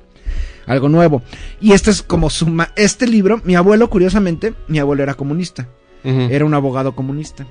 [0.66, 1.22] algo nuevo.
[1.60, 2.72] Y este es como suma.
[2.76, 5.68] Este libro, mi abuelo, curiosamente, mi abuelo era comunista
[6.04, 7.46] era un abogado comunista,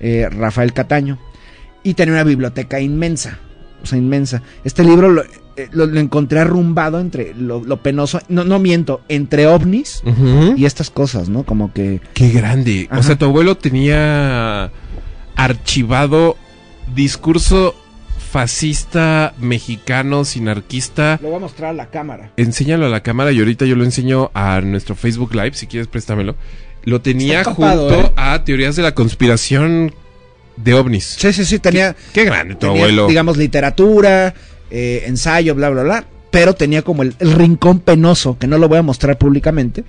[0.00, 1.18] eh, Rafael Cataño,
[1.82, 3.38] y tenía una biblioteca inmensa,
[3.82, 4.42] o sea, inmensa.
[4.64, 5.24] Este libro lo,
[5.56, 10.02] eh, lo- lo encontré arrumbado entre lo, lo penoso, no, no miento, entre ovnis
[10.56, 11.44] y estas cosas, ¿no?
[11.44, 12.00] Como que...
[12.14, 12.88] Qué grande.
[12.90, 13.00] Ajá.
[13.00, 14.70] O sea, tu abuelo tenía
[15.36, 16.36] archivado
[16.94, 17.74] discurso
[18.30, 21.18] fascista, mexicano, sinarquista.
[21.22, 22.32] Lo voy a mostrar a la cámara.
[22.36, 25.86] Enséñalo a la cámara y ahorita yo lo enseño a nuestro Facebook Live, si quieres
[25.86, 26.34] préstamelo.
[26.84, 28.12] Lo tenía junto ¿eh?
[28.16, 29.94] a teorías de la conspiración
[30.56, 31.16] de ovnis.
[31.18, 33.06] Sí, sí, sí, tenía, Qué grande tu tenía, abuelo.
[33.06, 34.34] digamos, literatura,
[34.70, 36.04] eh, ensayo, bla, bla, bla.
[36.30, 39.84] Pero tenía como el, el rincón penoso, que no lo voy a mostrar públicamente.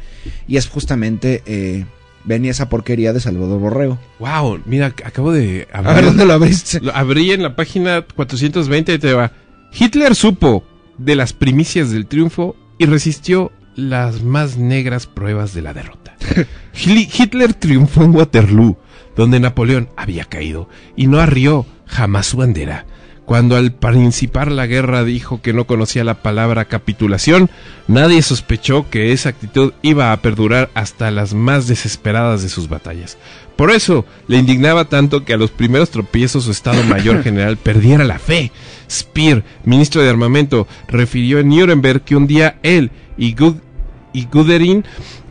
[0.47, 1.85] Y es justamente, eh,
[2.23, 3.99] venía esa porquería de Salvador Borrego.
[4.19, 6.81] Wow, mira, acabo de A ver, ¿dónde lo abriste?
[6.81, 9.31] Lo abrí en la página 420 y te va.
[9.77, 10.63] Hitler supo
[10.97, 16.15] de las primicias del triunfo y resistió las más negras pruebas de la derrota.
[16.75, 18.77] Hitler triunfó en Waterloo,
[19.15, 22.85] donde Napoleón había caído, y no arrió jamás su bandera.
[23.25, 27.49] Cuando al principar la guerra dijo que no conocía la palabra capitulación,
[27.87, 33.17] nadie sospechó que esa actitud iba a perdurar hasta las más desesperadas de sus batallas.
[33.55, 38.03] Por eso le indignaba tanto que a los primeros tropiezos su Estado Mayor General perdiera
[38.03, 38.51] la fe.
[38.89, 43.59] Speer, ministro de Armamento, refirió en Nuremberg que un día él y, Gud-
[44.15, 44.85] y Guderian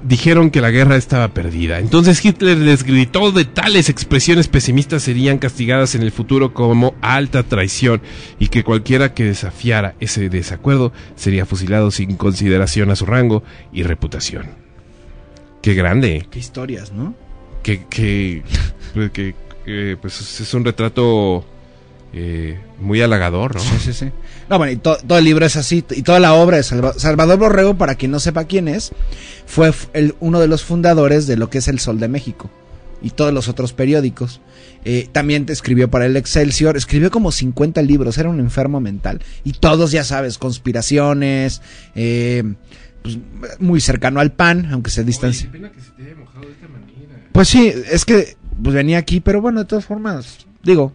[0.06, 1.78] dijeron que la guerra estaba perdida.
[1.78, 7.42] Entonces Hitler les gritó de tales expresiones pesimistas serían castigadas en el futuro como alta
[7.42, 8.02] traición
[8.38, 13.42] y que cualquiera que desafiara ese desacuerdo sería fusilado sin consideración a su rango
[13.72, 14.48] y reputación.
[15.62, 17.14] Qué grande Qué historias, ¿no?
[17.62, 18.42] que, que,
[18.94, 19.34] pues, que,
[19.64, 21.46] que, pues es un retrato
[22.16, 23.60] eh, muy halagador, ¿no?
[23.60, 24.10] Sí, sí, sí.
[24.48, 26.94] No, bueno, y to- todo el libro es así, y toda la obra de Salva-
[26.96, 28.92] Salvador Borrego, para quien no sepa quién es,
[29.46, 32.50] fue el- uno de los fundadores de lo que es El Sol de México
[33.02, 34.40] y todos los otros periódicos.
[34.84, 39.20] Eh, también te escribió para el Excelsior, escribió como 50 libros, era un enfermo mental.
[39.42, 41.62] Y todos, ya sabes, conspiraciones,
[41.94, 42.44] eh,
[43.02, 43.18] pues,
[43.58, 45.50] muy cercano al pan, aunque se distancia.
[47.32, 50.92] Pues sí, es que pues venía aquí, pero bueno, de todas formas, digo,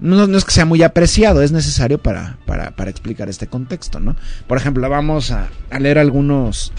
[0.00, 4.16] no, es que sea muy apreciado, es necesario para, para, para explicar este contexto, ¿no?
[4.46, 6.72] Por ejemplo, vamos a, a leer algunos,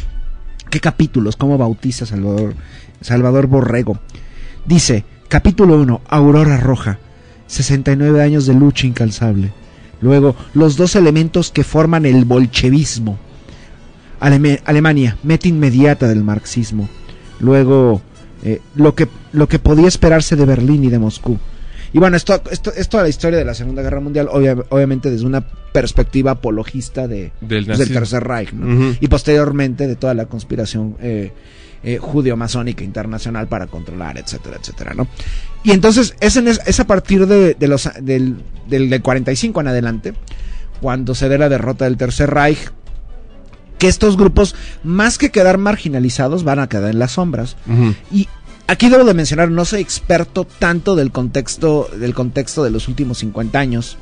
[0.69, 1.35] ¿qué capítulos?
[1.35, 2.55] ¿Cómo bautiza Salvador,
[3.01, 3.99] Salvador Borrego?
[4.65, 6.99] Dice, capítulo 1, Aurora Roja,
[7.47, 9.51] 69 años de lucha incalzable.
[10.01, 13.17] Luego, los dos elementos que forman el bolchevismo.
[14.21, 16.87] Aleme- Alemania, meta inmediata del marxismo.
[17.39, 18.01] Luego,
[18.43, 21.37] eh, lo, que, lo que podía esperarse de Berlín y de Moscú.
[21.93, 25.09] Y bueno, esto, esto es toda la historia de la Segunda Guerra Mundial, obvia- obviamente
[25.09, 27.91] desde una perspectiva apologista de, Del pues, del.
[27.91, 28.95] Tercer Reich, ¿no?
[28.99, 31.31] Y posteriormente de toda la conspiración eh,
[31.83, 35.07] eh, judeo-masónica internacional para controlar, etcétera, etcétera, ¿no?
[35.63, 38.37] Y entonces es, en es, a partir de, de los, del,
[38.67, 40.13] del, del 45 en adelante,
[40.81, 42.59] cuando se dé la derrota del Tercer Reich,
[43.77, 47.55] que estos grupos, más que quedar marginalizados, van a quedar en las sombras.
[47.65, 47.95] Ujú.
[48.11, 48.27] Y
[48.69, 53.17] aquí debo de mencionar, no soy experto tanto del contexto, del contexto de los últimos
[53.17, 53.97] 50 años,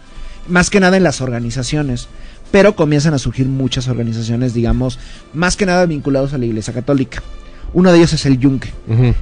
[0.49, 2.10] más que nada en las organizaciones,
[2.52, 4.99] pero comienzan a surgir muchas organizaciones, digamos,
[5.34, 7.23] más que nada vinculados a la Iglesia Católica.
[7.73, 8.69] Uno de ellos es el Yunque.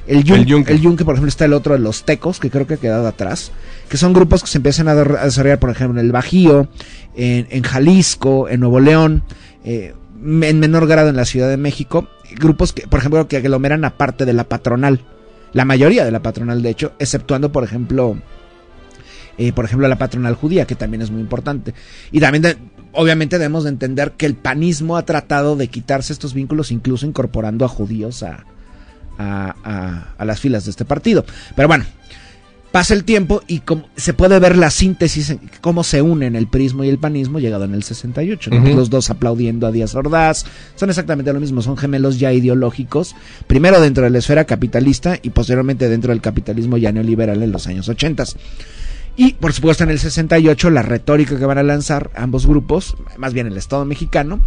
[0.08, 0.72] El Yunque, El Yunque.
[0.74, 3.08] el Yunque, por ejemplo, está el otro de los Tecos, que creo que ha quedado
[3.08, 3.52] atrás,
[3.90, 6.68] que son grupos que se empiezan a desarrollar, por ejemplo, en el Bajío,
[7.16, 9.24] en, en Jalisco, en Nuevo León,
[9.64, 9.94] eh,
[10.24, 14.26] en menor grado en la Ciudad de México, grupos que, por ejemplo, que aglomeran aparte
[14.26, 15.02] de la patronal,
[15.56, 18.18] la mayoría de la patronal, de hecho, exceptuando, por ejemplo,
[19.38, 21.74] eh, por ejemplo, la patronal judía, que también es muy importante.
[22.12, 22.58] Y también,
[22.92, 27.64] obviamente, debemos de entender que el panismo ha tratado de quitarse estos vínculos, incluso incorporando
[27.66, 28.44] a judíos a,
[29.18, 31.26] a, a- a las filas de este partido.
[31.56, 31.86] Pero bueno,
[32.76, 36.48] pasa el tiempo y como- se puede ver la síntesis, en cómo se unen el
[36.48, 38.50] prismo y el panismo llegado en el 68.
[38.52, 38.58] ¿no?
[38.58, 38.76] Ujú.
[38.76, 40.46] Los dos aplaudiendo a Díaz Ordaz.
[40.76, 43.16] Son exactamente lo mismo, son gemelos ya ideológicos.
[43.48, 47.66] Primero dentro de la esfera capitalista y posteriormente dentro del capitalismo ya neoliberal en los
[47.68, 48.26] años 80.
[49.16, 53.34] Y por supuesto en el 68 la retórica que van a lanzar ambos grupos, más
[53.34, 54.42] bien el Estado mexicano,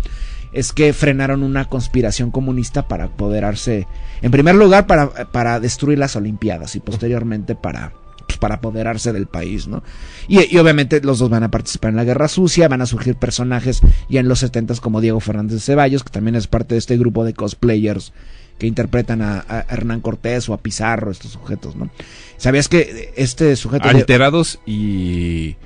[0.52, 3.86] es que frenaron una conspiración comunista para apoderarse,
[4.20, 7.92] en primer lugar para, para destruir las Olimpiadas y posteriormente para,
[8.28, 9.82] pues, para apoderarse del país, ¿no?
[10.28, 13.16] Y, y obviamente los dos van a participar en la Guerra Sucia, van a surgir
[13.16, 16.78] personajes ya en los 70 como Diego Fernández de Ceballos, que también es parte de
[16.78, 18.12] este grupo de cosplayers
[18.58, 21.90] que interpretan a, a Hernán Cortés o a Pizarro, estos sujetos, ¿no?
[22.36, 23.84] ¿Sabías que este sujeto...
[23.88, 25.56] de- Alterados y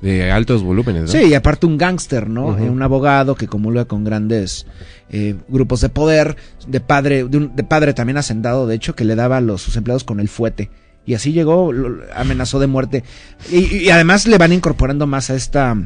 [0.00, 1.08] de altos volúmenes, ¿no?
[1.08, 2.46] Sí, y aparte un gángster, ¿no?
[2.68, 4.66] Un abogado que comulga con grandes
[5.10, 6.36] eh, grupos de poder,
[6.66, 9.62] de padre, de, un- de padre también hacendado, de hecho, que le daba a los,
[9.62, 10.70] sus empleados con el fuete.
[11.04, 11.72] Y así llegó,
[12.14, 13.04] amenazó de muerte.
[13.50, 15.76] Y, además le van incorporando más a esta,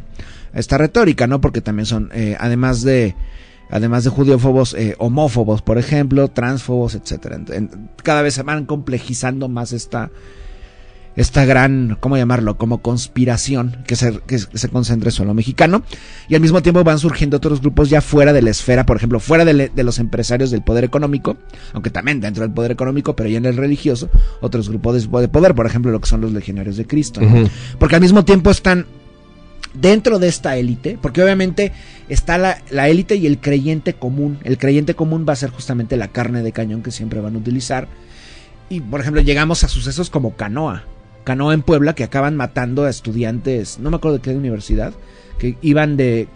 [0.53, 1.41] esta retórica, ¿no?
[1.41, 3.15] Porque también son, eh, además de,
[3.71, 7.41] además de judiófobos, eh, homófobos, por ejemplo, transfobos, etcétera.
[8.03, 10.11] Cada vez se van complejizando más esta,
[11.17, 12.59] esta gran, ¿cómo llamarlo?
[12.59, 15.83] Como conspiración que se, que se concentra en suelo mexicano.
[16.29, 19.19] Y al mismo tiempo van surgiendo otros grupos ya fuera de la esfera, por ejemplo,
[19.19, 21.37] fuera de, le- de los empresarios del poder económico,
[21.73, 24.11] aunque también dentro del poder económico, pero ya en el religioso,
[24.43, 27.21] otros grupos de, de poder, por ejemplo, lo que son los legionarios de Cristo.
[27.79, 28.85] Porque al mismo tiempo están
[29.75, 31.73] dentro de esta élite, porque obviamente
[32.09, 34.39] está la, la élite y el creyente común.
[34.45, 37.39] El creyente común va a ser justamente la carne de cañón que siempre van a
[37.39, 37.89] utilizar.
[38.69, 40.85] Y por ejemplo, llegamos a sucesos como Canoa.
[41.27, 44.95] Canoa en Puebla que acaban matando a estudiantes, no me acuerdo de qué universidad,
[45.39, 46.29] que iban de,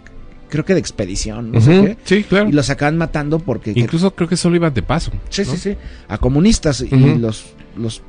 [0.49, 1.97] creo que de expedición, no sé qué.
[2.03, 2.49] Sí, claro.
[2.49, 3.71] Y los acaban matando porque...
[3.73, 5.11] Incluso creo que solo iban de paso.
[5.29, 5.51] Sí, ¿no?
[5.53, 5.77] sí, sí.
[6.09, 8.01] A comunistas y los, los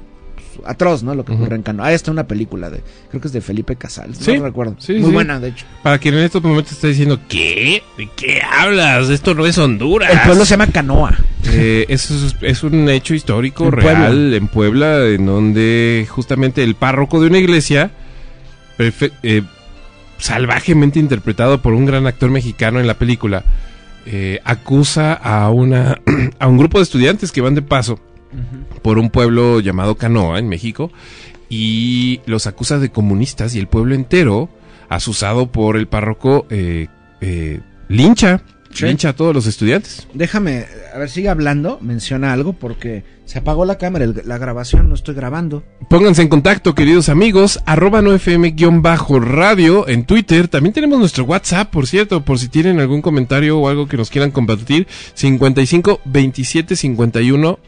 [0.65, 1.15] atroz, ¿no?
[1.15, 1.87] Lo que ocurre en Canoa.
[1.87, 4.77] Ah, está una película de, creo que es de Felipe Casals, Sí, no recuerdo.
[4.79, 5.13] sí, Muy sí.
[5.13, 5.67] buena, de hecho.
[5.83, 7.83] Para quien en estos momentos está diciendo, ¿qué?
[7.99, 9.09] ¿De qué hablas?
[9.11, 10.11] Esto no es Honduras.
[10.13, 11.17] El pueblo se llama Canoa.
[11.53, 14.37] Eh, eso es, es un hecho histórico En real Puebla.
[14.37, 17.91] en Puebla, en donde justamente el párroco de una iglesia,
[18.79, 19.43] eh,
[20.19, 23.45] salvajemente interpretado por un gran actor mexicano en la película,
[24.07, 26.01] eh, acusa a, una,
[26.39, 27.99] a un grupo de estudiantes que van de paso
[28.83, 30.91] por un pueblo llamado Canoa en México
[31.49, 34.49] y los acusa de comunistas y el pueblo entero,
[34.89, 36.89] asusado por el párroco, eh,
[37.21, 38.43] eh, lincha,
[38.73, 38.87] Sí.
[38.87, 40.09] lincha a todos los estudiantes.
[40.15, 40.65] Déjame,
[40.95, 44.95] a ver, sigue hablando, menciona algo porque se apagó la cámara, el- la grabación, no
[44.95, 45.63] estoy grabando.
[45.91, 50.49] Pónganse en contacto, queridos amigos, arroba no fm-radio en Twitter.
[50.49, 54.09] También tenemos nuestro WhatsApp, por cierto, por si tienen algún comentario o algo que nos
[54.11, 54.87] quieran compartir.
[55.15, 57.59] 55 27 51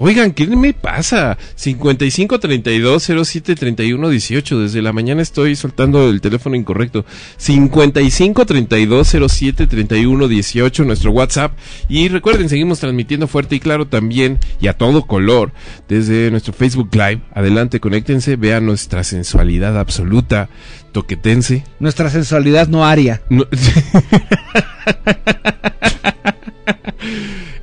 [0.00, 1.36] Oigan, ¿qué me pasa?
[1.56, 4.60] 55 32 07 31 18.
[4.60, 7.04] Desde la mañana estoy soltando el teléfono incorrecto.
[7.36, 11.52] 55 32 07 31 18, nuestro WhatsApp.
[11.88, 15.52] Y recuerden, seguimos transmitiendo fuerte y claro también y a todo color
[15.88, 17.20] desde nuestro Facebook Live.
[17.34, 20.48] Adelante, conéctense, vean nuestra sensualidad absoluta.
[20.92, 21.64] Toquetense.
[21.80, 23.20] Nuestra sensualidad no aria.
[23.28, 23.46] No-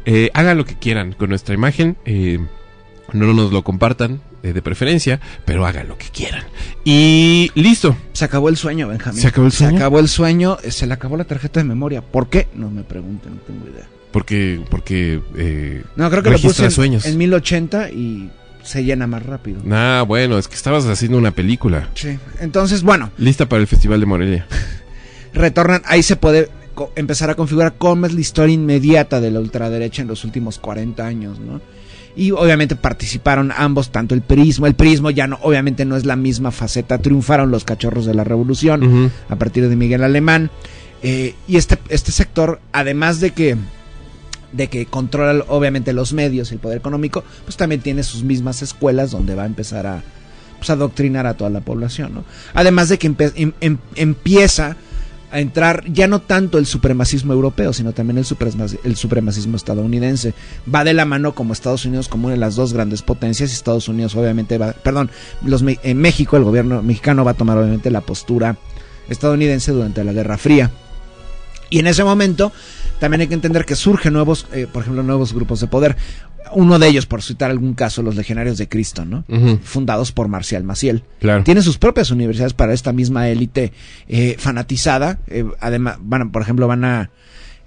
[0.05, 1.97] Eh, hagan lo que quieran con nuestra imagen.
[2.05, 2.39] eh,
[3.13, 6.43] no nos lo compartan eh, de preferencia, pero hagan lo que quieran.
[6.83, 7.95] Y listo.
[8.13, 9.21] Se acabó el sueño, Benjamín.
[9.21, 9.71] ¿Se acabó el sueño?
[9.71, 12.01] Se acabó el sueño, eh, se le acabó la tarjeta de memoria.
[12.01, 12.47] ¿Por qué?
[12.55, 13.85] No me pregunten, no tengo idea.
[14.11, 17.05] Porque, porque, eh, No, creo que lo puse en, sueños.
[17.05, 18.31] en 1080 y
[18.63, 19.61] se llena más rápido.
[19.71, 21.89] ah, bueno, es que estabas haciendo una película.
[21.95, 22.17] Sí.
[22.39, 24.47] Entonces, bueno, Lista para el Festival de Morelia.
[25.33, 26.49] retornan, ahí se puede
[26.95, 31.05] empezar a configurar cómo es la historia inmediata de la ultraderecha en los últimos 40
[31.05, 31.61] años, ¿no?
[32.17, 36.15] Y obviamente participaron ambos, tanto el prismo, el prismo ya no, obviamente no es la
[36.15, 40.49] misma faceta, triunfaron los cachorros de la revolución a partir de Miguel Alemán.
[41.03, 43.57] eh, y este, este sector, además de que
[44.53, 48.61] de que controla obviamente los medios y el poder económico, pues también tiene sus mismas
[48.61, 50.01] escuelas donde va a empezar a
[50.57, 52.23] pues, adoctrinar a toda la población, ¿no?
[52.53, 54.77] Además de que empe- em- em- empieza
[55.35, 60.33] a entrar ya no tanto el supremacismo europeo, sino también el, supremaci- el supremacismo estadounidense.
[60.73, 63.53] Va de la mano como Estados Unidos como una de las dos grandes potencias y
[63.53, 65.11] Estados Unidos obviamente va, perdón,
[65.43, 68.57] los, en México el gobierno mexicano va a tomar obviamente la postura
[69.09, 70.71] estadounidense durante la Guerra Fría.
[71.69, 72.53] Y en ese momento
[72.99, 75.95] también hay que entender que surgen nuevos, eh, por ejemplo, nuevos grupos de poder.
[76.51, 79.25] Uno de ellos, por citar algún caso, los Legionarios de Cristo, ¿no?
[79.63, 81.03] Fundados por Marcial Maciel.
[81.19, 81.43] Claro.
[81.43, 83.73] Tiene sus propias universidades para esta misma élite
[84.07, 85.19] eh, fanatizada.
[85.27, 87.09] Eh, además, van, por ejemplo, van a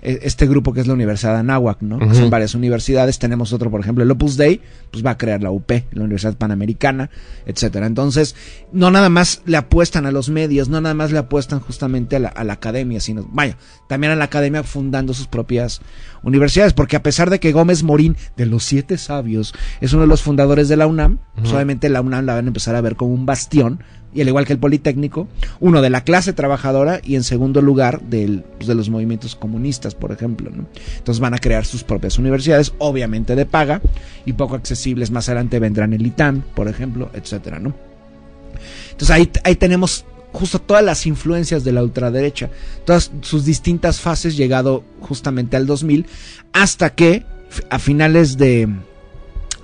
[0.01, 1.99] este grupo que es la Universidad de Anáhuac, ¿no?
[2.15, 3.19] Son varias universidades.
[3.19, 4.61] Tenemos otro, por ejemplo, el Opus Dei,
[4.91, 7.11] pues va a crear la UP, la Universidad Panamericana,
[7.47, 7.87] etcétera.
[7.87, 8.37] Entonces,
[8.73, 12.21] no nada más le apuestan a los medios, no nada más le apuestan justamente a
[12.21, 13.57] la, a la academia, sino, vaya,
[13.89, 15.81] también a la academia fundando sus propias
[16.23, 20.09] universidades, porque a pesar de que Gómez Morín, de los siete sabios, es uno de
[20.09, 22.97] los fundadores de la UNAM, pues obviamente la UNAM la van a empezar a ver
[22.97, 23.83] como un bastión,
[24.15, 25.29] y al igual que el Politécnico,
[25.61, 29.95] uno de la clase trabajadora y en segundo lugar del, pues, de los movimientos comunistas,
[29.95, 30.51] por ejemplo.
[30.51, 30.67] ¿no?
[30.97, 33.83] Entonces van a crear sus propias universidades, obviamente de paga
[34.25, 35.11] y poco accesibles.
[35.11, 37.75] Más adelante vendrán el ITAM, por ejemplo, etcétera, ¿no?
[38.91, 42.51] Entonces ahí, ahí tenemos justo todas las influencias de la ultraderecha,
[42.85, 46.07] todas sus distintas fases llegado justamente al 2000,
[46.53, 47.25] hasta que
[47.71, 48.69] a finales de,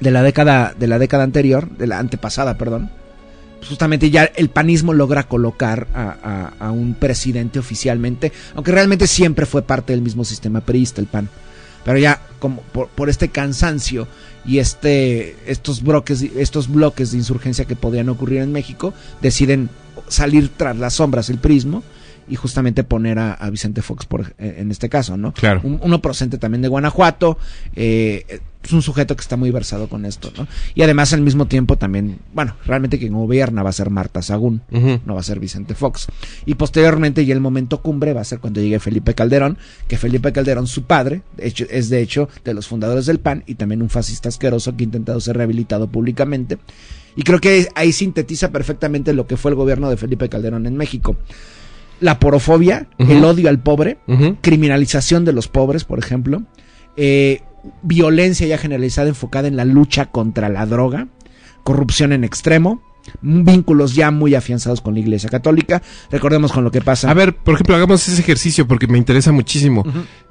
[0.00, 2.90] de la década de la década anterior, de la antepasada, perdón,
[3.68, 9.62] justamente ya el panismo logra colocar a, a- un presidente oficialmente, aunque realmente siempre fue
[9.62, 11.28] parte del mismo sistema priista el PAN.
[11.84, 14.08] Pero ya como por, por este cansancio
[14.46, 19.68] y este estos bloques estos bloques de insurgencia que podrían ocurrir en México deciden
[20.08, 21.82] salir tras las sombras el prismo
[22.28, 25.32] y justamente poner a, a Vicente Fox por eh, en este caso, ¿no?
[25.32, 25.60] Claro.
[25.64, 27.38] Un, uno procedente también de Guanajuato,
[27.76, 30.48] eh, es un sujeto que está muy versado con esto, ¿no?
[30.74, 34.62] Y además al mismo tiempo también, bueno, realmente quien gobierna va a ser Marta Sagún,
[35.04, 36.06] no va a ser Vicente Fox.
[36.46, 40.32] Y posteriormente, y el momento cumbre va a ser cuando llegue Felipe Calderón, que Felipe
[40.32, 43.82] Calderón, su padre, de hecho, es de hecho de los fundadores del PAN y también
[43.82, 46.58] un fascista asqueroso que ha intentado ser rehabilitado públicamente.
[47.16, 50.76] Y creo que ahí sintetiza perfectamente lo que fue el gobierno de Felipe Calderón en
[50.76, 51.16] México.
[52.00, 53.98] La porofobia, el odio al pobre,
[54.40, 56.42] criminalización de los pobres, por ejemplo,
[56.96, 57.42] eh,
[57.82, 61.08] violencia ya generalizada enfocada en la lucha contra la droga,
[61.62, 62.82] corrupción en extremo,
[63.20, 65.82] vínculos ya muy afianzados con la Iglesia Católica.
[66.10, 67.10] Recordemos con lo que pasa.
[67.10, 69.84] A ver, por ejemplo, hagamos ese ejercicio porque me interesa muchísimo.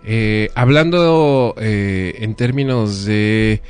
[0.03, 3.61] Eh, hablando eh, en términos de,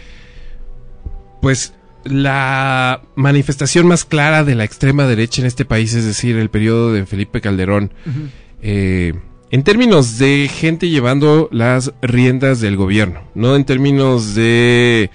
[1.41, 1.73] pues,
[2.05, 6.91] la manifestación más clara de la extrema derecha en este país, es decir, el periodo
[6.93, 7.93] de Felipe Calderón,
[8.61, 9.13] eh,
[9.51, 15.09] en términos de gente llevando las riendas del gobierno, no en términos de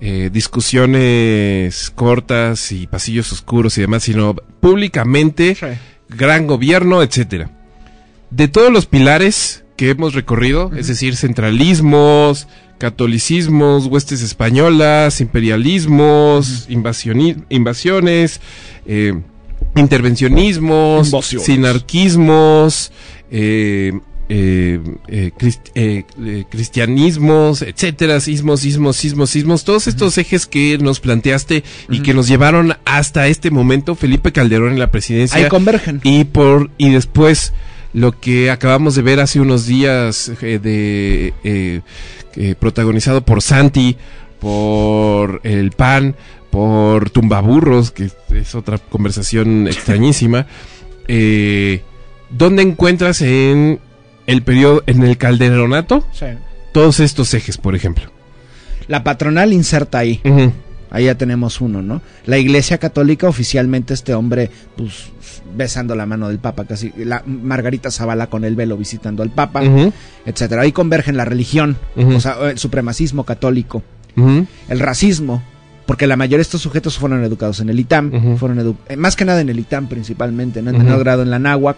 [0.00, 5.66] eh, discusiones cortas y pasillos oscuros y demás, sino públicamente Sí.
[6.08, 7.50] gran gobierno, etcétera.
[8.30, 12.46] De todos los pilares que hemos recorrido, es decir, centralismos,
[12.78, 18.40] catolicismos, huestes españolas, imperialismos, invasiones,
[18.86, 19.14] eh,
[19.76, 21.46] intervencionismos, Invasiones.
[21.46, 22.92] sinarquismos,
[23.30, 23.92] eh,
[24.28, 30.78] eh, eh, crist- eh, eh, cristianismos, etcétera, sismos, sismos, sismos, sismos, todos estos ejes que
[30.78, 35.48] nos planteaste y que nos llevaron hasta este momento, Felipe Calderón en la presidencia Ahí
[35.48, 36.00] convergen.
[36.04, 37.52] y por y después
[37.94, 41.80] lo que acabamos de ver hace unos días eh, de eh,
[42.36, 43.96] eh, protagonizado por Santi
[44.40, 46.14] por el PAN,
[46.50, 50.46] por Tumbaburros, que es otra conversación extrañísima.
[51.08, 51.82] Eh,
[52.30, 53.80] ¿Dónde encuentras en
[54.26, 56.26] el periodo, en el calderonato, Sí.
[56.72, 58.10] todos estos ejes, por ejemplo?
[58.88, 60.20] La patronal inserta ahí.
[60.94, 62.00] Ahí ya tenemos uno, ¿no?
[62.24, 65.10] La Iglesia Católica, oficialmente este hombre, pues,
[65.56, 66.92] besando la mano del Papa, casi.
[66.96, 69.92] La Margarita Zavala con el velo visitando al Papa, ujú,
[70.24, 70.62] etcétera.
[70.62, 73.82] Ahí convergen la religión, o sea, el supremacismo católico,
[74.16, 75.42] el racismo,
[75.84, 79.24] porque la mayoría de estos sujetos fueron educados en el ITAM, fueron eh, más que
[79.24, 80.70] nada en el ITAM principalmente, ¿no?
[80.70, 80.84] En Ujú.
[80.84, 81.76] menor grado en la náhuac,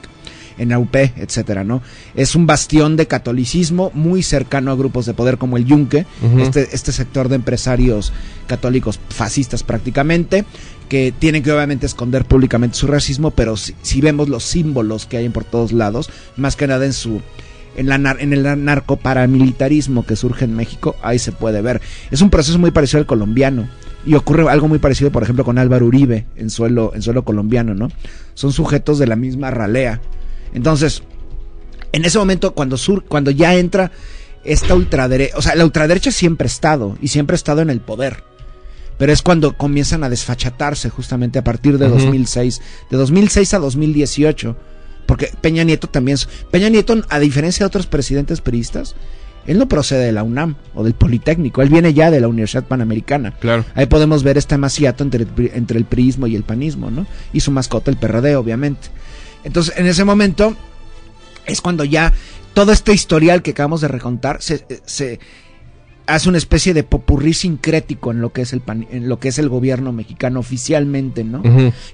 [0.58, 1.82] en la UP, etcétera, ¿no?
[2.14, 6.06] Es un bastión de catolicismo muy cercano a grupos de poder como el Yunque,
[6.38, 8.12] este, este sector de empresarios
[8.46, 10.44] católicos fascistas prácticamente,
[10.88, 15.16] que tienen que obviamente esconder públicamente su racismo, pero si, si vemos los símbolos que
[15.16, 17.20] hay por todos lados, más que nada en su
[17.76, 21.80] en, la, en el narcoparamilitarismo que surge en México, ahí se puede ver.
[22.10, 23.68] Es un proceso muy parecido al colombiano.
[24.04, 27.74] Y ocurre algo muy parecido, por ejemplo, con Álvaro Uribe en suelo, en suelo colombiano,
[27.74, 27.88] ¿no?
[28.34, 30.00] Son sujetos de la misma ralea.
[30.54, 31.02] Entonces,
[31.92, 33.90] en ese momento, cuando, sur, cuando ya entra
[34.44, 37.80] esta ultraderecha, o sea, la ultraderecha siempre ha estado, y siempre ha estado en el
[37.80, 38.22] poder.
[38.98, 41.96] Pero es cuando comienzan a desfachatarse justamente a partir de Ujú.
[41.96, 44.56] 2006, de 2006 a 2018.
[45.06, 46.18] Porque Peña Nieto también,
[46.50, 48.96] Peña Nieto, a diferencia de otros presidentes priistas,
[49.46, 52.64] él no procede de la UNAM o del Politécnico, él viene ya de la Universidad
[52.64, 53.32] Panamericana.
[53.38, 53.64] Claro.
[53.74, 57.06] Ahí podemos ver este maciato entre entre el priismo y el panismo, ¿no?
[57.32, 58.88] Y su mascota, el PRD, obviamente.
[59.46, 60.54] Entonces, en ese momento
[61.46, 62.12] es cuando ya
[62.52, 65.20] todo este historial que acabamos de recontar se, se
[66.06, 69.28] hace una especie de popurrí sincrético en lo que es el pan- en lo que
[69.28, 71.42] es el gobierno mexicano oficialmente, ¿no?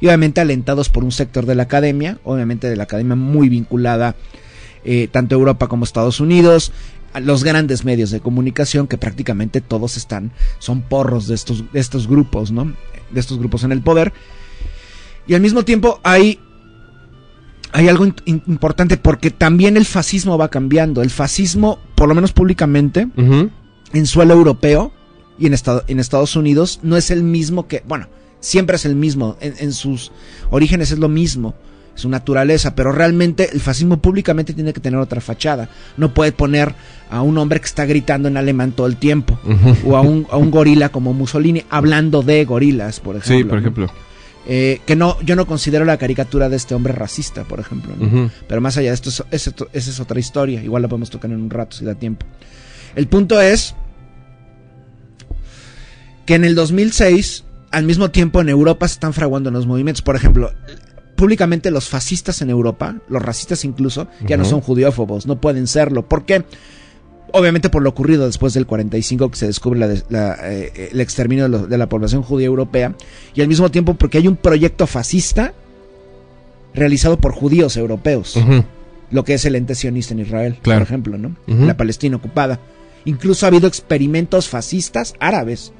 [0.01, 4.17] Y obviamente alentados por un sector de la academia, obviamente de la academia muy vinculada
[4.85, 6.73] eh, tanto a Europa como a Estados Unidos,
[7.13, 11.81] a los grandes medios de comunicación que prácticamente todos están, son porros de estos, de
[11.81, 12.73] estos grupos, ¿no?
[13.11, 14.13] De estos grupos en el poder.
[15.27, 16.41] Y al mismo tiempo hay,
[17.73, 21.03] hay algo importante porque también el fascismo va cambiando.
[21.03, 23.09] El fascismo, por lo menos públicamente,
[23.93, 24.93] en suelo europeo
[25.39, 28.07] y en, Estado- en Estados Unidos no es el mismo que, bueno,
[28.41, 30.13] siempre es el mismo, en, en sus
[30.51, 31.55] orígenes es lo mismo,
[31.95, 35.69] su naturaleza, pero realmente el fascismo públicamente tiene que tener otra fachada.
[35.97, 36.75] No puede poner
[37.11, 39.39] a un hombre que está gritando en alemán todo el tiempo,
[39.85, 43.37] o a un, a un gorila como Mussolini hablando de gorilas, por ejemplo.
[43.37, 43.63] Sí, por ¿no?
[44.49, 47.95] Eh, que no, yo no considero la caricatura de este hombre racista, por ejemplo.
[48.49, 50.63] Pero más allá de esto, es- es otro- esa es otra historia.
[50.63, 52.27] Igual la podemos tocar en un rato si da tiempo.
[52.97, 53.75] El punto es
[56.27, 60.03] que en el 2006, al mismo tiempo en Europa se están fraguando los movimientos.
[60.03, 60.53] Por ejemplo,
[61.17, 66.09] públicamente los fascistas en Europa, los racistas incluso, ya no son judiófobos, no pueden serlo.
[66.09, 66.45] ¿Por qué?
[67.33, 71.45] Obviamente por lo ocurrido después del 45 que se descubre la la, eh, el exterminio
[71.45, 72.95] de, lo- de la población judía europea
[73.35, 75.55] y al mismo tiempo porque hay un proyecto fascista
[76.75, 78.39] realizado por judíos europeos
[79.11, 80.81] lo que es el ente sionista en Israel, Claro.
[80.81, 81.37] por ejemplo, ¿no?
[81.47, 82.59] La Palestina ocupada.
[83.05, 85.73] Incluso ha habido experimentos fascistas árabes,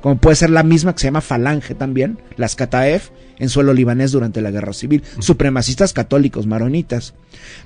[0.00, 4.12] como puede ser la misma que se llama Falange también, las Kataef, en suelo libanés
[4.12, 7.14] durante la guerra civil, supremacistas católicos, maronitas.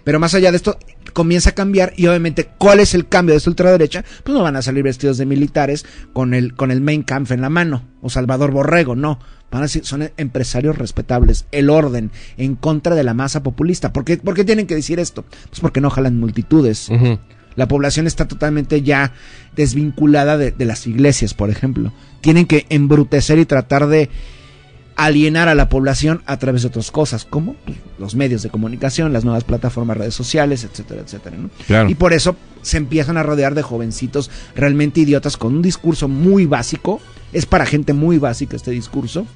[0.05, 0.79] Pero más allá de esto,
[1.13, 4.05] comienza a cambiar y obviamente, ¿cuál es el cambio de esta ultraderecha?
[4.23, 7.41] Pues no van a salir vestidos de militares con el, con el Mein Kampf en
[7.41, 9.19] la mano, o Salvador Borrego, no.
[9.51, 13.93] Van a ser, son empresarios respetables, el orden, en contra de la masa populista.
[13.93, 15.27] ¿Por qué, por qué tienen que decir esto?
[15.51, 16.89] Pues porque no jalan multitudes.
[17.57, 19.13] La población está totalmente ya
[19.55, 21.93] desvinculada de, de las iglesias, por ejemplo.
[22.21, 24.09] Tienen que embrutecer y tratar de
[24.97, 29.13] alienar a la población a través de otras cosas, como pues, los medios de comunicación,
[29.13, 31.37] las nuevas plataformas, redes sociales, etcétera, etcétera.
[31.37, 31.51] ¿no?
[31.67, 31.89] Claro.
[31.89, 36.47] Y por eso se empiezan a rodear de jovencitos realmente idiotas con un discurso muy
[36.47, 37.01] básico.
[37.33, 39.27] Es para gente muy básica este discurso,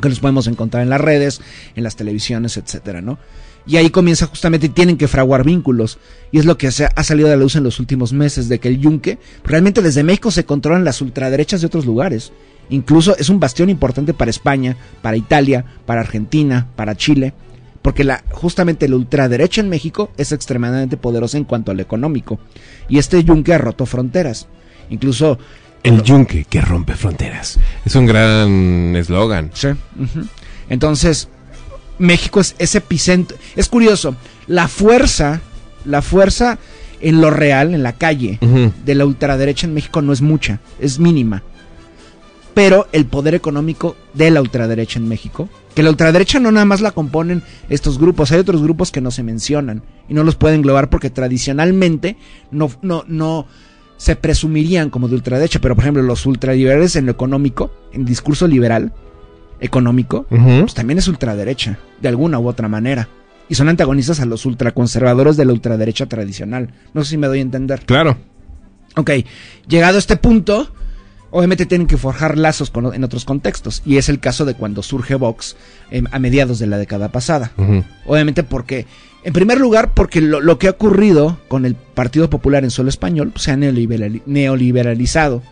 [0.00, 1.40] que los podemos encontrar en las redes,
[1.76, 3.18] en las televisiones, etcétera, ¿no?
[3.70, 5.98] Y ahí comienza justamente, tienen que fraguar vínculos.
[6.32, 8.58] Y es lo que se ha salido a la luz en los últimos meses, de
[8.58, 12.32] que el yunque, realmente desde México se controlan las ultraderechas de otros lugares.
[12.68, 17.32] Incluso es un bastión importante para España, para Italia, para Argentina, para Chile.
[17.80, 22.40] Porque la, justamente la ultraderecha en México es extremadamente poderosa en cuanto a lo económico.
[22.88, 24.48] Y este yunque ha roto fronteras.
[24.88, 25.38] Incluso
[25.84, 27.60] El yunque que rompe fronteras.
[27.84, 29.52] Es un gran eslogan.
[29.54, 29.68] Sí.
[30.68, 31.28] Entonces,
[32.00, 33.36] México es ese epicentro.
[33.54, 34.16] Es curioso,
[34.46, 35.40] la fuerza,
[35.84, 36.58] la fuerza
[37.00, 38.38] en lo real, en la calle,
[38.84, 41.42] de la ultraderecha en México no es mucha, es mínima.
[42.54, 46.80] Pero el poder económico de la ultraderecha en México, que la ultraderecha no nada más
[46.80, 50.58] la componen estos grupos, hay otros grupos que no se mencionan y no los pueden
[50.58, 52.16] englobar porque tradicionalmente
[52.50, 53.46] no, no, no
[53.98, 58.48] se presumirían como de ultraderecha, pero por ejemplo los ultraliberales en lo económico, en discurso
[58.48, 58.92] liberal,
[59.60, 60.26] económico,
[60.60, 63.08] pues también es ultraderecha, de alguna u otra manera.
[63.48, 66.70] Y son antagonistas a los ultraconservadores de la ultraderecha tradicional.
[66.94, 67.80] No sé si me doy a entender.
[67.84, 68.16] Claro.
[68.96, 69.10] Ok,
[69.68, 70.72] llegado a este punto,
[71.30, 73.82] obviamente tienen que forjar lazos con- en otros contextos.
[73.84, 75.56] Y es el caso de cuando surge Vox
[75.90, 77.52] em, a mediados de la década pasada.
[78.06, 78.86] Obviamente porque,
[79.24, 82.88] en primer lugar, porque lo, lo que ha ocurrido con el Partido Popular en suelo
[82.88, 85.42] español pues, se ha neoliberali- neoliberalizado.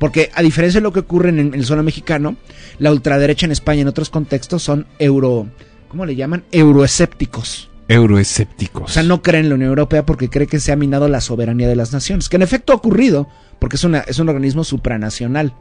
[0.00, 2.34] Porque a diferencia de lo que ocurre en, en el suelo mexicano,
[2.80, 5.46] la ultraderecha en España en otros contextos son euro...
[5.88, 6.42] ¿Cómo le llaman?
[6.50, 7.70] Euroescépticos.
[7.88, 8.90] Euroescépticos.
[8.90, 11.20] O sea, no creen en la Unión Europea porque cree que se ha minado la
[11.20, 12.28] soberanía de las naciones.
[12.28, 13.28] Que en efecto ha ocurrido,
[13.58, 15.54] porque es, una, es un organismo supranacional.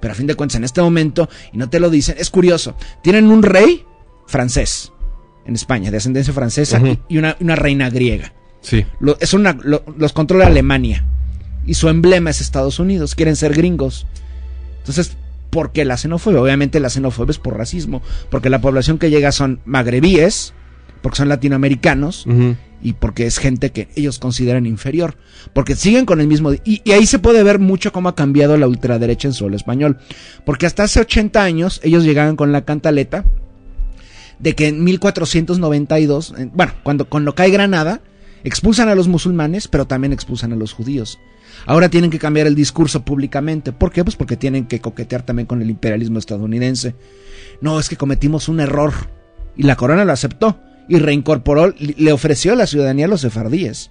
[0.00, 2.76] Pero a fin de cuentas, en este momento, y no te lo dicen, es curioso.
[3.02, 3.84] Tienen un rey
[4.26, 4.92] francés
[5.44, 8.32] en España, de ascendencia francesa, y, y una, una reina griega.
[8.60, 8.84] Sí.
[9.00, 11.04] Lo- es una, lo- los controla Alemania.
[11.66, 13.14] Y su emblema es Estados Unidos.
[13.14, 14.06] Quieren ser gringos.
[14.78, 15.16] Entonces,
[15.50, 16.40] ¿por qué la xenofobia?
[16.40, 18.02] Obviamente la xenofobia es por racismo.
[18.30, 20.54] Porque la población que llega son magrebíes,
[21.02, 22.26] porque son latinoamericanos
[22.82, 25.16] y porque es gente que ellos consideran inferior,
[25.52, 26.52] porque siguen con el mismo...
[26.52, 29.98] Y, y ahí se puede ver mucho cómo ha cambiado la ultraderecha en suelo español,
[30.44, 33.24] porque hasta hace 80 años ellos llegaban con la cantaleta
[34.38, 38.00] de que en 1492, eh, bueno, cuando, cuando cae Granada,
[38.44, 41.18] expulsan a los musulmanes, pero también expulsan a los judíos.
[41.64, 43.72] Ahora tienen que cambiar el discurso públicamente.
[43.72, 44.04] ¿Por qué?
[44.04, 46.94] Pues porque tienen que coquetear también con el imperialismo estadounidense.
[47.60, 48.92] No, es que cometimos un error.
[49.56, 50.60] Y la corona lo aceptó.
[50.88, 53.90] Y reincorporó, le ofreció la ciudadanía a los sefardíes.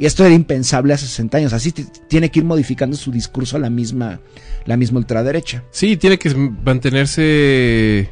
[0.00, 1.52] Y esto era impensable hace 60 años.
[1.52, 1.72] Así
[2.08, 4.18] tiene que ir modificando su discurso a la misma,
[4.64, 5.62] la misma ultraderecha.
[5.70, 8.10] Sí, tiene que mantenerse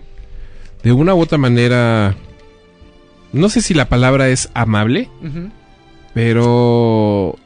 [0.82, 2.14] de una u otra manera.
[3.32, 5.08] No sé si la palabra es amable,
[6.14, 7.38] pero.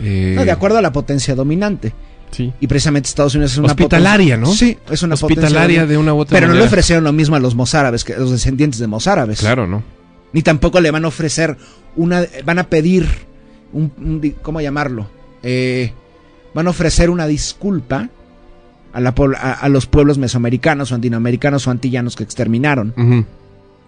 [0.00, 1.92] Eh, No, de acuerdo a la potencia dominante.
[2.30, 2.52] Sí.
[2.60, 4.46] Y precisamente Estados Unidos es una Hospitalaria, ¿no?
[4.46, 7.36] Sí, es una potencia Hospitalaria de una u otra Pero no le ofrecieron lo mismo
[7.36, 9.38] a los mozárabes, que a los descendientes de mozárabes.
[9.40, 9.82] Claro, ¿no?
[10.32, 11.56] Ni tampoco le van a ofrecer
[11.94, 12.24] una.
[12.44, 13.08] Van a pedir.
[13.72, 15.08] Un, ¿Cómo llamarlo?
[15.42, 15.92] Eh,
[16.52, 18.08] van a ofrecer una disculpa
[18.92, 22.92] a, la, pobl- a, a los pueblos mesoamericanos o antinoamericanos o antillanos que exterminaron.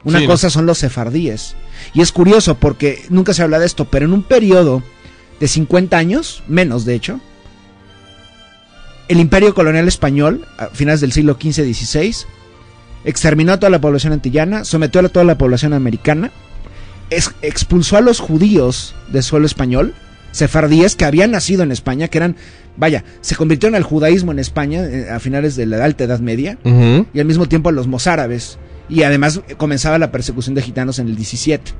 [0.05, 0.31] Una Sí, ¿no?
[0.31, 1.57] cosa son los sefardíes.
[1.93, 4.83] Y es curioso porque nunca se habla de esto, pero en un periodo
[5.41, 7.21] de 50 años, menos de hecho,
[9.09, 12.15] el imperio colonial español, a finales del siglo XV-XVI,
[13.05, 16.31] exterminó a toda la población antillana, sometió a toda la población americana,
[17.11, 19.95] es- expulsó a los judíos del suelo español,
[20.33, 22.37] sefardíes que habían nacido en España, que eran,
[22.77, 26.59] vaya, se convirtieron al judaísmo en España eh, a finales de la Alta Edad Media,
[27.15, 28.59] y al mismo tiempo a los mozárabes.
[28.91, 31.73] Y además eh, comenzaba la persecución de gitanos en el 17.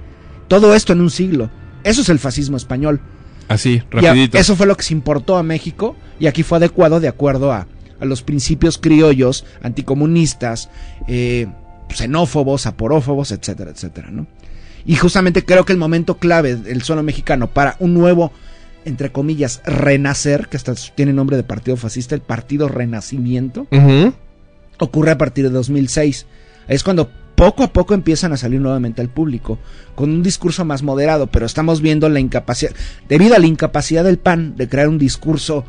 [0.49, 1.51] Todo esto en un siglo.
[1.85, 3.01] Eso es el fascismo español.
[3.49, 4.39] Así, a- rapidito.
[4.39, 7.67] eso fue lo que se importó a México y aquí fue adecuado de acuerdo a,
[8.01, 10.69] a los principios criollos, anticomunistas,
[11.07, 11.47] eh,
[11.89, 14.27] xenófobos, aporófobos, etcétera, etcétera, ¿no?
[14.85, 18.33] Y justamente creo que el momento clave del suelo mexicano para un nuevo,
[18.85, 23.67] entre comillas, renacer, que hasta tiene nombre de partido fascista, el Partido Renacimiento,
[24.79, 26.27] ocurre a partir de 2006.
[26.69, 29.59] Ahí es cuando poco a poco empiezan a salir nuevamente al público,
[29.95, 32.73] con un discurso más moderado, pero estamos viendo la incapacidad,
[33.09, 35.65] debido a la incapacidad del PAN de crear un discurso,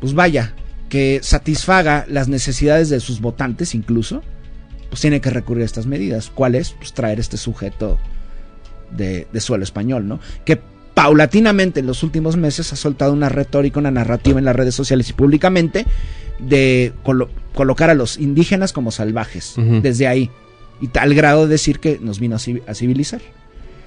[0.00, 0.54] pues vaya,
[0.88, 4.22] que satisfaga las necesidades de sus votantes incluso,
[4.90, 6.30] pues tiene que recurrir a estas medidas.
[6.32, 6.70] ¿Cuál es?
[6.70, 7.98] Pues traer este sujeto
[8.96, 10.20] de, de suelo español, ¿no?
[10.44, 10.60] Que
[10.94, 15.10] paulatinamente en los últimos meses ha soltado una retórica, una narrativa en las redes sociales
[15.10, 15.84] y públicamente
[16.38, 20.30] de colo- colocar a los indígenas como salvajes, desde ahí,
[20.80, 23.20] y tal grado de decir que nos vino a, civi- a civilizar.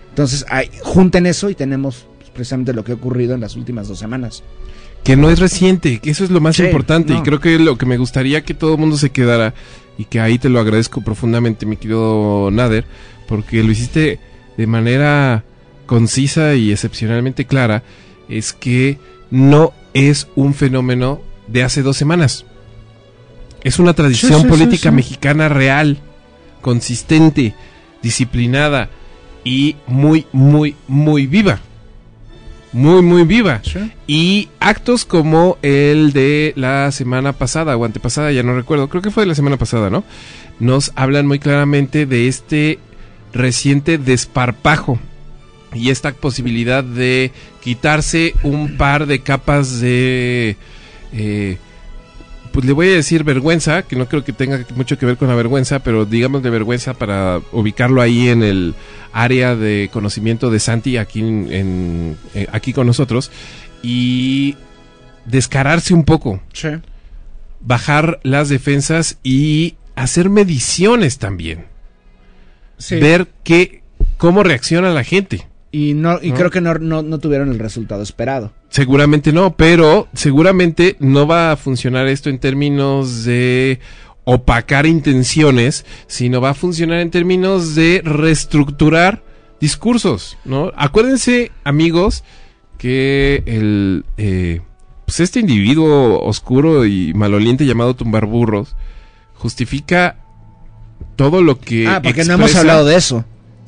[0.09, 3.87] Entonces, ahí, junten eso y tenemos pues, precisamente lo que ha ocurrido en las últimas
[3.87, 4.43] dos semanas.
[5.03, 7.13] Que no es reciente, que eso es lo más Sí, importante.
[7.13, 7.19] no.
[7.19, 9.53] Y creo que lo que me gustaría que todo el mundo se quedara,
[9.97, 12.85] y que ahí te lo agradezco profundamente, mi querido Nader,
[13.27, 14.19] porque lo hiciste
[14.57, 15.43] de manera
[15.85, 17.83] concisa y excepcionalmente clara,
[18.27, 18.97] es que
[19.31, 22.45] no es un fenómeno de hace dos semanas.
[23.63, 24.95] Es una tradición Sí, sí, sí, política sí.
[24.95, 25.99] mexicana real,
[26.61, 27.53] consistente,
[28.01, 28.89] disciplinada
[29.43, 31.59] y muy, muy, muy viva.
[32.73, 33.61] Muy, muy viva.
[34.05, 39.09] Y actos como el de la semana pasada o antepasada, ya no recuerdo, creo que
[39.09, 40.03] fue de la semana pasada, ¿no?
[40.59, 42.79] Nos hablan muy claramente de este
[43.33, 44.99] reciente desparpajo
[45.73, 47.31] y esta posibilidad de
[47.61, 50.57] quitarse un par de capas de...
[51.13, 51.57] eh,
[52.57, 55.27] pues le voy a decir vergüenza, que no creo que tenga mucho que ver con
[55.27, 58.73] la vergüenza, pero digamos de vergüenza para ubicarlo ahí en el
[59.13, 63.29] área de conocimiento de Santi aquí, en, en- eh, aquí con nosotros
[63.83, 64.55] y
[65.25, 66.69] descararse un poco, Sí.
[67.61, 71.65] bajar las defensas y hacer mediciones también,
[72.79, 72.95] Sí.
[72.95, 73.83] ver qué,
[74.17, 75.47] cómo reacciona la gente.
[75.71, 76.35] Y, no, y ¿No?
[76.37, 78.51] creo que no, no, no tuvieron el resultado esperado.
[78.69, 83.79] Seguramente no, pero seguramente no va a funcionar esto en términos de
[84.25, 89.23] opacar intenciones, sino va a funcionar en términos de reestructurar
[89.61, 90.71] discursos, ¿no?
[90.75, 92.23] Acuérdense, amigos,
[92.77, 94.61] que el eh,
[95.05, 98.75] pues este individuo oscuro y maloliente llamado tumbarburros
[99.35, 100.17] justifica
[101.15, 103.23] todo lo que ah, porque no hemos hablado de eso.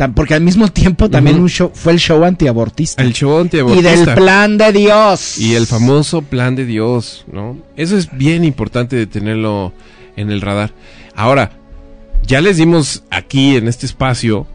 [0.08, 1.44] Porque al mismo tiempo también Ujú.
[1.44, 3.04] un show, fue el show antiabortista.
[3.04, 3.92] el show y antiabortista.
[3.92, 5.38] del plan de Dios.
[5.38, 7.58] Y el famoso plan de Dios, ¿no?
[7.76, 9.74] Eso es bien importante de tenerlo
[10.16, 10.72] en el radar.
[11.16, 11.52] Ahora,
[12.26, 14.48] ya les dimos aquí en este espacio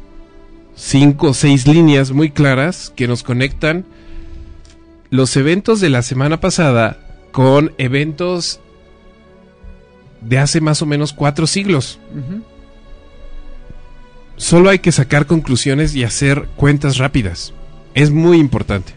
[0.76, 3.84] cinco o seis líneas muy claras que nos conectan
[5.10, 6.98] los eventos de la semana pasada
[7.32, 8.60] con eventos
[10.20, 11.98] de hace más o menos cuatro siglos.
[12.12, 12.42] Ujú.
[14.44, 17.54] Solo hay que sacar conclusiones y hacer cuentas rápidas.
[17.94, 18.92] Es muy importante.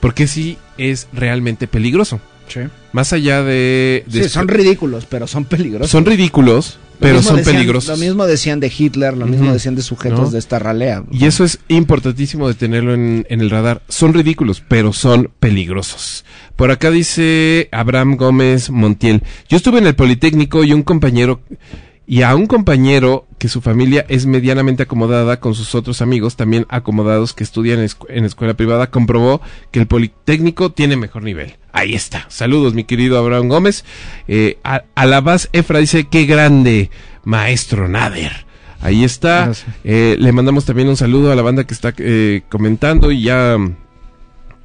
[0.00, 2.20] Porque sí es realmente peligroso.
[2.48, 2.60] Sí.
[2.92, 4.02] Más allá de...
[4.06, 5.90] de Sí, son ridículos, pero son peligrosos.
[5.90, 7.98] son ridículos, Lo pero son decían- peligrosos.
[7.98, 10.30] Lo mismo decían de Hitler, lo mismo decían de sujetos ¿No?
[10.30, 11.04] de esta ralea.
[11.12, 13.82] Y eso es importantísimo de tenerlo en, en el radar.
[13.88, 16.24] Son ridículos, pero son peligrosos.
[16.56, 19.22] Por acá dice Abraham Gómez Montiel.
[19.50, 21.42] Yo estuve en el Politécnico y un compañero,
[22.10, 26.66] y a un compañero que su familia es medianamente acomodada con sus otros amigos, también
[26.68, 31.54] acomodados que estudian en, escu- en escuela privada, comprobó que el Politécnico tiene mejor nivel.
[31.72, 32.26] Ahí está.
[32.28, 33.84] Saludos, mi querido Abraham Gómez.
[34.26, 34.58] Eh,
[34.96, 36.90] Alabaz Efra dice, qué grande,
[37.22, 38.44] maestro Nader.
[38.82, 39.52] Ahí está.
[39.84, 43.56] Eh, le mandamos también un saludo a la banda que está eh, comentando y ya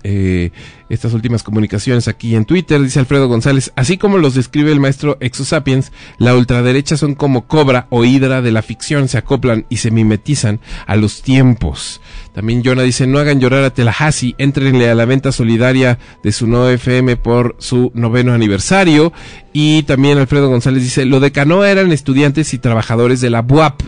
[0.07, 0.51] eh,
[0.87, 5.17] estas últimas comunicaciones aquí en Twitter, dice Alfredo González, así como los describe el maestro
[5.19, 9.89] Exosapiens, la ultraderecha son como cobra o hidra de la ficción, se acoplan y se
[9.89, 12.01] mimetizan a los tiempos.
[12.35, 16.45] También Jonah dice, no hagan llorar a Tallahassee, entrenle a la venta solidaria de su
[16.45, 19.11] nuevo FM por su noveno aniversario.
[19.53, 23.81] Y también Alfredo González dice, lo de Canoa eran estudiantes y trabajadores de la BUAP.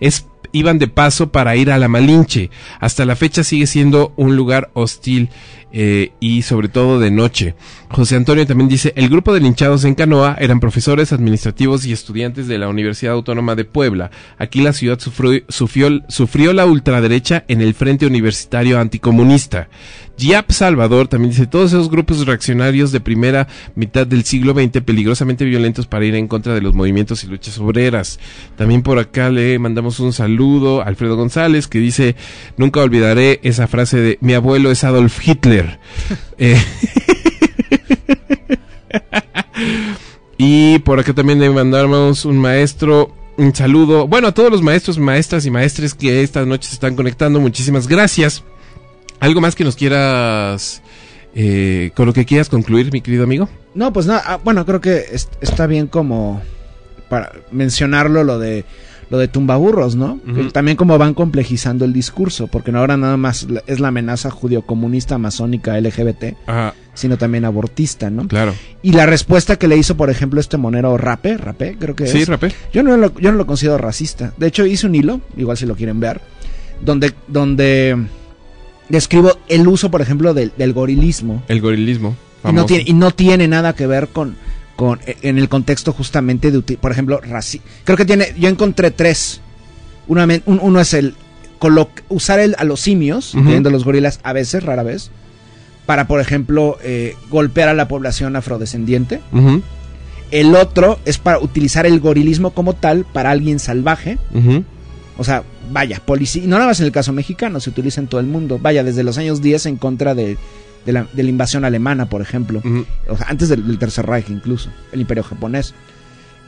[0.00, 2.50] Es iban de paso para ir a la Malinche.
[2.80, 5.30] Hasta la fecha sigue siendo un lugar hostil
[5.72, 7.54] eh, y sobre todo de noche.
[7.90, 12.48] José Antonio también dice, el grupo de linchados en Canoa eran profesores administrativos y estudiantes
[12.48, 14.10] de la Universidad Autónoma de Puebla.
[14.38, 19.68] Aquí la ciudad sufrió, sufrió, sufrió la ultraderecha en el Frente Universitario Anticomunista.
[20.18, 25.46] Giap Salvador también dice, todos esos grupos reaccionarios de primera mitad del siglo XX peligrosamente
[25.46, 28.20] violentos para ir en contra de los movimientos y luchas obreras.
[28.56, 32.16] También por acá le mandamos un saludo a Alfredo González que dice,
[32.56, 35.78] nunca olvidaré esa frase de mi abuelo es Adolf Hitler.
[36.38, 36.58] Eh,
[40.38, 44.06] y por acá también le mandamos un maestro, un saludo.
[44.08, 47.86] Bueno, a todos los maestros, maestras y maestres que esta noche se están conectando, muchísimas
[47.86, 48.42] gracias.
[49.20, 50.82] ¿Algo más que nos quieras,
[51.34, 53.48] eh, con lo que quieras concluir, mi querido amigo?
[53.74, 56.40] No, pues nada, ah, bueno, creo que es- está bien como
[57.10, 58.64] para mencionarlo lo de
[59.10, 60.20] lo de tumbaburros, ¿no?
[60.34, 64.30] Que También como van complejizando el discurso, porque no ahora nada más es la amenaza
[64.30, 68.28] judío-comunista, masónica, LGBT, Ajá, sino también abortista, ¿no?
[68.28, 68.54] claro.
[68.82, 72.22] Y la respuesta que le hizo, por ejemplo, este monero Rape, Rape, creo que Sí,
[72.22, 72.28] es.
[72.28, 72.52] rapé.
[72.72, 74.32] Yo no, lo, yo no lo considero racista.
[74.36, 76.20] De hecho, hice un hilo, igual si lo quieren ver,
[76.80, 77.96] donde, donde
[78.88, 81.42] describo el uso, por ejemplo, del, del gorilismo.
[81.48, 82.14] El gorilismo.
[82.48, 84.36] Y no, tiene, y no tiene nada que ver con,
[84.80, 88.90] con e, en el contexto justamente de, por ejemplo, raci Creo que tiene, yo encontré
[88.90, 89.40] tres.
[90.08, 91.14] Una men- un- uno es el
[92.08, 93.40] usar el, a los simios, Ujú.
[93.40, 95.10] incluyendo los gorilas, a veces, rara vez,
[95.84, 99.20] para, por ejemplo, eh, golpear a la población afrodescendiente.
[100.30, 104.16] El otro es para utilizar el gorilismo como tal para alguien salvaje.
[105.18, 106.42] O sea, vaya, policía.
[106.46, 108.58] No nada más en el caso mexicano, se utiliza en todo el mundo.
[108.58, 110.38] Vaya, desde los años 10 en contra de,
[110.86, 112.62] de la, de la invasión alemana, por ejemplo.
[113.08, 115.74] O sea, antes del, del Tercer Reich incluso, el Imperio japonés.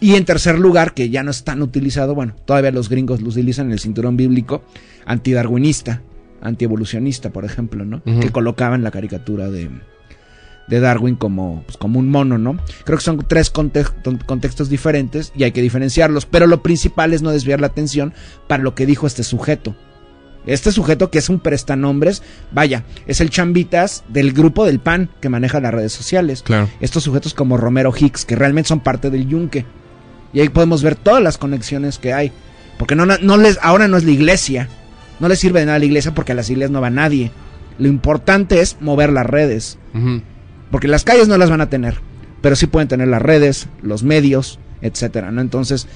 [0.00, 3.28] Y en tercer lugar, que ya no es tan utilizado, bueno, todavía los gringos lo
[3.28, 4.64] utilizan en el cinturón bíblico,
[5.06, 6.02] antidarwinista,
[6.40, 8.02] antievolucionista, por ejemplo, ¿no?
[8.02, 9.70] Que colocaban la caricatura de,
[10.66, 12.58] de Darwin como, pues, como un mono, ¿no?
[12.84, 17.30] Creo que son tres contextos diferentes y hay que diferenciarlos, pero lo principal es no
[17.30, 18.12] desviar la atención
[18.48, 19.76] para lo que dijo este sujeto.
[20.46, 25.28] Este sujeto que es un prestanombres, vaya, es el chambitas del grupo del PAN que
[25.28, 26.42] maneja las redes sociales.
[26.42, 26.68] Claro.
[26.80, 29.64] Estos sujetos como Romero Hicks, que realmente son parte del yunque.
[30.32, 32.32] Y ahí podemos ver todas las conexiones que hay.
[32.78, 34.68] Porque no, no les, ahora no es la iglesia.
[35.20, 37.30] No les sirve de nada a la iglesia porque a las iglesias no va nadie.
[37.78, 39.78] Lo importante es mover las redes.
[40.70, 42.00] Porque las calles no las van a tener.
[42.40, 45.40] Pero sí pueden tener las redes, los medios, etcétera, ¿no?
[45.40, 45.86] Entonces,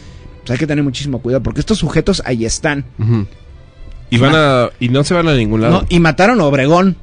[0.40, 1.42] pues hay que tener muchísimo cuidado.
[1.42, 2.84] Porque estos sujetos ahí están.
[2.98, 3.26] Ujú.
[4.10, 4.68] Y van a.
[4.80, 5.82] Y no se van a ningún lado.
[5.82, 5.86] ¿no?
[5.88, 6.96] Y mataron a Obregón.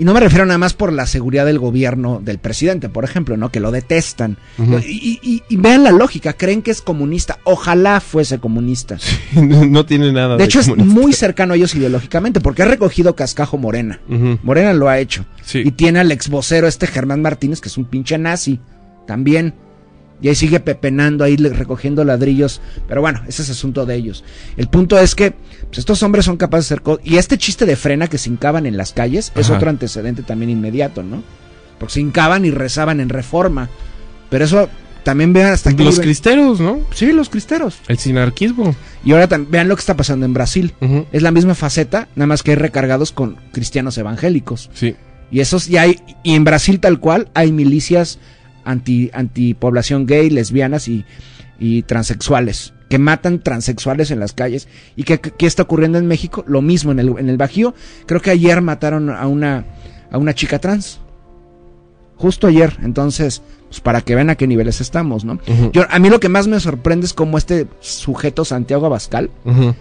[0.00, 3.36] Y no me refiero nada más por la seguridad del gobierno del presidente, por ejemplo,
[3.36, 3.50] ¿no?
[3.50, 4.36] Que lo detestan.
[4.56, 7.38] Y, y- y vean la lógica, creen que es comunista.
[7.42, 8.96] Ojalá fuese comunista.
[9.34, 11.00] no tiene nada De hecho, es comunista.
[11.00, 13.98] muy cercano a ellos ideológicamente, porque ha recogido cascajo Morena.
[14.44, 15.24] Morena lo ha hecho.
[15.42, 15.62] Sí.
[15.64, 18.60] Y tiene al ex vocero este Germán Martínez, que es un pinche nazi.
[19.04, 19.54] También.
[20.20, 22.60] Y ahí sigue pepenando, ahí recogiendo ladrillos.
[22.88, 24.24] Pero bueno, ese es asunto de ellos.
[24.56, 27.06] El punto es que pues, estos hombres son capaces de hacer cosas.
[27.06, 30.50] Y este chiste de frena que se hincaban en las calles es otro antecedente también
[30.50, 31.22] inmediato, ¿no?
[31.78, 33.68] Porque se hincaban y rezaban en reforma.
[34.30, 34.68] Pero eso
[35.04, 36.80] también vean hasta qué Los cristeros, ¿no?
[36.92, 37.78] Sí, los cristeros.
[37.88, 38.74] El sinarquismo.
[39.04, 40.74] Y ahora vean lo que está pasando en Brasil.
[41.12, 44.70] Es la misma faceta, nada más que hay recargados con cristianos evangélicos.
[44.74, 44.96] Sí.
[45.30, 48.18] Y esos ya hay, y en Brasil tal cual hay milicias
[48.68, 51.04] anti, antipoblación gay, lesbianas y,
[51.58, 54.68] y transexuales, que matan transexuales en las calles.
[54.96, 56.44] ¿Y qué, qué está ocurriendo en México?
[56.46, 57.74] Lo mismo en el, en el Bajío.
[58.06, 59.64] Creo que ayer mataron a una,
[60.10, 61.00] a una chica trans.
[62.16, 62.76] Justo ayer.
[62.82, 65.38] Entonces, pues para que vean a qué niveles estamos, ¿no?
[65.72, 69.30] Yo, a mí lo que más me sorprende es cómo este sujeto, Santiago Abascal,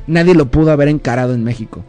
[0.06, 1.84] nadie lo pudo haber encarado en México.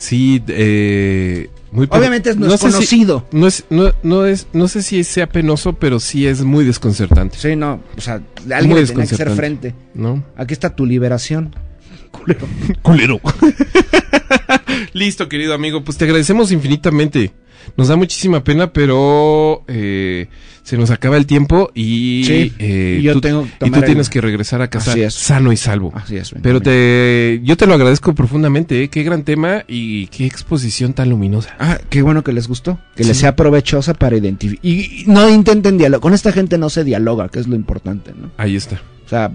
[0.00, 3.26] Sí, eh, muy Obviamente es no, es sé si- conocido.
[3.32, 7.36] no es, no, no es, no sé si sea penoso, pero sí es muy desconcertante,
[7.38, 8.22] Sí, no, o sea,
[8.52, 9.74] alguien le tenía que hacer frente.
[9.94, 10.24] ¿no?
[10.36, 11.54] Aquí está tu liberación.
[12.10, 12.48] Culero.
[12.82, 13.20] Culero.
[14.94, 17.32] Listo, querido amigo, pues te agradecemos infinitamente.
[17.76, 20.28] Nos da muchísima pena, pero eh,
[20.70, 24.08] se nos acaba el tiempo y, Sí, eh, y yo tú, tengo y tú tienes
[24.08, 25.92] que regresar a casa sano y salvo.
[25.96, 26.32] Así es.
[26.40, 28.88] Pero te, yo te lo agradezco profundamente, ¿eh?
[28.88, 31.56] qué gran tema y qué exposición tan luminosa.
[31.58, 32.78] Ah, qué bueno que les gustó.
[32.94, 34.64] Que les sea provechosa para identificar.
[34.64, 36.02] Y, y no intenten dialogar.
[36.02, 38.30] Con esta gente no se dialoga, que es lo importante, ¿no?
[38.36, 38.80] Ahí está.
[39.06, 39.32] O sea,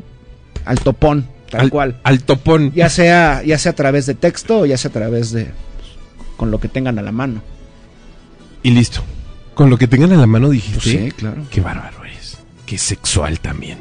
[0.64, 1.99] al topón, tal al, cual.
[2.03, 2.72] Al topón.
[2.74, 5.44] Ya sea, ya sea a través de texto o ya sea a través de.
[5.44, 5.90] pues,
[6.38, 7.41] con lo que tengan a la mano.
[8.64, 9.03] Y listo.
[9.56, 10.80] Con lo que tengan a la mano dijiste.
[10.82, 11.44] Pues sí, claro.
[11.49, 12.38] Qué bárbaro eres.
[12.65, 13.80] Qué sexual también.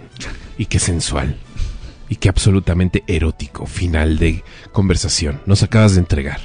[0.57, 1.37] Y qué sensual.
[2.09, 5.41] Y qué absolutamente erótico final de conversación.
[5.47, 6.41] Nos acabas de entregar.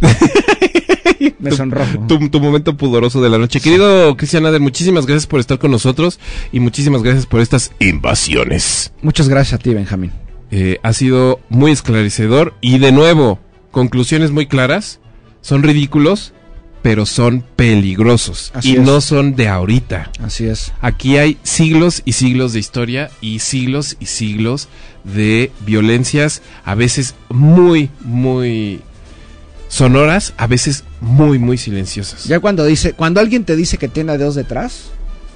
[1.38, 2.06] Me sonrojo.
[2.08, 3.60] Tu, tu momento pudoroso de la noche.
[3.60, 6.18] Querido Cristian Ader, muchísimas gracias por estar con nosotros
[6.52, 8.92] y muchísimas gracias por estas invasiones.
[9.02, 10.12] Muchas gracias a ti, Benjamín.
[10.50, 13.38] Eh, ha sido muy esclarecedor y de nuevo,
[13.70, 15.00] conclusiones muy claras.
[15.40, 16.32] Son ridículos,
[16.84, 18.52] pero son peligrosos.
[18.52, 18.82] Así y es.
[18.82, 20.10] no son de ahorita.
[20.22, 20.70] Así es.
[20.82, 24.68] Aquí hay siglos y siglos de historia y siglos y siglos
[25.02, 28.82] de violencias, a veces muy, muy
[29.68, 32.24] sonoras, a veces muy, muy silenciosas.
[32.24, 34.90] Ya cuando dice, cuando alguien te dice que tiene a Dios detrás.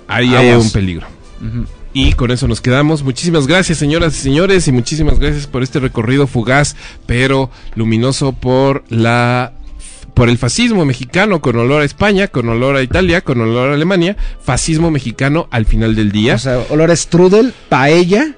[0.06, 1.06] Ahí hay un peligro.
[1.94, 3.02] Y con eso nos quedamos.
[3.02, 6.76] Muchísimas gracias, señoras y señores, y muchísimas gracias por este recorrido fugaz,
[7.06, 9.54] pero luminoso por la
[10.18, 13.74] por el fascismo mexicano con olor a España, con olor a Italia, con olor a
[13.74, 18.34] Alemania, fascismo mexicano al final del día O sea, olor a strudel, paella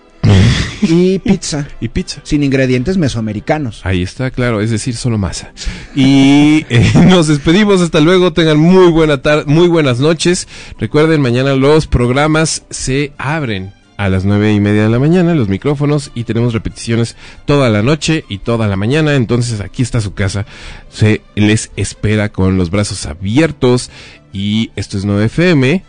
[0.83, 1.69] y pizza.
[1.81, 2.21] y pizza.
[2.23, 3.81] Sin ingredientes mesoamericanos.
[3.85, 5.55] Ahí está, claro, es decir, solo masa.
[5.95, 10.49] Y eh, nos despedimos, hasta luego, tengan muy buena tarde, muy buenas noches.
[10.79, 15.51] Recuerden, mañana los programas se abren a las nueve y media de la mañana, los
[15.51, 19.15] micrófonos, y tenemos repeticiones toda la noche y toda la mañana.
[19.15, 20.47] Entonces aquí está su casa,
[20.89, 23.91] se les espera con los brazos abiertos.
[24.33, 25.83] Y esto es 9FM,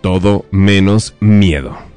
[0.00, 1.87] todo menos miedo.